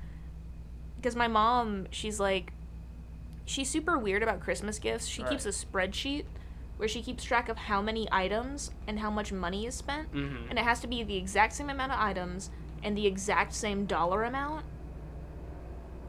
Because 0.97 1.15
my 1.15 1.27
mom, 1.27 1.87
she's 1.91 2.19
like, 2.19 2.51
she's 3.45 3.69
super 3.69 3.97
weird 3.97 4.23
about 4.23 4.39
Christmas 4.39 4.79
gifts. 4.79 5.05
She 5.05 5.21
Right. 5.21 5.31
keeps 5.31 5.45
a 5.45 5.49
spreadsheet 5.49 6.25
where 6.83 6.89
she 6.89 7.01
keeps 7.01 7.23
track 7.23 7.47
of 7.47 7.55
how 7.55 7.81
many 7.81 8.09
items 8.11 8.69
and 8.89 8.99
how 8.99 9.09
much 9.09 9.31
money 9.31 9.65
is 9.65 9.73
spent, 9.73 10.11
Mm-hmm. 10.13 10.49
and 10.49 10.59
it 10.59 10.63
has 10.65 10.81
to 10.81 10.87
be 10.87 11.01
the 11.01 11.15
exact 11.15 11.53
same 11.53 11.69
amount 11.69 11.93
of 11.93 11.97
items 11.97 12.49
and 12.83 12.97
the 12.97 13.07
exact 13.07 13.53
same 13.53 13.85
dollar 13.85 14.25
amount. 14.25 14.65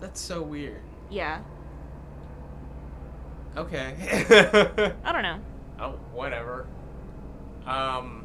That's 0.01 0.21
so 0.21 0.43
weird. 0.43 0.81
Yeah, 1.11 1.43
Okay. 3.57 3.95
I 5.05 5.13
don't 5.13 5.23
know. 5.23 5.39
oh, 5.79 5.91
whatever. 6.13 6.67
Um, 7.67 8.25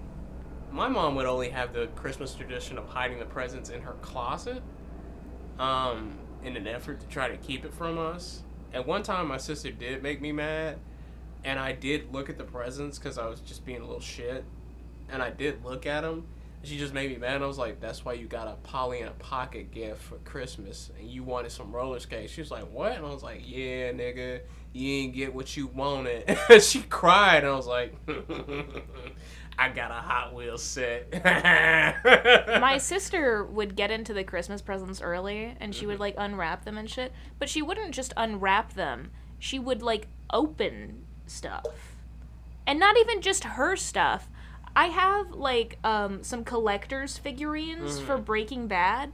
my 0.71 0.87
mom 0.87 1.13
would 1.17 1.27
only 1.27 1.49
have 1.49 1.71
the 1.71 1.85
Christmas 1.95 2.33
tradition 2.33 2.79
of 2.79 2.87
hiding 2.87 3.19
the 3.19 3.25
presents 3.25 3.69
in 3.69 3.81
her 3.83 3.93
closet, 4.01 4.63
um, 5.59 6.17
in 6.43 6.57
an 6.57 6.65
effort 6.65 6.99
to 7.01 7.05
try 7.09 7.27
to 7.29 7.37
keep 7.37 7.63
it 7.63 7.75
from 7.75 7.99
us. 7.99 8.41
At 8.73 8.87
one 8.87 9.03
time, 9.03 9.27
my 9.27 9.37
sister 9.37 9.69
did 9.69 10.01
make 10.01 10.19
me 10.19 10.31
mad, 10.31 10.79
and 11.43 11.59
I 11.59 11.71
did 11.71 12.13
look 12.13 12.29
at 12.29 12.37
the 12.37 12.43
presents 12.43 12.97
because 12.97 13.17
I 13.17 13.27
was 13.27 13.39
just 13.41 13.65
being 13.65 13.81
a 13.81 13.85
little 13.85 14.01
shit, 14.01 14.43
and 15.09 15.21
I 15.21 15.29
did 15.29 15.63
look 15.63 15.85
at 15.85 16.01
them. 16.01 16.27
She 16.63 16.77
just 16.77 16.93
made 16.93 17.09
me 17.09 17.17
mad. 17.17 17.35
And 17.35 17.43
I 17.43 17.47
was 17.47 17.57
like, 17.57 17.79
"That's 17.79 18.03
why 18.03 18.13
you 18.13 18.25
got 18.25 18.47
a 18.47 18.55
Polly 18.63 18.99
in 18.99 19.07
a 19.07 19.11
pocket 19.11 19.71
gift 19.71 20.01
for 20.01 20.17
Christmas, 20.19 20.91
and 20.99 21.09
you 21.09 21.23
wanted 21.23 21.51
some 21.51 21.71
roller 21.71 21.99
skates." 21.99 22.33
She 22.33 22.41
was 22.41 22.51
like, 22.51 22.69
"What?" 22.69 22.91
And 22.93 23.05
I 23.05 23.09
was 23.09 23.23
like, 23.23 23.41
"Yeah, 23.45 23.93
nigga, 23.93 24.41
you 24.73 24.89
ain't 24.89 25.13
get 25.13 25.33
what 25.33 25.55
you 25.55 25.67
wanted." 25.67 26.37
she 26.61 26.81
cried, 26.81 27.43
and 27.43 27.47
I 27.47 27.55
was 27.55 27.67
like, 27.67 27.95
"I 29.57 29.69
got 29.69 29.91
a 29.91 29.95
Hot 29.95 30.33
Wheels 30.35 30.61
set." 30.61 31.23
my 32.61 32.77
sister 32.77 33.45
would 33.45 33.77
get 33.77 33.89
into 33.89 34.13
the 34.13 34.25
Christmas 34.25 34.61
presents 34.61 35.01
early 35.01 35.55
and 35.61 35.73
she 35.73 35.85
would 35.85 35.93
mm-hmm. 35.93 36.01
like 36.01 36.15
unwrap 36.17 36.65
them 36.65 36.77
and 36.77 36.89
shit, 36.89 37.13
but 37.39 37.47
she 37.47 37.61
wouldn't 37.61 37.91
just 37.91 38.13
unwrap 38.17 38.73
them. 38.73 39.11
She 39.39 39.59
would 39.59 39.81
like 39.81 40.07
open 40.31 41.05
stuff. 41.29 41.65
And 42.67 42.79
not 42.79 42.97
even 42.97 43.21
just 43.21 43.43
her 43.43 43.75
stuff. 43.75 44.29
I 44.75 44.85
have 44.85 45.31
like 45.31 45.79
um 45.83 46.23
some 46.23 46.43
collector's 46.43 47.17
figurines 47.17 47.99
for 47.99 48.17
Breaking 48.17 48.67
Bad 48.67 49.11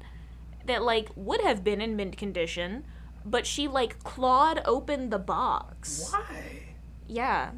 that 0.65 0.83
like 0.83 1.09
would 1.15 1.41
have 1.41 1.63
been 1.63 1.79
in 1.81 1.95
mint 1.95 2.17
condition, 2.17 2.83
but 3.23 3.45
she 3.47 3.67
like 3.67 4.03
clawed 4.03 4.61
open 4.65 5.09
the 5.09 5.19
box. 5.19 6.11
Why? 6.11 6.63
Yeah, 7.07 7.51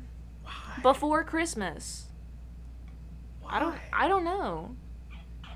Why? 0.43 0.51
before 0.83 1.23
Christmas. 1.23 2.05
I 3.49 3.59
don't 3.59 3.71
Why? 3.71 3.81
I 3.93 4.07
don't 4.07 4.23
know. 4.25 4.75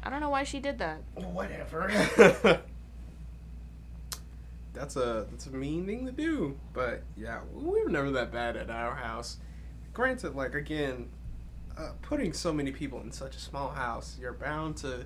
I 0.03 0.09
don't 0.09 0.19
know 0.21 0.29
why 0.29 0.43
she 0.43 0.59
did 0.59 0.79
that. 0.79 1.01
whatever. 1.15 2.61
that's 4.73 4.95
a 4.95 5.27
that's 5.31 5.47
a 5.47 5.51
mean 5.51 5.85
thing 5.85 6.05
to 6.05 6.11
do, 6.11 6.57
but 6.73 7.03
yeah, 7.17 7.41
we 7.53 7.81
were 7.83 7.89
never 7.89 8.11
that 8.11 8.31
bad 8.31 8.55
at 8.55 8.69
our 8.69 8.95
house. 8.95 9.37
Granted, 9.93 10.35
like 10.35 10.55
again, 10.55 11.09
uh, 11.77 11.91
putting 12.01 12.33
so 12.33 12.53
many 12.53 12.71
people 12.71 13.01
in 13.01 13.11
such 13.11 13.35
a 13.35 13.39
small 13.39 13.69
house, 13.69 14.17
you're 14.19 14.33
bound 14.33 14.77
to 14.77 15.05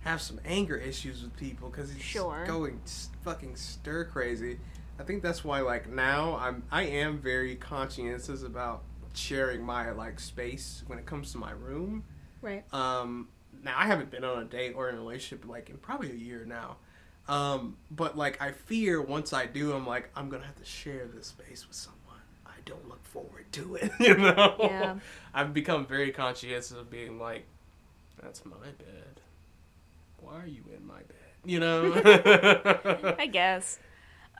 have 0.00 0.20
some 0.22 0.40
anger 0.44 0.76
issues 0.76 1.22
with 1.22 1.36
people 1.36 1.68
because 1.68 1.92
he's 1.92 2.02
Sure. 2.02 2.44
going 2.46 2.80
fucking 3.22 3.56
stir 3.56 4.04
crazy. 4.04 4.58
I 4.98 5.02
think 5.04 5.22
that's 5.22 5.44
why 5.44 5.60
like 5.60 5.88
now 5.88 6.36
I'm 6.36 6.62
I 6.70 6.82
am 6.84 7.18
very 7.18 7.56
conscientious 7.56 8.42
about 8.42 8.82
sharing 9.14 9.62
my 9.62 9.90
like 9.90 10.18
space 10.20 10.82
when 10.86 10.98
it 10.98 11.06
comes 11.06 11.32
to 11.32 11.38
my 11.38 11.50
room. 11.50 12.04
Right. 12.40 12.64
Um, 12.72 13.28
now 13.62 13.74
I 13.76 13.84
haven't 13.86 14.10
been 14.10 14.24
on 14.24 14.42
a 14.42 14.44
date 14.44 14.72
or 14.76 14.88
in 14.88 14.94
a 14.94 14.98
relationship 14.98 15.46
like 15.48 15.68
in 15.68 15.76
probably 15.76 16.10
a 16.10 16.14
year 16.14 16.44
now. 16.46 16.76
Um, 17.28 17.76
but 17.90 18.16
like 18.16 18.40
I 18.40 18.52
fear 18.52 19.02
once 19.02 19.32
I 19.32 19.46
do, 19.46 19.72
I'm 19.72 19.86
like 19.86 20.10
I'm 20.16 20.28
gonna 20.28 20.46
have 20.46 20.56
to 20.56 20.64
share 20.64 21.06
this 21.06 21.28
space 21.28 21.66
with 21.68 21.76
someone. 21.76 21.98
I 22.46 22.54
don't 22.64 22.88
look 22.88 23.04
forward 23.04 23.44
to 23.52 23.76
it. 23.76 23.90
You 24.00 24.16
know. 24.16 24.56
Yeah. 24.58 24.96
I've 25.34 25.52
become 25.52 25.86
very 25.86 26.10
conscientious 26.10 26.70
of 26.70 26.90
being 26.90 27.18
like, 27.18 27.44
that's 28.22 28.44
my 28.46 28.56
bed. 28.56 29.20
Why 30.20 30.40
are 30.42 30.46
you 30.46 30.62
in 30.74 30.86
my 30.86 30.98
bed? 30.98 31.16
You 31.44 31.60
know. 31.60 31.92
I 33.18 33.26
guess. 33.26 33.78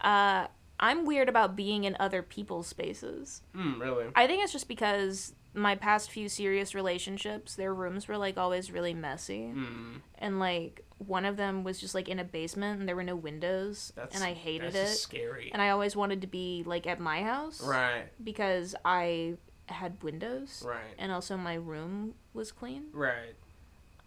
Uh, 0.01 0.47
I'm 0.81 1.05
weird 1.05 1.29
about 1.29 1.57
being 1.57 1.85
in 1.85 1.97
other 1.99 2.23
people's 2.23 2.67
spaces. 2.69 3.43
mm, 3.55 3.81
really. 3.81 4.07
I 4.15 4.27
think 4.27 4.43
it's 4.45 4.53
just 4.53 4.69
because 4.69 5.35
my 5.55 5.75
past 5.75 6.11
few 6.11 6.29
serious 6.29 6.75
relationships, 6.75 7.55
their 7.55 7.75
rooms 7.75 8.07
were 8.07 8.17
like 8.19 8.37
always 8.39 8.71
really 8.71 8.95
messy. 8.95 9.53
Mm, 9.55 10.01
And 10.19 10.39
like 10.39 10.85
one 10.99 11.25
of 11.25 11.37
them 11.37 11.65
was 11.65 11.81
just 11.81 11.95
like 11.95 12.09
in 12.09 12.19
a 12.19 12.25
basement 12.25 12.81
and 12.81 12.89
there 12.89 12.97
were 12.97 13.03
no 13.05 13.17
windows. 13.17 13.93
that's 13.97 14.15
and 14.15 14.25
I 14.25 14.35
hated 14.35 14.75
it. 14.75 14.89
scary. 14.89 15.51
And 15.53 15.61
I 15.63 15.71
always 15.71 15.97
wanted 15.97 16.21
to 16.21 16.27
be 16.27 16.63
like 16.67 16.87
at 16.87 17.01
my 17.01 17.23
house. 17.23 17.61
right. 17.63 18.05
Because 18.23 18.75
I 18.85 19.35
had 19.67 20.03
windows. 20.03 20.63
Right. 20.67 20.95
And 20.99 21.11
also 21.13 21.37
my 21.37 21.55
room 21.55 22.15
was 22.35 22.53
clean. 22.53 22.87
Right. 22.93 23.35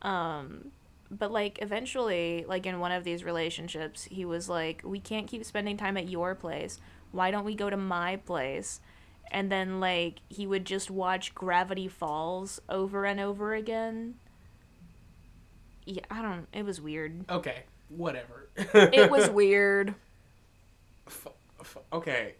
Um, 0.02 0.72
but 1.10 1.32
like 1.32 1.60
eventually, 1.62 2.46
like 2.48 2.66
in 2.66 2.80
one 2.80 2.92
of 2.92 3.04
these 3.04 3.24
relationships, 3.24 4.06
he 4.06 4.26
was 4.26 4.48
like, 4.50 4.82
"We 4.86 5.00
can't 5.00 5.28
keep 5.28 5.44
spending 5.46 5.78
time 5.78 5.98
at 5.98 6.08
your 6.10 6.36
place. 6.36 6.80
Why 7.12 7.32
don't 7.32 7.44
we 7.46 7.56
go 7.56 7.70
to 7.70 7.78
my 7.78 8.16
place?" 8.18 8.80
And 9.32 9.51
then 9.51 9.79
like 9.79 10.15
he 10.29 10.45
would 10.45 10.65
just 10.65 10.91
watch 10.91 11.34
Gravity 11.34 11.88
Falls 11.88 12.59
over 12.69 13.05
and 13.05 13.19
over 13.19 13.53
again. 13.53 14.15
Yeah, 15.86 16.03
I 16.11 16.21
don't. 16.21 16.47
It 16.53 16.63
was 16.65 16.79
weird. 16.82 17.25
Okay. 17.29 17.63
Whatever. 17.89 18.49
It 18.55 19.09
was 19.09 19.29
weird. 19.32 19.95
F- 21.07 21.27
f- 21.59 21.77
okay. 21.93 22.36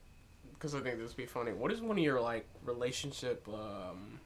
Because 0.54 0.76
I 0.76 0.80
think 0.82 1.00
this 1.00 1.10
would 1.10 1.18
be 1.18 1.26
funny. 1.26 1.54
What 1.54 1.72
is 1.72 1.82
one 1.82 1.98
of 1.98 2.04
your 2.04 2.22
like 2.22 2.46
relationship? 2.66 3.48
um 3.48 4.20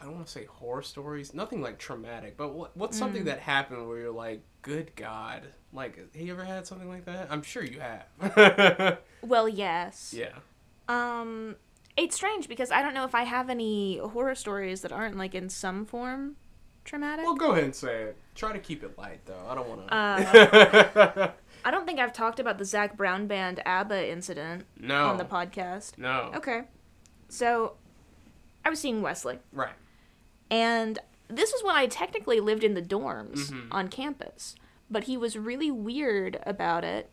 I 0.00 0.04
don't 0.04 0.14
want 0.14 0.26
to 0.26 0.32
say 0.32 0.44
horror 0.44 0.82
stories. 0.82 1.34
Nothing 1.34 1.60
like 1.60 1.78
traumatic, 1.78 2.36
but 2.36 2.54
what, 2.54 2.76
what's 2.76 2.96
something 2.96 3.22
Mm. 3.22 3.26
that 3.26 3.40
happened 3.40 3.88
where 3.88 3.98
you're 3.98 4.12
like, 4.12 4.42
"Good 4.62 4.94
God!" 4.94 5.42
Like, 5.72 5.96
have 6.14 6.22
you 6.24 6.32
ever 6.32 6.44
had 6.44 6.68
something 6.68 6.88
like 6.88 7.04
that? 7.06 7.26
I'm 7.30 7.42
sure 7.42 7.64
you 7.64 7.80
have. 7.80 8.98
Well, 9.22 9.48
yes. 9.48 10.14
yeah. 10.16 10.28
Um, 10.88 11.56
it's 11.96 12.16
strange 12.16 12.48
because 12.48 12.70
I 12.70 12.82
don't 12.82 12.94
know 12.94 13.04
if 13.04 13.14
I 13.14 13.24
have 13.24 13.50
any 13.50 13.98
horror 13.98 14.34
stories 14.34 14.82
that 14.82 14.92
aren't 14.92 15.16
like 15.16 15.34
in 15.34 15.48
some 15.48 15.84
form 15.84 16.36
traumatic. 16.84 17.24
Well, 17.24 17.34
go 17.34 17.52
ahead 17.52 17.64
and 17.64 17.74
say 17.74 18.02
it. 18.04 18.16
Try 18.34 18.52
to 18.52 18.58
keep 18.58 18.82
it 18.84 18.96
light, 18.96 19.20
though. 19.26 19.44
I 19.48 19.54
don't 19.54 19.68
want 19.68 19.88
to. 19.88 19.94
Uh, 19.94 21.30
I 21.64 21.70
don't 21.70 21.84
think 21.86 21.98
I've 21.98 22.12
talked 22.12 22.38
about 22.40 22.56
the 22.58 22.64
Zac 22.64 22.96
Brown 22.96 23.26
Band 23.26 23.60
ABBA 23.66 24.10
incident 24.10 24.64
no. 24.78 25.06
on 25.08 25.16
the 25.18 25.24
podcast. 25.24 25.98
No. 25.98 26.30
Okay. 26.36 26.62
So, 27.28 27.74
I 28.64 28.70
was 28.70 28.78
seeing 28.78 29.02
Wesley, 29.02 29.38
Right. 29.52 29.74
and 30.50 30.98
this 31.28 31.52
was 31.52 31.62
when 31.62 31.76
I 31.76 31.86
technically 31.86 32.40
lived 32.40 32.64
in 32.64 32.72
the 32.74 32.80
dorms 32.80 33.50
Mhm. 33.50 33.68
on 33.70 33.88
campus, 33.88 34.54
but 34.88 35.04
he 35.04 35.16
was 35.18 35.36
really 35.36 35.70
weird 35.70 36.38
about 36.46 36.84
it, 36.84 37.10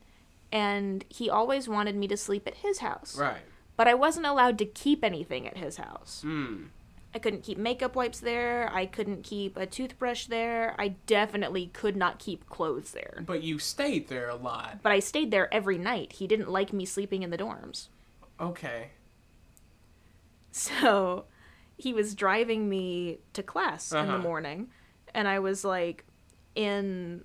and 0.54 1.04
he 1.10 1.30
always 1.30 1.68
wanted 1.68 1.96
me 1.98 2.08
to 2.08 2.16
sleep 2.16 2.48
at 2.48 2.56
his 2.56 2.78
house. 2.80 3.18
Right. 3.20 3.42
But 3.78 3.88
I 3.88 3.94
wasn't 3.94 4.26
allowed 4.26 4.58
to 4.60 4.66
keep 4.66 5.04
anything 5.04 5.48
at 5.48 5.58
his 5.58 5.78
house. 5.78 6.22
Hmm. 6.22 6.66
I 7.14 7.20
couldn't 7.20 7.44
keep 7.44 7.58
makeup 7.58 7.96
wipes 7.96 8.20
there. 8.20 8.70
I 8.74 8.86
couldn't 8.86 9.24
keep 9.24 9.56
a 9.56 9.66
toothbrush 9.66 10.26
there. 10.26 10.76
I 10.78 10.90
definitely 11.08 11.68
could 11.68 11.96
not 11.96 12.20
keep 12.20 12.50
clothes 12.50 12.92
there. 12.92 13.24
But 13.26 13.42
you 13.42 13.58
stayed 13.58 14.10
there 14.10 14.28
a 14.28 14.36
lot. 14.36 14.80
But 14.84 14.92
I 14.92 15.00
stayed 15.00 15.32
there 15.32 15.54
every 15.54 15.78
night. 15.78 16.14
He 16.14 16.28
didn't 16.28 16.50
like 16.50 16.74
me 16.74 16.84
sleeping 16.86 17.24
in 17.24 17.30
the 17.30 17.38
dorms. 17.38 17.88
Okay. 18.40 18.90
So 20.52 21.26
he 21.78 21.94
was 21.94 22.16
driving 22.16 22.70
me 22.70 23.20
to 23.34 23.44
class 23.44 23.92
in 23.92 24.08
the 24.08 24.14
Uh-huh. 24.14 24.18
morning, 24.22 24.70
and 25.14 25.28
I 25.28 25.40
was 25.40 25.64
like 25.66 26.06
in. 26.56 27.24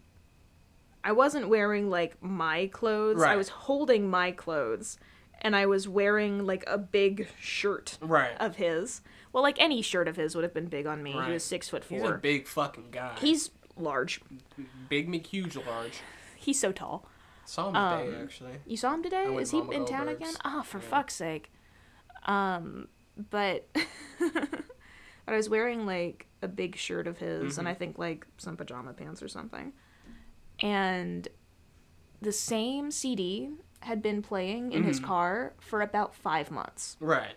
I 1.03 1.12
wasn't 1.12 1.48
wearing 1.48 1.88
like 1.88 2.22
my 2.22 2.66
clothes. 2.72 3.22
I 3.22 3.36
was 3.36 3.48
holding 3.48 4.11
my 4.11 4.32
clothes, 4.32 4.98
and 5.41 5.55
I 5.57 5.66
was 5.66 5.88
wearing 5.88 6.45
like 6.47 6.64
a 6.66 6.78
big 6.78 7.28
shirt 7.41 7.99
Right. 8.01 8.32
of 8.41 8.57
his. 8.57 9.01
Well, 9.32 9.43
like 9.43 9.61
any 9.61 9.80
shirt 9.82 10.09
of 10.09 10.16
his 10.16 10.34
would 10.34 10.45
have 10.45 10.55
been 10.55 10.66
big 10.66 10.86
on 10.86 11.03
me. 11.03 11.14
Right. 11.14 11.26
He 11.28 11.32
was 11.32 11.45
six 11.45 11.68
foot 11.68 11.84
four. 11.84 11.99
He's 12.01 12.09
a 12.11 12.14
big 12.14 12.47
fucking 12.47 12.88
guy. 12.91 13.16
He's 13.20 13.51
large. 13.76 14.20
big 14.88 15.09
McHuge 15.09 15.64
large. 15.66 16.01
He's 16.36 16.59
so 16.61 16.72
tall. 16.72 17.07
Saw 17.45 17.68
him 17.68 17.74
today, 17.74 18.16
Um, 18.16 18.22
actually. 18.24 18.53
You 18.66 18.76
saw 18.76 18.93
him 18.95 19.03
today? 19.03 19.24
Is 19.36 19.51
he 19.51 19.59
in 19.59 19.84
town 19.86 20.09
again? 20.09 20.34
Oh, 20.45 20.62
for 20.62 20.78
Yeah. 20.78 20.84
fuck's 20.84 21.14
sake. 21.14 21.51
Um, 22.26 22.88
but 23.30 23.66
but 24.18 24.61
I 25.28 25.36
was 25.36 25.49
wearing 25.49 25.86
like 25.86 26.26
a 26.43 26.49
big 26.49 26.76
shirt 26.76 27.07
of 27.07 27.18
his, 27.18 27.59
and 27.59 27.66
Mhm. 27.66 27.70
I 27.70 27.74
think 27.74 27.99
like 27.99 28.26
some 28.36 28.57
pajama 28.57 28.93
pants 28.93 29.22
or 29.22 29.28
something. 29.28 29.72
And 30.61 31.28
the 32.20 32.32
same 32.32 32.91
CD 32.91 33.51
had 33.80 34.02
been 34.02 34.22
playing 34.22 34.72
in 34.72 34.84
his 34.84 35.00
Mhm. 35.00 35.04
car 35.04 35.52
for 35.58 35.80
about 35.82 36.14
five 36.14 36.50
months. 36.50 36.96
Right. 37.00 37.34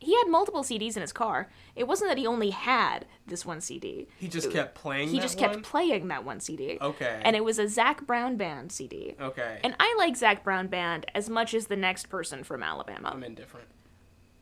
He 0.00 0.14
had 0.16 0.28
multiple 0.28 0.62
CDs 0.62 0.94
in 0.96 1.00
his 1.00 1.12
car. 1.12 1.50
It 1.74 1.88
wasn't 1.88 2.10
that 2.10 2.18
he 2.18 2.26
only 2.26 2.50
had 2.50 3.04
this 3.26 3.44
one 3.44 3.60
CD. 3.60 4.06
He 4.16 4.28
just 4.28 4.52
kept 4.52 4.76
playing. 4.76 5.08
He 5.08 5.18
just 5.18 5.36
kept 5.36 5.64
playing 5.64 6.06
that 6.08 6.24
one 6.24 6.38
CD. 6.38 6.78
Okay. 6.80 7.20
And 7.24 7.34
it 7.34 7.42
was 7.42 7.58
a 7.58 7.66
Zac 7.66 8.06
Brown 8.06 8.36
Band 8.36 8.70
CD. 8.70 9.16
okay. 9.20 9.58
And 9.64 9.74
I 9.80 9.92
like 9.98 10.14
Zac 10.16 10.44
Brown 10.44 10.68
Band 10.68 11.06
as 11.16 11.28
much 11.28 11.52
as 11.52 11.66
the 11.66 11.74
next 11.74 12.08
person 12.08 12.44
from 12.44 12.62
Alabama. 12.62 13.10
I'm 13.12 13.24
indifferent. 13.24 13.66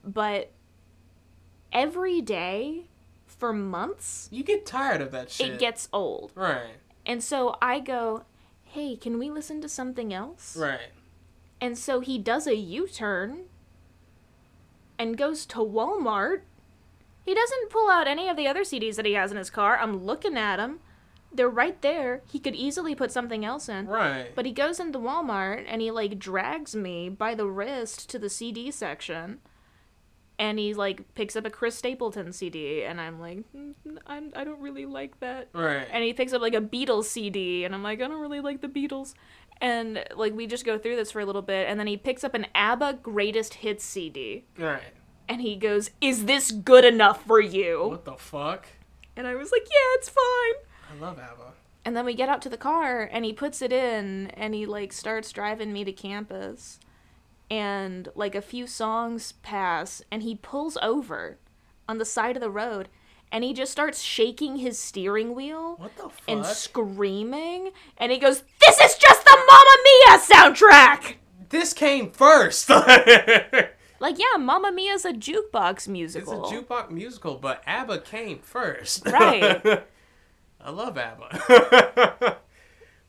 But 0.05 0.53
every 1.73 2.21
day 2.21 2.85
for 3.27 3.53
months, 3.53 4.29
You 4.31 4.43
get 4.45 4.67
tired 4.67 5.01
of 5.01 5.11
that 5.13 5.31
shit. 5.31 5.53
it 5.55 5.59
gets 5.59 5.89
old. 5.93 6.33
right. 6.35 6.75
And 7.07 7.23
so 7.23 7.57
I 7.63 7.79
go, 7.81 8.25
hey, 8.63 8.97
can 8.97 9.19
we 9.19 9.31
listen 9.31 9.61
to 9.63 9.69
something 9.69 10.13
else? 10.13 10.57
Right. 10.57 10.91
And 11.67 11.77
so 11.77 11.99
he 11.99 12.17
does 12.17 12.47
a 12.47 12.55
U 12.55 12.87
turn 12.87 13.47
and 15.01 15.19
goes 15.19 15.45
to 15.47 15.57
Walmart. 15.57 16.43
He 17.25 17.35
doesn't 17.35 17.71
pull 17.71 17.91
out 17.91 18.07
any 18.07 18.29
of 18.29 18.37
the 18.37 18.47
other 18.47 18.63
CDs 18.63 18.95
that 18.95 19.05
he 19.05 19.15
has 19.15 19.33
in 19.33 19.37
his 19.37 19.51
car. 19.51 19.77
I'm 19.77 20.05
looking 20.05 20.37
at 20.37 20.59
them. 20.59 20.79
They're 21.33 21.49
right 21.49 21.83
there. 21.83 22.23
He 22.31 22.39
could 22.39 22.55
easily 22.55 22.95
put 22.95 23.11
something 23.11 23.45
else 23.45 23.69
in. 23.69 23.89
Right. 23.89 24.33
But 24.33 24.47
he 24.47 24.53
goes 24.53 24.79
into 24.79 25.01
Walmart 25.01 25.65
and 25.67 25.83
he 25.83 25.91
like 25.91 26.21
drags 26.21 26.77
me 26.77 27.09
by 27.09 27.35
the 27.35 27.47
wrist 27.49 28.09
to 28.11 28.19
the 28.21 28.31
CD 28.31 28.71
section. 28.71 29.41
And 30.39 30.61
he 30.61 30.73
like 30.73 31.17
picks 31.17 31.35
up 31.35 31.47
a 31.47 31.51
Chris 31.51 31.75
Stapleton 31.75 32.33
CD 32.33 32.85
and 32.85 33.01
I'm 33.01 33.19
like, 33.19 33.39
"Mm, 33.57 33.75
I'm, 34.07 34.31
I 34.37 34.45
don't 34.45 34.61
really 34.61 34.87
like 34.87 35.19
that. 35.19 35.49
right. 35.53 35.89
And 35.91 36.05
he 36.05 36.13
picks 36.13 36.33
up 36.33 36.43
like 36.43 36.55
a 36.55 36.61
Beatles 36.61 37.07
CD 37.07 37.65
and 37.65 37.75
I'm 37.75 37.83
like, 37.83 38.01
I 38.01 38.07
don't 38.07 38.21
really 38.21 38.41
like 38.41 38.61
the 38.61 38.69
Beatles. 38.69 39.15
And 39.61 40.05
like 40.15 40.35
we 40.35 40.47
just 40.47 40.65
go 40.65 40.79
through 40.79 40.97
this 40.97 41.11
for 41.11 41.21
a 41.21 41.27
little 41.27 41.43
bit 41.43 41.69
and 41.69 41.81
then 41.81 41.87
he 41.87 41.97
picks 41.97 42.25
up 42.25 42.35
an 42.35 42.47
ABBA 42.55 42.99
Greatest 43.03 43.55
Hits 43.55 43.85
CD 43.85 44.45
right. 44.59 44.83
and 45.29 45.41
he 45.41 45.57
goes, 45.57 45.91
"Is 46.01 46.27
this 46.27 46.51
good 46.51 46.85
enough 46.85 47.25
for 47.25 47.41
you?" 47.41 47.89
What 47.89 48.05
the 48.05 48.17
fuck? 48.17 48.67
And 49.17 49.27
I 49.27 49.35
was 49.35 49.51
like, 49.51 49.65
"Yeah, 49.65 49.95
it's 49.95 50.11
fine." 50.11 50.55
I 50.93 51.01
love 51.01 51.19
ABBA. 51.19 51.53
And 51.87 51.97
then 51.97 52.05
we 52.05 52.15
get 52.15 52.29
out 52.29 52.43
to 52.43 52.49
the 52.49 52.57
car 52.57 53.09
and 53.13 53.25
he 53.25 53.33
puts 53.33 53.63
it 53.63 53.73
in 53.73 54.27
and 54.35 54.55
he 54.55 54.67
like 54.67 54.93
starts 54.93 55.31
driving 55.31 55.73
me 55.73 55.85
to 55.85 55.93
campus. 55.93 56.81
And 57.49 58.09
like 58.17 58.35
a 58.35 58.43
few 58.43 58.67
songs 58.67 59.33
pass 59.43 60.03
and 60.11 60.25
he 60.25 60.35
pulls 60.35 60.77
over 60.83 61.39
on 61.89 61.99
the 61.99 62.05
side 62.05 62.37
of 62.37 62.43
the 62.43 62.51
road 62.51 62.89
and 63.33 63.43
he 63.45 63.53
just 63.53 63.73
starts 63.73 64.01
shaking 64.03 64.57
his 64.57 64.79
steering 64.79 65.35
wheel 65.35 65.77
What 65.77 65.97
the 65.97 66.05
fuck? 66.05 66.23
and 66.29 66.45
screaming 66.47 67.71
and 67.99 68.13
he 68.13 68.19
goes, 68.19 68.43
"This 68.61 68.79
is 68.81 68.95
just 68.97 69.25
the 69.25 69.37
Mamma 69.47 69.77
Mia 69.85 70.19
soundtrack." 70.19 71.15
this 71.49 71.73
came 71.73 72.11
first. 72.11 72.71
Like, 73.99 74.19
yeah, 74.19 74.37
Mamma 74.39 74.71
Mia's 74.73 75.07
a 75.07 75.13
jukebox 75.15 75.89
musical 75.89 76.45
It's 76.45 76.53
a 76.53 76.55
jukebox 76.55 76.91
musical, 76.91 77.37
but 77.37 77.63
ABBA 77.67 78.01
came 78.01 78.41
first. 78.41 79.07
Right. 79.07 79.65
I 80.61 80.71
love 80.71 80.99
ABBA. 80.99 82.37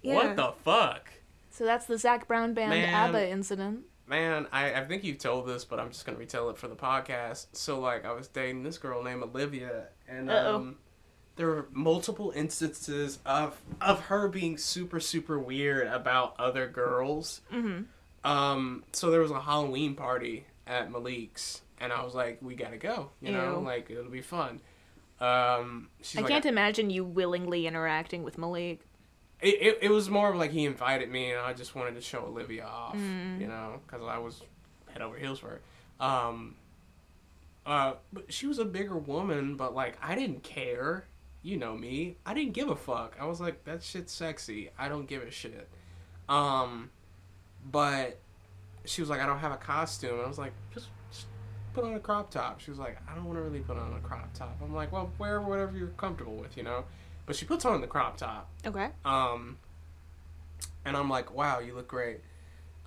Yeah. 0.02 0.16
What 0.16 0.36
the 0.38 0.54
fuck? 0.64 1.10
So 1.50 1.66
that's 1.66 1.88
the 1.88 1.98
Zac 1.98 2.28
Brown 2.28 2.54
Band 2.54 2.70
Man. 2.70 2.94
ABBA 2.94 3.30
incident. 3.30 3.82
man, 4.06 4.48
I, 4.54 4.76
I 4.76 4.86
think 4.86 5.04
you've 5.04 5.18
told 5.18 5.48
this, 5.48 5.66
but 5.66 5.78
I'm 5.80 5.90
just 5.90 6.06
gonna 6.06 6.18
retell 6.18 6.50
it 6.52 6.58
for 6.58 6.70
the 6.70 6.76
podcast. 6.76 7.48
So 7.52 7.80
like, 7.82 8.06
I 8.06 8.14
was 8.14 8.30
dating 8.30 8.64
this 8.64 8.78
girl 8.78 9.04
named 9.04 9.24
Olivia, 9.24 9.88
and 10.08 10.32
um, 10.32 10.78
there 11.36 11.48
were 11.48 11.68
multiple 11.72 12.32
instances 12.36 13.20
of 13.26 13.60
of 13.82 14.02
her 14.06 14.28
being 14.28 14.58
super 14.58 15.00
super 15.00 15.38
weird 15.40 15.88
about 15.88 16.36
other 16.40 16.68
girls. 16.68 17.42
Mm-hmm. 17.54 17.84
Um, 18.30 18.84
so 18.92 19.12
there 19.12 19.22
was 19.22 19.32
a 19.32 19.40
Halloween 19.40 19.96
party 19.96 20.46
at 20.66 20.92
Malik's, 20.92 21.62
and 21.80 21.94
I 21.94 22.04
was 22.04 22.14
like, 22.14 22.40
we 22.42 22.56
gotta 22.56 22.78
go. 22.78 23.12
You 23.22 23.32
know, 23.32 23.62
like 23.64 23.90
it'll 23.90 24.12
be 24.12 24.22
fun. 24.22 24.60
Um, 25.20 25.90
she's 26.02 26.20
I 26.20 26.22
like, 26.22 26.30
can't 26.32 26.46
imagine 26.46 26.90
you 26.90 27.04
willingly 27.04 27.66
interacting 27.68 28.24
with 28.24 28.38
Malik. 28.38 28.82
it, 29.42 29.48
it, 29.62 29.78
it 29.84 29.90
was 29.90 30.10
more 30.10 30.30
of 30.30 30.36
like 30.36 30.52
he 30.52 30.66
invited 30.66 31.10
me 31.10 31.32
and 31.32 31.40
I 31.40 31.54
just 31.54 31.74
wanted 31.76 31.96
to 31.96 32.02
show 32.02 32.26
Olivia 32.26 32.66
off, 32.66 32.96
Mm. 32.96 33.40
you 33.42 33.48
know, 33.48 33.80
because 33.86 34.06
I 34.06 34.18
was 34.20 34.42
head 34.94 35.02
over 35.02 35.18
heels 35.18 35.40
for 35.40 35.48
her. 36.00 36.06
Um, 36.06 36.56
uh, 37.68 37.94
but 38.14 38.32
she 38.32 38.48
was 38.48 38.58
a 38.58 38.66
bigger 38.66 38.98
woman, 38.98 39.58
but 39.58 39.76
like 39.76 39.98
I 40.02 40.16
didn't 40.16 40.42
care. 40.42 41.06
You 41.44 41.58
know 41.58 41.78
me. 41.78 42.18
I 42.26 42.34
didn't 42.34 42.54
give 42.54 42.70
a 42.70 42.76
fuck. 42.76 43.16
I 43.20 43.26
was 43.26 43.40
like, 43.40 43.64
that 43.66 43.84
shit's 43.84 44.12
sexy. 44.12 44.70
I 44.78 44.90
don't 44.90 45.08
give 45.08 45.22
a 45.22 45.32
shit. 45.32 45.70
Um, 46.28 46.90
but 47.72 48.20
she 48.86 49.02
was 49.02 49.10
like, 49.10 49.22
I 49.22 49.26
don't 49.26 49.40
have 49.40 49.52
a 49.52 49.58
costume. 49.58 50.20
I 50.24 50.28
was 50.28 50.38
like, 50.38 50.52
just, 50.74 50.88
just 51.10 51.28
put 51.74 51.86
on 51.86 51.94
a 51.94 52.00
crop 52.00 52.32
top. 52.32 52.60
She 52.60 52.72
was 52.72 52.80
like, 52.80 52.98
I 53.10 53.16
don't 53.16 53.26
want 53.26 53.38
to 53.38 53.44
really 53.44 53.60
put 53.60 53.78
on 53.78 53.94
a 53.94 54.00
crop 54.00 54.34
top. 54.34 54.58
I'm 54.62 54.74
like, 54.74 54.92
well, 54.92 55.12
wear 55.20 55.40
whatever 55.42 55.78
you're 55.78 55.88
comfortable 55.90 56.36
with, 56.36 56.58
you 56.58 56.64
know. 56.64 56.84
But 57.26 57.36
she 57.36 57.46
puts 57.46 57.64
on 57.66 57.80
the 57.80 57.88
crop 57.88 58.18
top. 58.18 58.50
Okay. 58.66 58.90
Um, 59.06 59.58
and 60.84 60.98
I'm 60.98 61.10
like, 61.10 61.34
wow, 61.34 61.60
you 61.60 61.76
look 61.76 61.88
great. 61.88 62.22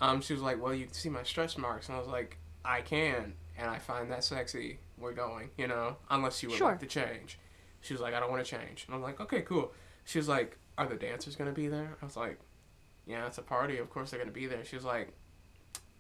Um, 0.01 0.21
she 0.21 0.33
was 0.33 0.43
like, 0.43 0.63
well, 0.63 0.75
you 0.75 0.87
can 0.87 0.95
see 0.95 1.09
my 1.09 1.23
stretch 1.23 1.57
marks, 1.57 1.89
and 1.89 1.97
I 1.97 2.01
was 2.01 2.09
like, 2.09 2.39
I 2.65 2.81
can, 2.81 3.35
and 3.61 3.71
I 3.71 3.79
find 3.79 4.11
that 4.11 4.25
sexy. 4.25 4.79
We're 4.99 5.13
going, 5.13 5.51
you 5.57 5.67
know, 5.69 5.97
unless 6.11 6.43
you 6.43 6.49
would 6.49 6.59
Sure. 6.59 6.69
like 6.71 6.81
to 6.81 6.87
change. 6.87 7.39
She 7.83 7.95
was 7.95 8.01
like, 8.01 8.15
I 8.15 8.21
don't 8.21 8.31
want 8.31 8.45
to 8.45 8.51
change, 8.51 8.85
and 8.87 8.95
I'm 8.95 9.03
like, 9.03 9.21
okay, 9.21 9.43
cool. 9.43 9.73
She 10.05 10.19
was 10.19 10.29
like, 10.29 10.57
are 10.79 10.87
the 10.87 10.97
dancers 10.97 11.37
gonna 11.37 11.53
be 11.53 11.69
there? 11.69 11.97
I 12.01 12.05
was 12.05 12.17
like, 12.17 12.39
yeah, 13.07 13.27
it's 13.27 13.39
a 13.39 13.43
party. 13.43 13.79
Of 13.79 13.91
course 13.91 14.11
they're 14.11 14.21
gonna 14.21 14.31
be 14.33 14.47
there. 14.47 14.65
She 14.65 14.77
was 14.77 14.85
like, 14.85 15.13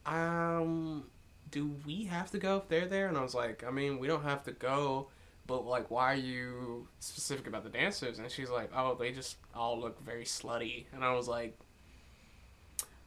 um, 0.06 1.04
do 1.50 1.74
we 1.86 2.04
have 2.04 2.30
to 2.32 2.38
go 2.38 2.56
if 2.58 2.68
they're 2.68 2.86
there? 2.86 3.08
And 3.08 3.16
I 3.16 3.22
was 3.22 3.34
like, 3.34 3.64
I 3.66 3.70
mean, 3.70 3.98
we 3.98 4.06
don't 4.06 4.24
have 4.24 4.42
to 4.44 4.52
go 4.52 5.08
but 5.46 5.66
like 5.66 5.90
why 5.90 6.12
are 6.12 6.16
you 6.16 6.86
specific 7.00 7.48
about 7.48 7.64
the 7.64 7.70
dancers 7.70 8.20
and 8.20 8.30
she's 8.30 8.50
like 8.50 8.70
oh 8.72 8.94
they 8.94 9.10
just 9.10 9.36
all 9.52 9.80
look 9.80 10.00
very 10.04 10.22
slutty 10.22 10.84
and 10.92 11.02
i 11.02 11.12
was 11.12 11.26
like 11.26 11.58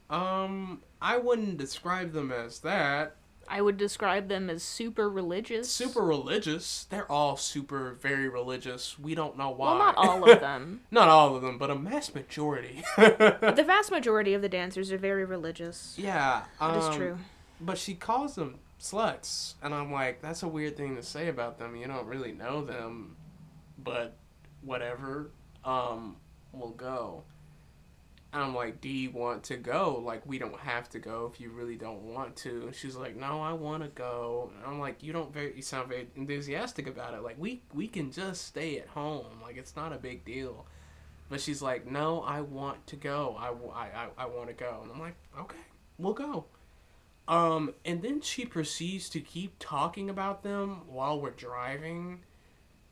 um 0.09 0.81
i 1.01 1.15
wouldn't 1.17 1.57
describe 1.57 2.11
them 2.11 2.31
as 2.33 2.59
that 2.59 3.15
I 3.47 3.61
would 3.61 3.77
describe 3.77 4.27
them 4.29 4.49
as 4.49 4.63
super 4.63 5.09
religious. 5.09 5.69
super 5.69 6.01
religious 6.01 6.85
they're 6.89 7.11
all 7.11 7.35
super 7.37 7.93
very 8.01 8.27
religious 8.29 8.97
we 8.97 9.15
don't 9.15 9.37
know 9.37 9.49
why 9.51 9.69
Well, 9.71 9.77
not 9.79 9.95
all 9.97 10.29
of 10.29 10.39
them. 10.39 10.81
not 10.91 11.09
all 11.09 11.35
of 11.35 11.41
them 11.41 11.57
but 11.57 11.69
a 11.69 11.75
mass 11.75 12.13
majority 12.15 12.83
the 12.97 13.63
vast 13.65 13.91
majority 13.91 14.33
of 14.33 14.41
the 14.41 14.49
dancers 14.49 14.91
are 14.91 14.97
very 14.97 15.25
religious. 15.25 15.95
yeah 15.97 16.43
That 16.59 16.77
is 16.77 16.85
um, 16.85 16.95
true. 16.95 17.17
but 17.61 17.77
she 17.77 17.93
calls 17.93 18.35
them 18.35 18.59
sluts 18.79 19.53
and 19.63 19.73
i'm 19.73 19.91
like 19.91 20.21
that's 20.21 20.43
a 20.43 20.47
weird 20.47 20.75
thing 20.75 20.95
to 20.97 21.03
say 21.03 21.27
about 21.29 21.57
them 21.57 21.75
you 21.75 21.87
don't 21.87 22.05
really 22.05 22.33
know 22.33 22.63
them 22.65 23.15
but 23.77 24.17
whatever 24.61 25.31
um 25.63 26.15
we'll 26.51 26.69
go 26.71 27.23
and 28.33 28.41
i'm 28.41 28.55
like 28.55 28.81
do 28.81 28.89
you 28.89 29.11
want 29.11 29.43
to 29.43 29.57
go? 29.57 30.01
Like 30.03 30.25
we 30.25 30.39
don't 30.39 30.59
have 30.59 30.89
to 30.89 30.99
go 30.99 31.31
if 31.31 31.39
you 31.39 31.51
really 31.51 31.75
don't 31.75 32.01
want 32.01 32.35
to. 32.37 32.63
And 32.67 32.75
she's 32.75 32.95
like 32.95 33.15
no 33.15 33.41
i 33.41 33.53
want 33.53 33.83
to 33.83 33.89
go. 33.89 34.51
And 34.55 34.65
i'm 34.65 34.79
like 34.79 35.03
you 35.03 35.13
don't 35.13 35.33
very 35.33 35.55
you 35.55 35.61
sound 35.61 35.87
very 35.87 36.07
enthusiastic 36.15 36.87
about 36.87 37.13
it. 37.13 37.21
Like 37.21 37.37
we 37.37 37.61
we 37.73 37.87
can 37.87 38.11
just 38.11 38.47
stay 38.47 38.79
at 38.79 38.87
home. 38.87 39.27
Like 39.41 39.57
it's 39.57 39.75
not 39.75 39.93
a 39.93 39.97
big 39.97 40.25
deal. 40.25 40.65
But 41.29 41.39
she's 41.39 41.61
like 41.61 41.89
no 41.89 42.21
i 42.21 42.41
want 42.41 42.85
to 42.87 42.95
go. 42.95 43.37
I, 43.39 43.49
I, 43.73 43.85
I, 43.85 44.07
I 44.17 44.25
want 44.25 44.47
to 44.49 44.53
go. 44.53 44.79
And 44.81 44.91
i'm 44.91 44.99
like 44.99 45.15
okay 45.39 45.57
we'll 45.97 46.13
go. 46.13 46.45
Um, 47.27 47.73
and 47.85 48.01
then 48.01 48.19
she 48.21 48.45
proceeds 48.45 49.09
to 49.09 49.21
keep 49.21 49.55
talking 49.59 50.09
about 50.09 50.43
them 50.43 50.81
while 50.87 51.19
we're 51.19 51.31
driving. 51.31 52.19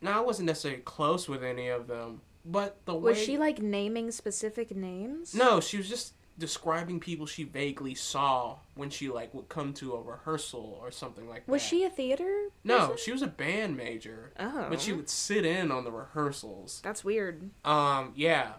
Now, 0.00 0.18
I 0.18 0.20
wasn't 0.20 0.46
necessarily 0.46 0.80
close 0.80 1.28
with 1.28 1.44
any 1.44 1.68
of 1.68 1.86
them, 1.86 2.22
but 2.44 2.84
the 2.86 2.94
Was 2.94 3.16
way 3.16 3.24
she 3.24 3.38
like 3.38 3.60
naming 3.60 4.10
specific 4.10 4.74
names? 4.74 5.34
no, 5.34 5.60
she 5.60 5.76
was 5.76 5.88
just 5.88 6.14
describing 6.38 6.98
people 6.98 7.26
she 7.26 7.44
vaguely 7.44 7.94
saw 7.94 8.56
when 8.74 8.88
she 8.88 9.08
like 9.08 9.32
would 9.34 9.48
come 9.50 9.72
to 9.74 9.92
a 9.94 10.00
rehearsal 10.00 10.78
or 10.80 10.90
something 10.90 11.28
like 11.28 11.44
that. 11.46 11.52
Was 11.52 11.62
she 11.62 11.84
a 11.84 11.90
theater? 11.90 12.48
No, 12.64 12.78
person? 12.88 12.96
she 13.04 13.12
was 13.12 13.22
a 13.22 13.26
band 13.26 13.76
major, 13.76 14.32
Oh. 14.40 14.66
but 14.70 14.80
she 14.80 14.92
would 14.92 15.10
sit 15.10 15.44
in 15.44 15.70
on 15.70 15.84
the 15.84 15.92
rehearsals. 15.92 16.80
That's 16.82 17.04
weird. 17.04 17.50
Um, 17.64 18.12
yeah. 18.16 18.54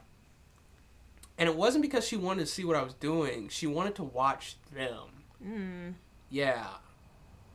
And 1.38 1.50
it 1.50 1.56
wasn't 1.56 1.82
because 1.82 2.08
she 2.08 2.16
wanted 2.16 2.42
to 2.42 2.46
see 2.46 2.64
what 2.64 2.76
I 2.76 2.84
was 2.84 2.94
doing. 2.94 3.50
She 3.50 3.66
wanted 3.66 3.96
to 3.96 4.04
watch 4.04 4.58
them. 4.72 5.24
Mm. 5.44 5.94
Yeah. 6.30 6.68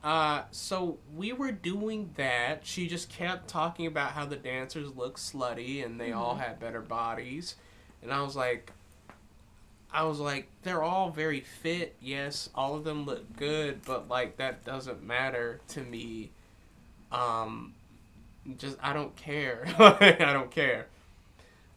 Uh, 0.03 0.43
so 0.53 0.99
we 1.17 1.33
were 1.33 1.51
doing 1.51 2.11
that. 2.17 2.65
She 2.65 2.87
just 2.87 3.09
kept 3.09 3.49
talking 3.49 3.87
about 3.87 4.13
how 4.13 4.25
the 4.27 4.37
dancers 4.37 4.95
look 4.95 5.19
slutty 5.19 5.85
and 5.85 6.01
they 6.01 6.13
all 6.13 6.37
had 6.37 6.61
better 6.61 6.81
bodies. 6.81 7.57
And 8.03 8.13
I 8.13 8.23
was 8.23 8.37
like, 8.37 8.73
I 9.91 10.05
was 10.05 10.21
like, 10.21 10.49
they're 10.63 10.83
all 10.83 11.11
very 11.11 11.41
fit. 11.41 11.97
Yes, 12.01 12.51
all 12.55 12.75
of 12.77 12.85
them 12.85 13.07
look 13.07 13.37
good, 13.37 13.81
but 13.85 14.09
like 14.09 14.37
that 14.37 14.65
doesn't 14.65 15.03
matter 15.03 15.61
to 15.69 15.81
me. 15.81 16.31
Um, 17.11 17.75
just 18.57 18.77
I 18.83 18.93
don't 18.93 19.17
care. 19.17 19.65
I 19.79 20.33
don't 20.33 20.51
care. 20.51 20.87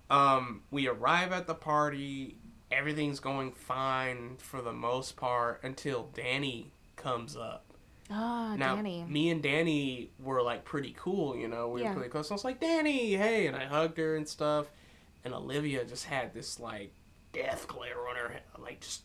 Um, 0.09 0.61
we 0.71 0.87
arrive 0.87 1.31
at 1.31 1.47
the 1.47 1.55
party. 1.55 2.35
Everything's 2.71 3.19
going 3.19 3.53
fine 3.53 4.35
for 4.37 4.61
the 4.61 4.73
most 4.73 5.15
part 5.15 5.61
until 5.63 6.09
Danny 6.13 6.71
comes 6.97 7.35
up. 7.35 7.63
Ah, 8.11 8.55
now, 8.57 8.75
Danny. 8.75 9.05
me 9.07 9.29
and 9.29 9.41
Danny 9.41 10.11
were 10.19 10.41
like 10.41 10.65
pretty 10.65 10.93
cool, 10.97 11.35
you 11.35 11.47
know. 11.47 11.69
We 11.69 11.81
Yeah. 11.81 11.89
were 11.89 11.95
pretty 11.95 12.09
close. 12.09 12.29
I 12.29 12.33
was 12.33 12.43
like, 12.43 12.59
Danny, 12.59 13.13
hey, 13.15 13.47
and 13.47 13.55
I 13.55 13.65
hugged 13.65 13.97
her 13.97 14.15
and 14.15 14.27
stuff. 14.27 14.67
And 15.23 15.33
Olivia 15.33 15.85
just 15.85 16.05
had 16.05 16.33
this 16.33 16.59
like 16.59 16.93
death 17.31 17.67
glare 17.67 18.07
on 18.09 18.15
her, 18.15 18.39
like 18.59 18.81
just 18.81 19.03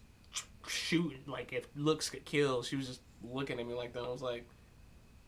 shooting. 0.66 1.22
Like 1.26 1.52
if 1.52 1.66
looks 1.76 2.11
could 2.11 2.24
kill, 2.24 2.62
she 2.62 2.76
was 2.76 2.86
just 2.88 3.00
looking 3.22 3.61
at 3.61 3.66
me 3.66 3.74
like 3.74 3.92
that. 3.92 4.02
I 4.02 4.09
was 4.09 4.22
like, 4.22 4.48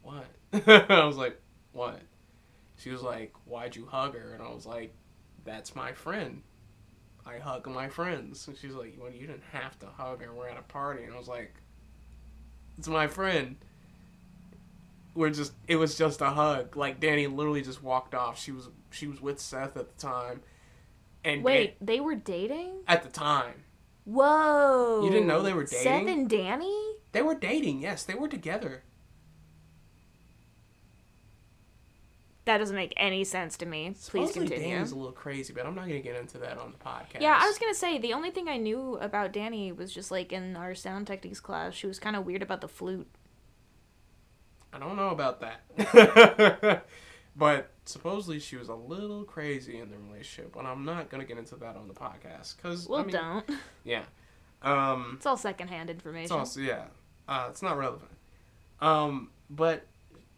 what? 0.03 0.27
I 0.67 1.05
was 1.05 1.17
like, 1.17 1.41
what? 1.73 2.01
She 2.77 2.91
was 2.91 3.03
like, 3.03 3.35
why'd 3.45 3.77
you 3.77 3.87
hug 3.87 4.15
her? 4.17 4.33
And 4.35 4.43
I 4.43 4.51
was 4.53 4.65
like, 4.67 4.95
that's 5.45 5.77
my 5.77 5.93
friend. 5.93 6.43
I 7.27 7.39
hug 7.39 7.67
my 7.69 7.89
friends. 7.89 8.49
And 8.49 8.57
she's 8.57 8.73
like, 8.73 8.97
well, 8.99 9.11
you 9.13 9.27
didn't 9.27 9.43
have 9.53 9.79
to 9.81 9.87
hug 9.87 10.23
her. 10.23 10.33
We're 10.33 10.49
at 10.49 10.59
a 10.59 10.63
party. 10.63 11.05
And 11.05 11.15
I 11.15 11.19
was 11.19 11.29
like, 11.29 11.55
it's 12.79 12.89
my 12.89 13.07
friend. 13.09 13.57
We're 15.19 15.31
just, 15.31 15.53
it 15.67 15.77
was 15.77 15.99
just 15.99 16.21
a 16.21 16.31
hug. 16.31 16.77
Like 16.77 17.01
Danny 17.01 17.27
literally 17.27 17.63
just 17.63 17.83
walked 17.83 18.15
off. 18.15 18.41
She 18.41 18.53
was, 18.53 18.69
she 18.91 19.09
was 19.09 19.21
with 19.21 19.41
Seth 19.41 19.77
at 19.77 19.89
the 19.89 20.01
time. 20.01 20.43
And 21.25 21.43
Wait, 21.43 21.77
they 21.85 21.99
were 21.99 22.15
dating? 22.15 22.83
at 22.87 23.03
the 23.03 23.09
time, 23.09 23.65
Whoa. 24.05 25.03
You 25.05 25.11
didn't 25.11 25.27
know 25.27 25.43
they 25.43 25.53
were 25.53 25.65
dating? 25.65 25.83
Seth 25.83 26.07
and 26.07 26.31
Danny? 26.31 26.93
they 27.13 27.21
were 27.21 27.35
dating. 27.35 27.83
Yes, 27.83 28.05
they 28.05 28.15
were 28.15 28.29
together. 28.29 28.85
That 32.47 32.57
doesn't 32.59 32.75
make 32.75 32.95
any 32.97 33.25
sense 33.25 33.59
to 33.59 33.67
me. 33.67 33.91
Please 33.91 34.31
Supposedly 34.31 34.49
continue. 34.49 34.75
Danny's 34.77 34.93
a 34.93 34.97
little 34.97 35.13
crazy, 35.13 35.53
but 35.53 35.67
I'm 35.67 35.75
not 35.75 35.87
gonna 35.87 36.01
get 36.01 36.17
into 36.17 36.39
that 36.39 36.57
on 36.57 36.73
the 36.73 36.79
podcast. 36.79 37.21
Yeah, 37.21 37.39
I 37.39 37.47
was 37.47 37.59
gonna 37.59 37.75
say 37.75 37.99
the 37.99 38.15
only 38.15 38.31
thing 38.31 38.49
I 38.49 38.57
knew 38.57 38.97
about 39.03 39.33
Danny 39.35 39.73
was 39.73 39.93
just 39.93 40.11
like 40.11 40.33
in 40.33 40.57
our 40.57 40.75
sound 40.75 41.07
techniques 41.07 41.41
class, 41.41 41.75
she 41.75 41.87
was 41.87 41.99
kind 41.99 42.17
of 42.17 42.25
weird 42.25 42.41
about 42.41 42.63
the 42.63 42.69
flute. 42.69 43.07
I 44.73 44.79
don't 44.79 44.97
know 44.97 45.11
about 45.11 45.41
that. 45.41 46.85
but 47.37 47.71
supposedly 47.85 48.39
she 48.39 48.57
was 48.57 48.69
a 48.69 48.75
little 48.75 49.25
crazy 49.25 49.79
in 49.79 49.91
the 49.91 49.97
relationship, 49.99 50.57
and 50.57 50.67
I'm 50.67 50.85
not 50.85 51.09
gonna 51.09 51.25
get 51.25 51.39
into 51.39 51.57
that 51.57 51.77
on 51.77 51.89
the 51.89 51.95
podcast 51.95 52.57
because 52.57 52.89
Well, 52.89 53.01
I 53.01 53.05
mean, 53.05 53.13
don't. 53.15 53.51
Yeah. 53.85 54.05
Um. 54.63 55.15
It's 55.17 55.27
all 55.27 55.37
secondhand 55.37 55.89
It's 55.91 55.99
information. 55.99 56.37
also 56.37 56.61
yeah. 56.61 56.85
Uh, 57.29 57.47
it's 57.51 57.63
not 57.63 57.79
relevant. 57.79 58.11
Um. 58.81 59.31
But 59.51 59.87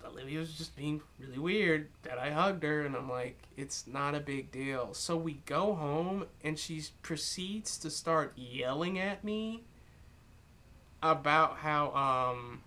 Olivia 0.05 0.39
was 0.39 0.53
just 0.57 0.77
being 0.77 1.01
really 1.19 1.39
weird 1.39 1.89
that 2.03 2.19
I 2.19 2.31
hugged 2.31 2.63
her, 2.63 2.83
and 2.87 2.95
I'm 2.95 3.11
like, 3.11 3.39
it's 3.57 3.87
not 3.87 4.15
a 4.15 4.21
big 4.21 4.51
deal. 4.53 4.95
So 4.95 5.17
we 5.17 5.35
go 5.47 5.75
home, 5.75 6.27
and 6.45 6.59
she 6.59 6.83
proceeds 7.03 7.77
to 7.79 7.91
start 7.91 8.33
yelling 8.37 8.99
at 8.99 9.25
me 9.25 9.65
about 11.03 11.57
how 11.57 11.93
um 11.95 12.63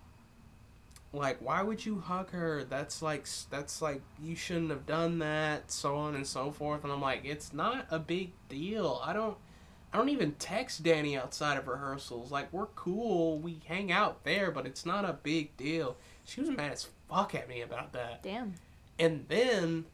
like 1.14 1.38
why 1.40 1.62
would 1.62 1.84
you 1.84 2.00
hug 2.00 2.30
her 2.30 2.64
that's 2.64 3.00
like 3.00 3.26
that's 3.50 3.80
like 3.80 4.02
you 4.20 4.34
shouldn't 4.34 4.70
have 4.70 4.84
done 4.84 5.18
that 5.20 5.70
so 5.70 5.96
on 5.96 6.14
and 6.14 6.26
so 6.26 6.50
forth 6.50 6.82
and 6.82 6.92
i'm 6.92 7.00
like 7.00 7.24
it's 7.24 7.52
not 7.52 7.86
a 7.90 7.98
big 7.98 8.32
deal 8.48 9.00
i 9.04 9.12
don't 9.12 9.36
I 9.94 9.96
don't 9.96 10.08
even 10.08 10.32
text 10.32 10.82
Danny 10.82 11.16
outside 11.16 11.56
of 11.56 11.68
rehearsals. 11.68 12.32
Like 12.32 12.52
we're 12.52 12.66
cool, 12.66 13.38
we 13.38 13.60
hang 13.66 13.92
out 13.92 14.24
there, 14.24 14.50
but 14.50 14.66
it's 14.66 14.84
not 14.84 15.04
a 15.04 15.12
big 15.12 15.56
deal. 15.56 15.96
She 16.24 16.40
was 16.40 16.50
mad 16.50 16.72
as 16.72 16.88
fuck 17.08 17.36
at 17.36 17.48
me 17.48 17.60
about 17.60 17.92
that. 17.92 18.24
Damn. 18.24 18.54
And 18.98 19.24
then, 19.28 19.84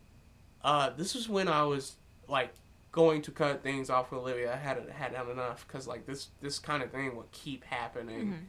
uh, 0.64 0.89
this 0.97 1.14
was 1.14 1.29
when 1.29 1.49
I 1.49 1.64
was 1.64 1.97
like 2.29 2.55
going 2.93 3.21
to 3.23 3.31
cut 3.31 3.62
things 3.62 3.91
off 3.91 4.11
with 4.11 4.21
Olivia. 4.21 4.55
I 4.55 4.57
had 4.57 4.79
had 4.89 5.14
had 5.14 5.29
enough 5.29 5.66
because 5.66 5.87
like 5.87 6.07
this 6.07 6.29
this 6.41 6.59
kind 6.59 6.83
of 6.83 6.91
thing 6.91 7.14
would 7.16 7.31
keep 7.33 7.62
happening. 7.64 8.49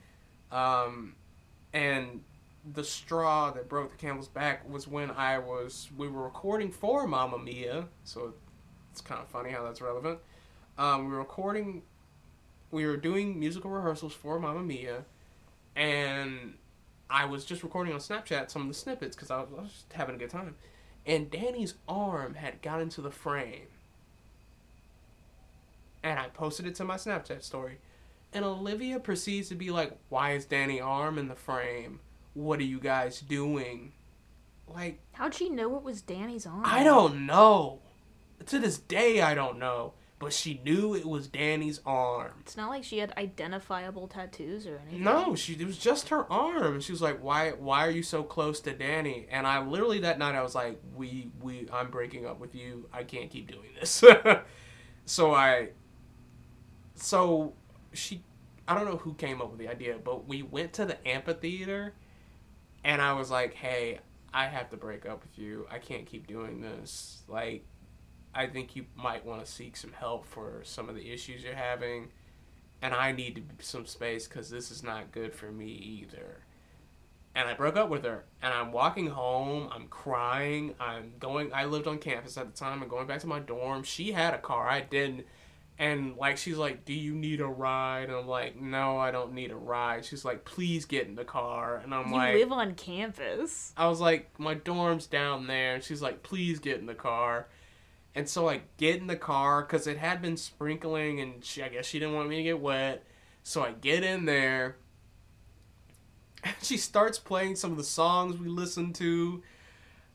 Um, 0.54 1.16
and 1.74 2.24
the 2.74 2.84
straw 2.84 3.52
that 3.52 3.68
broke 3.68 3.92
the 3.92 3.98
camel's 3.98 4.28
back 4.28 4.70
was 4.70 4.88
when 4.88 5.10
I 5.12 5.40
was 5.40 5.90
we 5.98 6.08
were 6.08 6.24
recording 6.24 6.72
for 6.72 7.08
Mamma 7.08 7.40
Mia, 7.40 7.86
so 8.04 8.34
it's 8.92 9.02
kind 9.02 9.22
of 9.22 9.28
funny 9.28 9.52
how 9.52 9.64
that's 9.64 9.82
relevant. 9.82 10.20
Um, 10.78 11.06
we 11.06 11.12
were 11.12 11.20
recording, 11.20 11.82
we 12.72 12.86
were 12.86 12.98
doing 12.98 13.40
musical 13.40 13.72
rehearsals 13.72 14.14
for 14.14 14.40
Mamma 14.40 14.62
Mia, 14.62 15.06
and 15.76 16.56
I 17.10 17.26
was 17.26 17.46
just 17.46 17.64
recording 17.64 17.94
on 17.94 18.00
Snapchat 18.00 18.52
some 18.52 18.64
of 18.64 18.68
the 18.68 18.74
snippets 18.74 19.16
because 19.16 19.32
I 19.32 19.40
was, 19.40 19.50
I 19.58 19.62
was 19.62 19.72
just 19.72 19.94
having 19.94 20.16
a 20.16 20.18
good 20.20 20.30
time, 20.30 20.56
and 21.06 21.32
Danny's 21.32 21.74
arm 21.88 22.36
had 22.36 22.62
got 22.62 22.80
into 22.80 23.02
the 23.02 23.12
frame, 23.12 23.68
and 26.04 26.20
I 26.20 26.28
posted 26.28 26.68
it 26.68 26.76
to 26.76 26.86
my 26.86 26.96
Snapchat 26.96 27.44
story. 27.44 27.80
And 28.34 28.46
Olivia 28.46 28.98
proceeds 28.98 29.50
to 29.50 29.56
be 29.56 29.72
like, 29.72 29.98
Why 30.08 30.32
is 30.32 30.46
Danny 30.46 30.80
arm 30.80 31.18
in 31.18 31.28
the 31.28 31.36
frame? 31.36 32.00
What 32.34 32.60
are 32.60 32.64
you 32.64 32.80
guys 32.80 33.22
doing? 33.22 33.94
Like, 34.68 35.00
How'd 35.14 35.34
she 35.34 35.50
know 35.50 35.76
it 35.76 35.84
was 35.84 36.02
Danny's 36.02 36.46
arm? 36.46 36.64
I 36.64 36.84
don't 36.84 37.26
know. 37.26 37.80
To 38.48 38.60
this 38.60 38.78
day, 38.78 39.22
I 39.22 39.36
don't 39.36 39.60
know. 39.60 39.94
But 40.22 40.34
she 40.34 40.62
knew 40.64 40.94
it 40.94 41.06
was 41.08 41.28
Danny's 41.28 41.82
arm. 41.84 42.34
It's 42.42 42.56
not 42.56 42.70
like 42.70 42.84
she 42.84 43.00
had 43.00 43.12
identifiable 43.18 44.08
tattoos 44.08 44.68
or 44.68 44.80
anything. 44.84 45.04
No, 45.04 45.34
she 45.36 45.54
it 45.54 45.66
was 45.66 45.80
just 45.80 46.10
her 46.10 46.32
arm. 46.32 46.80
She 46.80 46.92
was 46.92 47.02
like, 47.02 47.24
"Why? 47.24 47.54
Why 47.54 47.88
are 47.88 47.90
you 47.90 48.04
so 48.04 48.22
close 48.22 48.60
to 48.62 48.72
Danny?" 48.72 49.26
And 49.32 49.48
I 49.48 49.64
literally 49.66 50.02
that 50.02 50.20
night 50.20 50.36
I 50.36 50.44
was 50.44 50.54
like, 50.54 50.80
"We, 50.96 51.32
we, 51.42 51.68
I'm 51.74 51.90
breaking 51.90 52.28
up 52.28 52.40
with 52.40 52.54
you. 52.54 52.88
I 52.94 53.04
can't 53.04 53.32
keep 53.32 53.52
doing 53.52 53.70
this." 53.80 54.04
so 55.06 55.34
I, 55.34 55.70
so 56.94 57.54
she, 57.92 58.24
I 58.68 58.76
don't 58.76 58.86
know 58.86 58.98
who 58.98 59.16
came 59.16 59.42
up 59.42 59.50
with 59.50 59.60
the 59.60 59.70
idea, 59.70 59.98
but 60.04 60.28
we 60.28 60.44
went 60.44 60.74
to 60.74 60.86
the 60.86 61.08
amphitheater, 61.08 61.96
and 62.84 63.02
I 63.02 63.14
was 63.14 63.30
like, 63.32 63.54
"Hey, 63.54 64.00
I 64.34 64.46
have 64.48 64.70
to 64.72 64.78
break 64.78 65.06
up 65.06 65.24
with 65.24 65.38
you. 65.38 65.68
I 65.70 65.80
can't 65.80 66.06
keep 66.06 66.28
doing 66.28 66.62
this. 66.62 67.24
Like, 67.28 67.66
I 68.34 68.48
think 68.48 68.76
you 68.76 68.86
might 68.96 69.26
want 69.26 69.44
to 69.46 69.52
seek 69.52 69.76
some 69.76 69.94
help 69.94 70.26
for 70.26 70.62
some 70.64 70.90
of 70.90 70.96
the 70.96 71.12
issues 71.12 71.44
you're 71.44 71.56
having." 71.56 72.12
and 72.82 72.94
I 72.94 73.12
need 73.12 73.44
some 73.60 73.86
space 73.86 74.28
because 74.28 74.50
this 74.50 74.72
is 74.72 74.84
not 74.84 75.12
good 75.12 75.34
for 75.34 75.52
me 75.52 75.68
either. 75.68 76.40
And 77.34 77.48
I 77.48 77.54
broke 77.54 77.78
up 77.78 77.90
with 77.90 78.04
her, 78.04 78.26
and 78.42 78.54
I'm 78.54 78.72
walking 78.74 79.08
home. 79.08 79.70
I'm 79.72 79.88
crying. 79.88 80.76
I'm 80.80 81.14
going. 81.20 81.54
I 81.54 81.66
lived 81.66 81.88
on 81.88 81.98
campus 82.00 82.38
at 82.38 82.52
the 82.52 82.58
time. 82.58 82.84
I'm 82.84 82.90
going 82.90 83.08
back 83.08 83.22
to 83.22 83.28
my 83.28 83.40
dorm. 83.40 83.84
She 83.84 84.12
had 84.12 84.34
a 84.34 84.38
car. 84.38 84.68
I 84.68 84.82
didn't. 84.82 85.26
And 85.82 86.16
like 86.16 86.38
she's 86.38 86.58
like, 86.58 86.86
"Do 86.86 86.94
you 86.94 87.16
need 87.16 87.42
a 87.42 87.48
ride?" 87.48 88.04
And 88.04 88.14
I'm 88.14 88.28
like, 88.28 88.56
"No, 88.56 89.00
I 89.00 89.10
don't 89.10 89.34
need 89.34 89.50
a 89.50 89.56
ride." 89.56 90.06
She's 90.06 90.24
like, 90.24 90.46
"Please 90.46 90.86
get 90.86 91.08
in 91.08 91.16
the 91.16 91.26
car." 91.26 91.82
And 91.84 91.92
I'm 91.92 92.12
like, 92.12 92.36
You 92.36 92.40
like, 92.40 92.50
live 92.50 92.52
on 92.52 92.76
campus. 92.76 93.74
I 93.76 93.88
was 93.88 94.00
like, 94.00 94.40
my 94.40 94.54
dorm's 94.54 95.08
down 95.08 95.48
there. 95.48 95.74
And 95.74 95.84
she's 95.84 96.02
like, 96.02 96.22
please 96.22 96.60
get 96.60 96.80
in 96.80 96.86
the 96.86 96.94
car. 96.94 97.48
And 98.14 98.30
so 98.30 98.48
I 98.48 98.62
get 98.78 98.98
in 98.98 99.08
the 99.08 99.16
car 99.16 99.62
because 99.62 99.88
it 99.88 99.98
had 99.98 100.22
been 100.22 100.38
sprinkling 100.38 101.20
and 101.20 101.44
she, 101.44 101.64
I 101.64 101.70
guess 101.70 101.86
she 101.86 101.98
didn't 101.98 102.14
want 102.14 102.30
me 102.30 102.38
to 102.38 102.44
get 102.44 102.60
wet. 102.60 103.04
So 103.44 103.64
I 103.64 103.72
get 103.72 104.04
in 104.04 104.26
there. 104.26 104.76
And 106.44 106.56
she 106.62 106.78
starts 106.78 107.18
playing 107.18 107.56
some 107.56 107.72
of 107.72 107.78
the 107.78 107.84
songs 107.84 108.38
we 108.38 108.48
listened 108.48 108.96
to. 108.96 109.42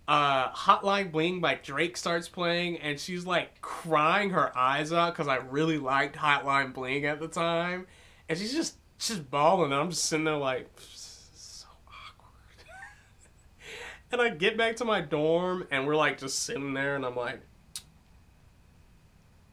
Uh, 0.08 0.50
Hotline 0.52 1.10
Bling 1.10 1.40
by 1.40 1.54
Drake 1.54 1.96
starts 1.96 2.28
playing, 2.28 2.78
and 2.78 2.98
she's 2.98 3.26
like 3.26 3.60
crying 3.60 4.30
her 4.30 4.56
eyes 4.56 4.92
out 4.92 5.14
because 5.14 5.26
I 5.26 5.36
really 5.36 5.78
liked 5.78 6.16
Hotline 6.16 6.72
Bling 6.72 7.04
at 7.06 7.18
the 7.18 7.28
time. 7.28 7.86
And 8.28 8.38
she's 8.38 8.52
just 8.52 8.76
just 8.98 9.30
bawling, 9.30 9.72
and 9.72 9.80
I'm 9.80 9.90
just 9.90 10.04
sitting 10.04 10.24
there 10.24 10.36
like, 10.36 10.68
so 10.78 11.66
awkward. 11.88 12.66
and 14.12 14.20
I 14.20 14.30
get 14.30 14.56
back 14.56 14.76
to 14.76 14.84
my 14.84 15.00
dorm, 15.00 15.66
and 15.70 15.86
we're 15.86 15.96
like 15.96 16.18
just 16.18 16.40
sitting 16.40 16.72
there, 16.72 16.94
and 16.94 17.04
I'm 17.04 17.16
like, 17.16 17.40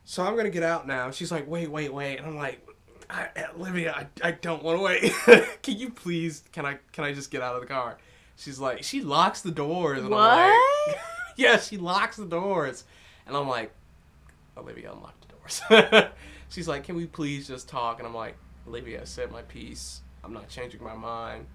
so 0.06 0.24
I'm 0.24 0.36
gonna 0.36 0.52
get 0.52 0.64
out 0.64 0.86
now. 0.86 1.10
She's 1.10 1.32
like, 1.32 1.48
wait, 1.48 1.72
wait, 1.72 1.92
wait, 1.92 2.18
and 2.18 2.28
I'm 2.28 2.36
like, 2.36 2.64
I, 3.10 3.30
Olivia, 3.56 3.94
I, 3.94 4.28
I 4.28 4.32
don't 4.32 4.64
want 4.64 4.78
to 4.78 4.84
wait. 4.84 5.52
can 5.64 5.78
you 5.78 5.90
please? 5.90 6.44
Can 6.52 6.66
I 6.66 6.78
can 6.92 7.04
I 7.04 7.14
just 7.14 7.32
get 7.32 7.42
out 7.42 7.56
of 7.56 7.62
the 7.62 7.68
car? 7.68 7.98
She's 8.36 8.60
like, 8.60 8.84
she 8.84 9.02
locks 9.02 9.42
the 9.42 9.52
doors, 9.52 10.00
and 10.00 10.08
I'm 10.08 10.12
like, 10.12 10.52
What? 10.88 10.98
yeah, 11.38 11.58
she 11.58 11.78
locks 11.78 12.18
the 12.18 12.26
doors, 12.26 12.84
and 13.26 13.36
I'm 13.36 13.48
like, 13.48 13.72
Olivia, 14.58 14.92
unlock 14.92 15.16
the 15.22 15.28
doors. 15.28 16.12
She's 16.50 16.68
like, 16.68 16.84
can 16.84 16.96
we 16.96 17.08
please 17.08 17.48
just 17.48 17.68
talk? 17.68 17.98
And 17.98 18.08
I'm 18.08 18.14
like, 18.14 18.36
Olivia, 18.68 19.02
I 19.02 19.06
said 19.06 19.32
my 19.32 19.42
piece. 19.42 20.02
I'm 20.24 20.34
not 20.34 20.50
changing 20.50 20.84
my 20.84 20.96
mind. 20.96 21.48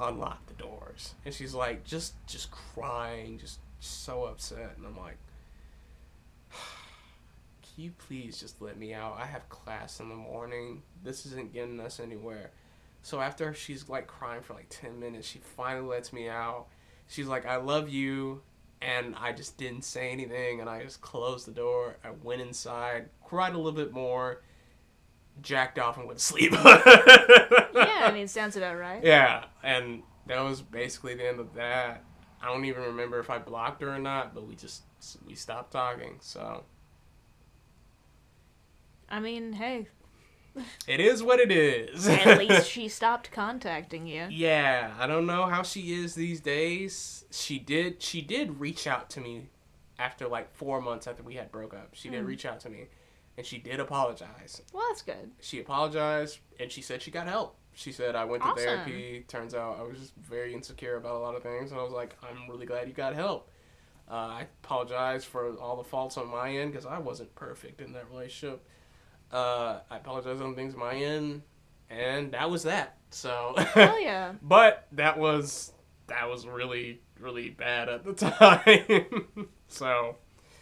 Unlock 0.00 0.46
the 0.46 0.54
doors. 0.54 1.14
And 1.24 1.32
she's 1.32 1.54
like, 1.54 1.84
just 1.84 2.14
just 2.26 2.50
crying, 2.50 3.38
just 3.38 3.60
so 3.80 4.24
upset, 4.24 4.74
and 4.76 4.86
I'm 4.86 4.96
like. 4.98 5.18
Can 7.62 7.84
you 7.84 7.92
please 7.98 8.38
just 8.38 8.62
let 8.62 8.78
me 8.78 8.94
out? 8.94 9.16
I 9.18 9.26
have 9.26 9.48
class 9.48 10.00
in 10.00 10.08
the 10.08 10.14
morning. 10.14 10.82
This 11.02 11.26
isn't 11.26 11.52
getting 11.52 11.80
us 11.80 12.00
anywhere. 12.00 12.50
So 13.04 13.20
after 13.20 13.52
she's 13.52 13.86
like 13.86 14.06
crying 14.06 14.40
for 14.40 14.54
like 14.54 14.68
10 14.70 14.98
minutes, 14.98 15.28
she 15.28 15.38
finally 15.38 15.86
lets 15.86 16.10
me 16.10 16.26
out. 16.26 16.68
She's 17.06 17.26
like, 17.26 17.44
I 17.44 17.56
love 17.56 17.90
you. 17.90 18.40
And 18.80 19.14
I 19.16 19.32
just 19.32 19.58
didn't 19.58 19.82
say 19.82 20.10
anything. 20.10 20.62
And 20.62 20.70
I 20.70 20.82
just 20.82 21.02
closed 21.02 21.46
the 21.46 21.52
door. 21.52 21.98
I 22.02 22.08
went 22.22 22.40
inside, 22.40 23.10
cried 23.22 23.52
a 23.52 23.58
little 23.58 23.72
bit 23.72 23.92
more, 23.92 24.42
jacked 25.42 25.78
off, 25.78 25.98
and 25.98 26.06
went 26.06 26.18
to 26.18 26.24
sleep. 26.24 26.52
yeah, 26.54 26.62
I 26.64 28.10
mean, 28.10 28.26
sounds 28.26 28.56
about 28.56 28.78
right. 28.78 29.04
Yeah. 29.04 29.44
And 29.62 30.02
that 30.26 30.40
was 30.40 30.62
basically 30.62 31.14
the 31.14 31.28
end 31.28 31.40
of 31.40 31.52
that. 31.56 32.02
I 32.42 32.46
don't 32.46 32.64
even 32.64 32.84
remember 32.84 33.18
if 33.18 33.28
I 33.28 33.36
blocked 33.36 33.82
her 33.82 33.94
or 33.94 33.98
not, 33.98 34.34
but 34.34 34.46
we 34.46 34.54
just 34.54 34.82
we 35.26 35.34
stopped 35.34 35.72
talking. 35.72 36.16
So 36.20 36.64
I 39.10 39.20
mean, 39.20 39.52
hey, 39.52 39.88
it 40.86 41.00
is 41.00 41.22
what 41.22 41.40
it 41.40 41.50
is. 41.50 42.06
at 42.08 42.38
least 42.38 42.68
she 42.70 42.88
stopped 42.88 43.30
contacting 43.32 44.06
you. 44.06 44.26
Yeah, 44.30 44.92
I 44.98 45.06
don't 45.06 45.26
know 45.26 45.46
how 45.46 45.62
she 45.62 45.94
is 45.94 46.14
these 46.14 46.40
days. 46.40 47.24
She 47.30 47.58
did 47.58 48.02
she 48.02 48.20
did 48.20 48.60
reach 48.60 48.86
out 48.86 49.10
to 49.10 49.20
me 49.20 49.48
after 49.98 50.26
like 50.28 50.54
4 50.54 50.80
months 50.80 51.06
after 51.06 51.22
we 51.22 51.34
had 51.34 51.50
broke 51.52 51.74
up. 51.74 51.90
She 51.92 52.08
did 52.08 52.22
Mm. 52.24 52.26
reach 52.26 52.44
out 52.46 52.60
to 52.60 52.70
me 52.70 52.86
and 53.36 53.44
she 53.46 53.58
did 53.58 53.80
apologize. 53.80 54.62
Well, 54.72 54.84
that's 54.88 55.02
good. 55.02 55.30
She 55.40 55.60
apologized 55.60 56.38
and 56.60 56.70
she 56.70 56.82
said 56.82 57.02
she 57.02 57.10
got 57.10 57.26
help. 57.26 57.56
She 57.74 57.90
said 57.90 58.14
I 58.14 58.24
went 58.24 58.42
to 58.44 58.50
Awesome. 58.50 58.64
therapy. 58.64 59.24
Turns 59.26 59.54
out 59.54 59.78
I 59.78 59.82
was 59.82 59.98
just 59.98 60.14
very 60.16 60.54
insecure 60.54 60.96
about 60.96 61.16
a 61.16 61.18
lot 61.18 61.34
of 61.34 61.42
things 61.42 61.70
and 61.72 61.80
I 61.80 61.82
was 61.82 61.92
like 61.92 62.16
I'm 62.22 62.48
really 62.48 62.66
glad 62.66 62.86
you 62.88 62.94
got 62.94 63.14
help. 63.14 63.50
Uh, 64.08 64.14
I 64.14 64.46
apologize 64.62 65.24
for 65.24 65.54
all 65.56 65.76
the 65.76 65.84
faults 65.84 66.18
on 66.18 66.28
my 66.28 66.54
end 66.56 66.70
because 66.72 66.86
I 66.86 66.98
wasn't 66.98 67.34
perfect 67.34 67.80
in 67.80 67.92
that 67.94 68.08
relationship. 68.10 68.62
Uh, 69.32 69.80
I 69.90 69.96
apologize 69.96 70.40
on 70.40 70.54
things 70.54 70.76
my 70.76 70.94
end, 70.94 71.42
and 71.90 72.32
that 72.32 72.50
was 72.50 72.62
that. 72.64 72.96
So, 73.10 73.54
Hell 73.56 74.00
yeah. 74.02 74.32
but 74.42 74.86
that 74.92 75.18
was 75.18 75.72
that 76.08 76.28
was 76.28 76.46
really 76.46 77.00
really 77.18 77.48
bad 77.50 77.88
at 77.88 78.04
the 78.04 78.12
time. 78.14 79.48
so 79.68 80.16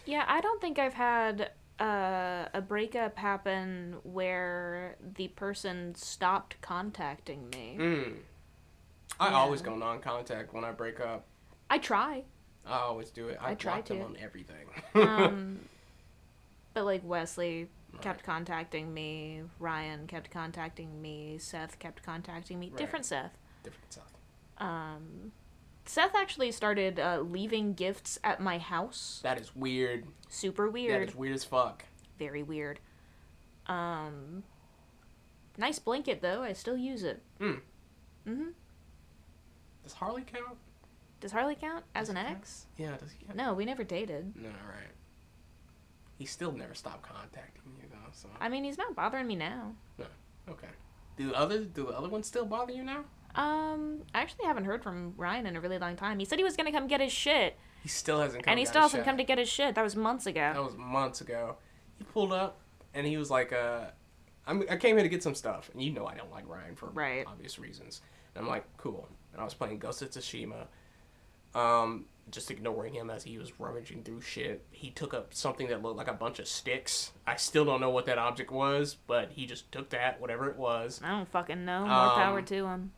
Yeah, 0.06 0.24
I 0.28 0.40
don't 0.40 0.60
think 0.60 0.78
I've 0.78 0.92
had 0.94 1.50
uh, 1.80 2.46
a 2.54 2.60
breakup 2.60 3.16
happen 3.18 3.96
where 4.04 4.96
the 5.16 5.28
person 5.28 5.94
stopped 5.94 6.60
contacting 6.60 7.48
me. 7.50 7.76
mm, 7.78 8.14
I 9.18 9.30
Yeah. 9.30 9.34
always 9.36 9.62
go 9.62 9.74
non-contact 9.76 10.52
when 10.54 10.64
I 10.64 10.72
break 10.72 11.00
up. 11.00 11.26
I 11.70 11.78
try. 11.78 12.24
I 12.66 12.78
always 12.80 13.10
do 13.10 13.28
it. 13.28 13.38
I, 13.40 13.50
I 13.52 13.54
try 13.54 13.76
block 13.76 13.86
them 13.86 13.98
to. 13.98 14.04
on 14.04 14.16
everything. 14.20 14.66
Um, 14.94 15.58
but 16.74 16.84
like 16.84 17.02
Wesley 17.04 17.68
kept 18.00 18.24
contacting 18.24 18.92
me, 18.92 19.42
Ryan 19.58 20.06
kept 20.06 20.30
contacting 20.30 21.00
me, 21.00 21.36
Seth 21.38 21.78
kept 21.78 22.02
contacting 22.02 22.58
me. 22.58 22.68
Right. 22.68 22.76
Different 22.78 23.04
Seth. 23.04 23.36
Different 23.62 23.92
stuff. 23.92 24.12
Um, 24.58 25.32
Seth 25.84 26.14
actually 26.14 26.52
started 26.52 26.98
uh, 27.00 27.20
leaving 27.20 27.74
gifts 27.74 28.18
at 28.24 28.40
my 28.40 28.58
house. 28.58 29.20
That 29.22 29.38
is 29.40 29.54
weird. 29.54 30.06
Super 30.28 30.70
weird. 30.70 31.08
is 31.10 31.14
weird 31.14 31.34
as 31.34 31.44
fuck. 31.44 31.84
Very 32.18 32.42
weird. 32.42 32.78
Um, 33.66 34.42
nice 35.58 35.78
blanket 35.78 36.22
though. 36.22 36.42
I 36.42 36.52
still 36.52 36.76
use 36.76 37.02
it. 37.02 37.22
Mm. 37.40 37.60
hmm 38.26 38.44
Does 39.82 39.92
Harley 39.94 40.22
count? 40.22 40.58
Does 41.20 41.32
Harley 41.32 41.54
count 41.54 41.84
as 41.94 42.08
Does 42.08 42.16
an 42.16 42.16
ex? 42.16 42.66
Yeah, 42.76 42.96
does 42.96 43.12
he 43.12 43.24
count? 43.24 43.36
No, 43.36 43.54
we 43.54 43.64
never 43.64 43.84
dated. 43.84 44.32
No, 44.36 44.48
right. 44.48 44.90
He 46.18 46.26
still 46.26 46.52
never 46.52 46.74
stopped 46.74 47.02
contacting 47.02 47.62
you. 47.80 47.81
So 48.12 48.28
I 48.40 48.48
mean, 48.48 48.64
he's 48.64 48.78
not 48.78 48.94
bothering 48.94 49.26
me 49.26 49.36
now. 49.36 49.74
No. 49.98 50.06
Okay. 50.48 50.68
Do 51.16 51.32
other 51.34 51.64
do 51.64 51.86
the 51.86 51.92
other 51.98 52.08
ones 52.08 52.26
still 52.26 52.44
bother 52.46 52.72
you 52.72 52.82
now? 52.84 53.04
Um, 53.34 54.02
I 54.14 54.20
actually 54.20 54.44
haven't 54.46 54.64
heard 54.64 54.82
from 54.82 55.14
Ryan 55.16 55.46
in 55.46 55.56
a 55.56 55.60
really 55.60 55.78
long 55.78 55.96
time. 55.96 56.18
He 56.18 56.24
said 56.24 56.38
he 56.38 56.44
was 56.44 56.56
gonna 56.56 56.72
come 56.72 56.86
get 56.86 57.00
his 57.00 57.12
shit, 57.12 57.56
He 57.82 57.88
still 57.88 58.20
hasn't 58.20 58.44
come. 58.44 58.52
and 58.52 58.58
he 58.58 58.66
still 58.66 58.82
hasn't 58.82 59.00
shot. 59.00 59.06
come 59.06 59.16
to 59.16 59.24
get 59.24 59.38
his 59.38 59.48
shit. 59.48 59.74
That 59.74 59.82
was 59.84 59.96
months 59.96 60.26
ago. 60.26 60.52
That 60.54 60.62
was 60.62 60.76
months 60.76 61.20
ago. 61.22 61.56
He 61.98 62.04
pulled 62.04 62.32
up 62.32 62.60
and 62.94 63.06
he 63.06 63.16
was 63.16 63.30
like, 63.30 63.52
uh, 63.52 63.86
I'm, 64.46 64.64
I 64.70 64.76
came 64.76 64.96
here 64.96 65.02
to 65.02 65.08
get 65.08 65.22
some 65.22 65.34
stuff. 65.34 65.70
And 65.72 65.80
you 65.82 65.92
know 65.92 66.06
I 66.06 66.14
don't 66.14 66.30
like 66.30 66.46
Ryan 66.48 66.74
for 66.76 66.86
Right. 66.90 67.24
obvious 67.26 67.58
reasons. 67.58 68.02
And 68.34 68.44
I'm 68.44 68.50
like, 68.50 68.64
cool. 68.76 69.08
And 69.32 69.40
I 69.40 69.44
was 69.44 69.54
playing 69.54 69.78
Ghost 69.78 70.02
of 70.02 70.10
Tsushima. 70.10 70.66
Um, 71.54 72.06
just 72.30 72.50
ignoring 72.50 72.94
him 72.94 73.10
as 73.10 73.24
he 73.24 73.36
was 73.38 73.58
rummaging 73.58 74.02
through 74.02 74.20
shit. 74.20 74.64
He 74.70 74.90
took 74.90 75.12
up 75.12 75.34
something 75.34 75.68
that 75.68 75.82
looked 75.82 75.96
like 75.98 76.08
a 76.08 76.12
bunch 76.14 76.38
of 76.38 76.48
sticks. 76.48 77.12
I 77.26 77.36
still 77.36 77.64
don't 77.64 77.80
know 77.80 77.90
what 77.90 78.06
that 78.06 78.18
object 78.18 78.50
was, 78.50 78.94
but 79.06 79.32
he 79.32 79.44
just 79.46 79.70
took 79.72 79.90
that, 79.90 80.20
whatever 80.20 80.48
it 80.48 80.56
was. 80.56 81.00
I 81.04 81.10
don't 81.10 81.28
fucking 81.28 81.64
know. 81.64 81.80
More 81.86 81.90
Um, 81.90 82.14
power 82.14 82.42
to 82.42 82.66
him. 82.66 82.92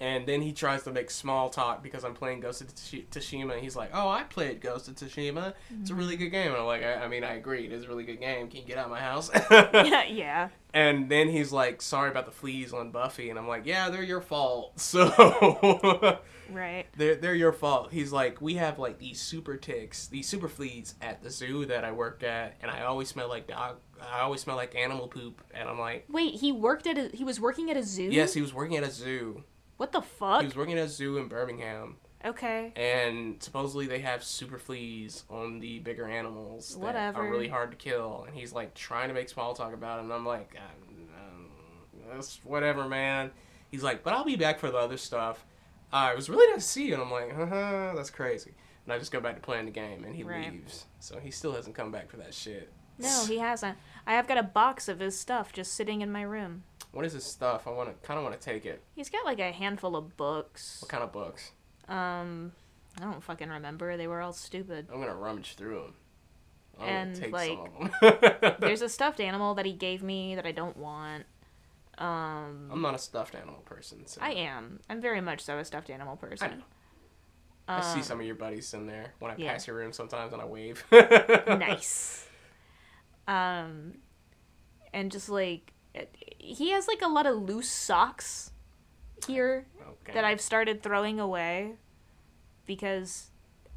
And 0.00 0.26
then 0.26 0.40
he 0.40 0.52
tries 0.52 0.82
to 0.84 0.92
make 0.92 1.10
small 1.10 1.50
talk 1.50 1.82
because 1.82 2.04
I'm 2.04 2.14
playing 2.14 2.40
Ghost 2.40 2.62
of 2.62 2.74
Tsushima. 2.74 3.52
And 3.52 3.60
he's 3.60 3.76
like, 3.76 3.90
"Oh, 3.92 4.08
I 4.08 4.22
played 4.22 4.60
Ghost 4.62 4.88
of 4.88 4.94
Tsushima. 4.94 5.52
It's 5.80 5.90
a 5.90 5.94
really 5.94 6.16
good 6.16 6.30
game." 6.30 6.48
And 6.52 6.56
I'm 6.56 6.64
like, 6.66 6.82
I, 6.82 6.94
"I 7.04 7.08
mean, 7.08 7.22
I 7.22 7.34
agree. 7.34 7.66
It 7.66 7.72
is 7.72 7.84
a 7.84 7.88
really 7.88 8.04
good 8.04 8.18
game. 8.18 8.48
Can 8.48 8.60
you 8.60 8.66
get 8.66 8.78
out 8.78 8.86
of 8.86 8.90
my 8.90 9.00
house?" 9.00 9.30
yeah, 9.50 10.04
yeah. 10.04 10.48
and 10.72 11.10
then 11.10 11.28
he's 11.28 11.52
like, 11.52 11.82
"Sorry 11.82 12.08
about 12.10 12.24
the 12.24 12.32
fleas 12.32 12.72
on 12.72 12.90
Buffy." 12.92 13.28
And 13.28 13.38
I'm 13.38 13.46
like, 13.46 13.66
"Yeah, 13.66 13.90
they're 13.90 14.02
your 14.02 14.22
fault." 14.22 14.72
So 14.80 16.18
Right. 16.50 16.86
they're 16.96 17.14
they're 17.14 17.34
your 17.34 17.52
fault. 17.52 17.92
He's 17.92 18.10
like, 18.10 18.40
"We 18.40 18.54
have 18.54 18.78
like 18.78 18.98
these 18.98 19.20
super 19.20 19.56
ticks, 19.56 20.06
these 20.08 20.26
super 20.28 20.48
fleas 20.48 20.94
at 21.00 21.22
the 21.22 21.30
zoo 21.30 21.64
that 21.66 21.84
I 21.84 21.92
work 21.92 22.22
at, 22.24 22.56
and 22.60 22.70
I 22.70 22.82
always 22.82 23.08
smell 23.08 23.28
like 23.28 23.46
dog. 23.46 23.76
I 24.00 24.20
always 24.20 24.40
smell 24.40 24.56
like 24.56 24.74
animal 24.74 25.06
poop." 25.08 25.42
And 25.54 25.68
I'm 25.68 25.78
like, 25.78 26.06
Wait, 26.08 26.34
he 26.40 26.50
worked 26.50 26.86
at 26.88 26.98
a. 26.98 27.08
He 27.14 27.22
was 27.22 27.38
working 27.38 27.70
at 27.70 27.76
a 27.76 27.82
zoo. 27.84 28.04
"Yes, 28.10 28.34
he 28.34 28.40
was 28.40 28.52
working 28.52 28.76
at 28.78 28.82
a 28.82 28.90
zoo. 28.90 29.44
What 29.80 29.92
the 29.92 30.02
fuck? 30.02 30.40
He 30.42 30.46
was 30.46 30.56
working 30.56 30.76
at 30.78 30.84
a 30.84 30.88
zoo 30.88 31.16
in 31.16 31.26
Birmingham." 31.28 31.96
Okay. 32.22 32.70
and 32.76 33.42
supposedly 33.42 33.86
they 33.86 34.00
have 34.00 34.22
super 34.22 34.58
fleas 34.58 35.24
on 35.30 35.58
the 35.58 35.78
bigger 35.78 36.06
animals 36.06 36.74
that 36.74 36.78
Whatever. 36.80 37.22
are 37.22 37.30
really 37.30 37.48
hard 37.48 37.70
to 37.70 37.78
kill 37.78 38.24
and 38.26 38.36
he's 38.36 38.52
like 38.52 38.74
trying 38.74 39.08
to 39.08 39.14
make 39.14 39.30
small 39.30 39.54
talk 39.54 39.72
about 39.72 40.00
it 40.00 40.02
and 40.02 40.12
i'm 40.12 40.26
like 40.26 40.54
um, 40.58 41.46
that's 42.12 42.38
whatever 42.44 42.86
man 42.86 43.30
he's 43.70 43.82
like 43.82 44.02
but 44.02 44.12
i'll 44.12 44.24
be 44.24 44.36
back 44.36 44.58
for 44.58 44.70
the 44.70 44.76
other 44.76 44.98
stuff 44.98 45.46
uh, 45.94 46.10
it 46.12 46.16
was 46.16 46.28
really 46.28 46.46
nice 46.52 46.62
to 46.62 46.68
see 46.72 46.88
you 46.88 46.92
and 46.92 47.02
i'm 47.02 47.10
like 47.10 47.32
uh-huh, 47.32 47.92
that's 47.96 48.10
crazy 48.10 48.52
and 48.84 48.92
i 48.92 48.98
just 48.98 49.12
go 49.12 49.18
back 49.20 49.34
to 49.36 49.40
playing 49.40 49.64
the 49.64 49.70
game 49.70 50.04
and 50.04 50.14
he 50.14 50.22
Right. 50.22 50.52
leaves 50.52 50.84
so 50.98 51.18
he 51.18 51.30
still 51.30 51.52
hasn't 51.54 51.74
come 51.74 51.90
back 51.90 52.10
for 52.10 52.18
that 52.18 52.34
shit 52.34 52.68
No, 52.98 53.24
he 53.26 53.38
hasn't. 53.38 53.78
I 54.06 54.12
have 54.12 54.28
got 54.28 54.36
a 54.36 54.42
box 54.42 54.88
of 54.88 55.00
his 55.00 55.18
stuff 55.18 55.54
just 55.54 55.72
sitting 55.72 56.02
in 56.02 56.12
my 56.12 56.20
room. 56.20 56.64
What 56.92 57.04
is 57.04 57.12
his 57.12 57.24
stuff 57.24 57.66
i 57.66 57.70
want 57.70 57.88
to 57.88 58.06
kind 58.06 58.18
of 58.18 58.24
want 58.24 58.38
to 58.38 58.44
take 58.44 58.64
it 58.66 58.82
He's 58.94 59.08
got 59.10 59.24
like 59.24 59.38
a 59.38 59.52
handful 59.52 59.96
of 59.96 60.16
books. 60.16 60.78
what 60.82 60.88
kind 60.90 61.02
of 61.04 61.12
books 61.12 61.52
Um, 61.88 62.52
I 63.00 63.02
don't 63.04 63.22
fucking 63.22 63.48
remember. 63.48 63.96
They 63.96 64.06
were 64.06 64.20
all 64.20 64.32
stupid. 64.32 64.88
i'm 64.92 65.00
gonna 65.00 65.14
rummage 65.14 65.54
through 65.54 65.80
them 65.82 65.94
I'm 66.80 66.88
And, 66.88 67.32
like, 67.32 67.50
some 67.50 67.90
of 68.00 68.40
them. 68.40 68.54
There's 68.60 68.80
a 68.80 68.88
stuffed 68.88 69.20
animal 69.20 69.54
that 69.56 69.66
he 69.66 69.72
gave 69.74 70.02
me 70.02 70.34
that 70.36 70.46
I 70.46 70.52
don't 70.52 70.78
want. 70.78 71.26
Um, 71.98 72.70
i'm 72.72 72.80
not 72.80 72.94
a 72.94 72.98
stuffed 72.98 73.34
animal 73.34 73.60
person 73.66 74.06
so 74.06 74.20
I 74.22 74.30
am. 74.30 74.80
I'm 74.88 75.02
very 75.02 75.20
much 75.20 75.42
so 75.42 75.58
a 75.58 75.64
stuffed 75.64 75.90
animal 75.90 76.16
person. 76.16 76.50
know. 76.58 76.64
I 77.68 77.82
see 77.82 77.98
Um, 77.98 78.02
some 78.02 78.20
of 78.20 78.24
your 78.26 78.34
buddies 78.34 78.72
in 78.74 78.86
there 78.86 79.12
when 79.18 79.30
I 79.30 79.34
yeah. 79.36 79.52
pass 79.52 79.66
your 79.66 79.76
room 79.76 79.92
sometimes 79.92 80.32
and 80.32 80.40
I 80.40 80.46
wave. 80.46 80.82
nice. 80.90 82.26
Um, 83.28 83.94
and 84.94 85.12
just 85.12 85.28
like 85.28 85.72
he 86.38 86.70
has 86.70 86.86
like 86.88 87.02
a 87.02 87.08
lot 87.08 87.26
of 87.26 87.36
loose 87.36 87.70
socks 87.70 88.52
here 89.26 89.66
Okay. 90.02 90.12
that 90.14 90.24
I've 90.24 90.40
started 90.40 90.82
throwing 90.82 91.20
away 91.20 91.74
because 92.66 93.30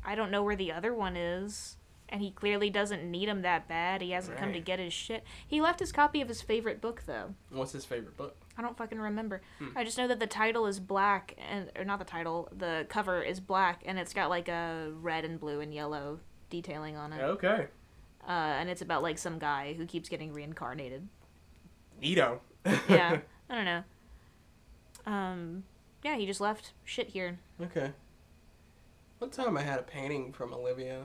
I 0.06 0.16
don't 0.16 0.32
know 0.32 0.44
where 0.44 0.56
the 0.56 0.72
other 0.72 0.94
one 0.94 1.16
is. 1.18 1.78
And 2.10 2.22
he 2.22 2.30
clearly 2.30 2.70
doesn't 2.70 3.10
need 3.10 3.28
him 3.28 3.42
that 3.42 3.68
bad. 3.68 4.02
He 4.02 4.12
hasn't 4.12 4.38
come 4.38 4.54
to 4.54 4.60
get 4.60 4.78
his 4.78 4.94
shit. 4.94 5.24
He 5.48 5.62
left 5.62 5.80
his 5.80 5.92
copy 5.92 6.22
of 6.22 6.28
his 6.28 6.44
favorite 6.44 6.80
book 6.80 7.04
though. 7.08 7.34
What's 7.50 7.72
his 7.72 7.86
favorite 7.86 8.16
book? 8.16 8.38
I 8.56 8.62
don't 8.62 8.78
fucking 8.78 9.00
remember. 9.00 9.42
Hmm. 9.58 9.70
I 9.76 9.84
just 9.84 9.98
know 9.98 10.08
that 10.08 10.20
the 10.20 10.28
title 10.28 10.68
is 10.68 10.80
black 10.80 11.36
and 11.50 11.72
or 11.76 11.84
not 11.84 11.98
the 11.98 12.06
title, 12.06 12.50
the 12.56 12.86
cover 12.88 13.24
is 13.24 13.40
black 13.40 13.82
and 13.86 13.98
it's 13.98 14.14
got 14.14 14.30
like 14.30 14.48
a 14.48 14.92
red 15.02 15.26
and 15.26 15.40
blue 15.40 15.60
and 15.60 15.74
yellow 15.74 16.20
detailing 16.52 16.96
on 16.96 17.14
it. 17.14 17.22
Okay. 17.22 17.68
Uh, 18.28 18.32
and 18.32 18.70
it's 18.70 18.84
about 18.84 19.02
like 19.02 19.18
some 19.18 19.40
guy 19.40 19.74
who 19.74 19.88
keeps 19.88 20.08
getting 20.08 20.32
reincarnated. 20.34 21.08
Nito. 22.02 22.42
Yeah, 22.90 23.20
I 23.50 23.56
don't 23.56 23.66
know. 23.66 23.84
Um, 25.06 25.64
yeah, 26.04 26.16
he 26.16 26.26
just 26.26 26.42
left 26.42 26.74
shit 26.84 27.10
here. 27.10 27.40
okay. 27.62 27.92
One 29.20 29.30
time 29.30 29.56
I 29.58 29.62
had 29.62 29.80
a 29.80 29.84
painting 29.84 30.34
from 30.34 30.54
Olivia 30.54 31.04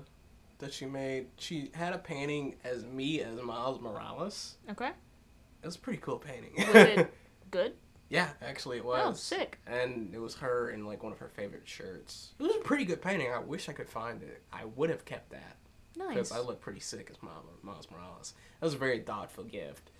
that 0.58 0.72
she 0.72 0.86
made. 0.86 1.26
She 1.36 1.70
had 1.74 1.92
a 1.92 1.98
painting 1.98 2.56
as 2.64 2.84
me 2.84 3.20
as 3.20 3.40
Miles 3.40 3.80
Morales. 3.80 4.56
Okay, 4.70 4.88
It 4.88 5.66
was 5.66 5.76
a 5.76 5.78
pretty 5.78 6.00
cool 6.00 6.18
painting. 6.18 6.52
was 6.56 6.74
it 6.74 7.14
good? 7.52 7.74
yeah, 8.08 8.30
actually 8.42 8.78
it 8.78 8.84
was. 8.84 9.02
Oh, 9.04 9.12
sick. 9.12 9.58
And 9.68 10.12
it 10.14 10.18
was 10.18 10.34
her 10.36 10.70
in 10.70 10.84
like 10.86 11.02
one 11.04 11.12
of 11.12 11.18
her 11.18 11.28
favorite 11.28 11.62
shirts. 11.68 12.32
It 12.40 12.42
was 12.42 12.56
a 12.56 12.60
pretty 12.60 12.84
good 12.84 13.00
painting. 13.02 13.30
I 13.32 13.38
wish 13.38 13.68
I 13.68 13.72
could 13.72 13.88
find 13.88 14.22
it. 14.22 14.42
I 14.52 14.64
would 14.64 14.90
have 14.90 15.04
kept 15.04 15.30
that. 15.30 15.56
Nice. 15.96 16.08
because 16.14 16.32
I 16.32 16.38
look 16.40 16.60
pretty 16.60 16.78
sick 16.80 17.08
as 17.10 17.16
Miles 17.62 17.88
Morales. 17.90 18.34
That 18.60 18.66
was 18.66 18.74
a 18.74 18.78
very 18.78 19.00
thoughtful 19.00 19.42
gift, 19.44 19.90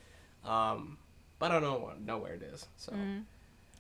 um, 0.45 0.99
but 1.39 1.51
I 1.51 1.61
don't 1.61 1.62
know, 1.62 1.93
know 2.05 2.18
where 2.18 2.34
it 2.34 2.43
is. 2.43 2.66
So, 2.76 2.93
Mm, 2.93 3.24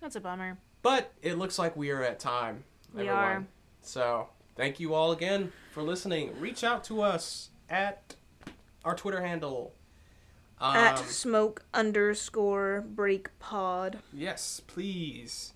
that's 0.00 0.16
a 0.16 0.20
bummer. 0.20 0.58
but 0.82 1.12
it 1.22 1.38
looks 1.38 1.58
like 1.58 1.76
we 1.76 1.90
are 1.90 2.02
at 2.02 2.18
time. 2.20 2.64
We 2.94 3.02
everyone. 3.02 3.18
are. 3.24 3.46
So, 3.82 4.28
thank 4.56 4.78
you 4.80 4.94
all 4.94 5.12
again 5.12 5.52
for 5.72 5.82
listening. 5.82 6.38
Reach 6.40 6.62
out 6.64 6.84
to 6.84 7.00
us 7.02 7.50
at 7.68 8.14
our 8.84 8.94
Twitter 8.94 9.20
handle. 9.22 9.74
Um, 10.60 10.96
smoke 10.96 11.64
underscore 11.72 12.80
break 12.88 13.36
pod. 13.38 14.00
yes, 14.12 14.60
please. 14.66 15.52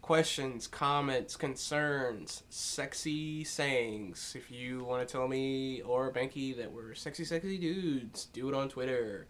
Questions, 0.00 0.66
comments, 0.66 1.34
concerns, 1.34 2.42
sexy 2.50 3.42
sayings. 3.42 4.34
If 4.36 4.50
you 4.50 4.84
want 4.84 5.06
to 5.08 5.10
tell 5.10 5.26
me 5.26 5.80
or 5.80 6.12
Banky 6.12 6.54
that 6.58 6.70
we're 6.70 6.94
sexy, 6.94 7.24
sexy 7.24 7.56
dudes, 7.56 8.26
do 8.26 8.48
it 8.48 8.54
on 8.54 8.68
Twitter. 8.68 9.26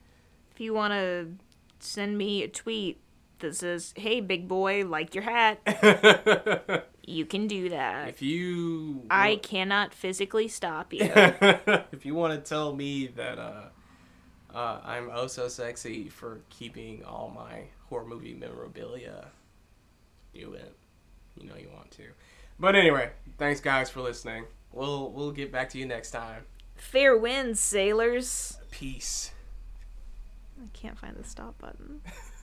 If 0.55 0.61
you 0.61 0.73
want 0.73 0.93
to 0.93 1.29
send 1.81 2.17
me 2.17 2.45
a 2.45 2.49
tweet 2.49 3.01
that 3.41 3.57
says, 3.57 3.93
"Hey, 3.97 4.21
big 4.21 4.47
boy, 4.47 4.85
like 4.87 5.15
your 5.15 5.25
hat," 5.25 5.59
you 7.05 7.27
can 7.27 7.49
do 7.49 7.71
that. 7.71 8.09
if 8.09 8.23
you 8.23 9.03
I 9.11 9.37
cannot 9.37 9.93
physically 9.93 10.47
stop 10.47 10.93
you. 10.93 11.01
if 11.93 12.07
you 12.07 12.15
want 12.15 12.35
to 12.35 12.49
tell 12.49 12.73
me 12.73 13.09
that 13.09 13.39
uh, 13.39 13.65
uh, 14.55 14.81
I'm 14.85 15.11
oh 15.13 15.27
so 15.27 15.49
sexy 15.49 16.09
for 16.09 16.41
keeping 16.51 17.05
all 17.05 17.33
my 17.35 17.65
horror 17.89 18.07
movie 18.07 18.35
memorabilia, 18.35 19.27
do 20.33 20.53
it. 20.53 20.73
You 21.37 21.49
know 21.49 21.57
you 21.57 21.69
want 21.75 21.91
to. 21.93 22.05
But 22.61 22.77
anyway, 22.77 23.11
thanks 23.39 23.61
guys 23.61 23.91
for 23.91 24.01
listening. 24.01 24.45
We'll 24.73 25.11
we'll 25.11 25.33
get 25.33 25.51
back 25.51 25.69
to 25.71 25.79
you 25.79 25.87
next 25.87 26.13
time. 26.13 26.45
Fair 26.77 27.17
winds, 27.17 27.59
sailors. 27.61 28.59
Peace. 28.71 29.34
I 30.63 30.67
can't 30.73 30.99
find 30.99 31.17
the 31.17 31.25
stop 31.25 31.59
button. 31.59 32.01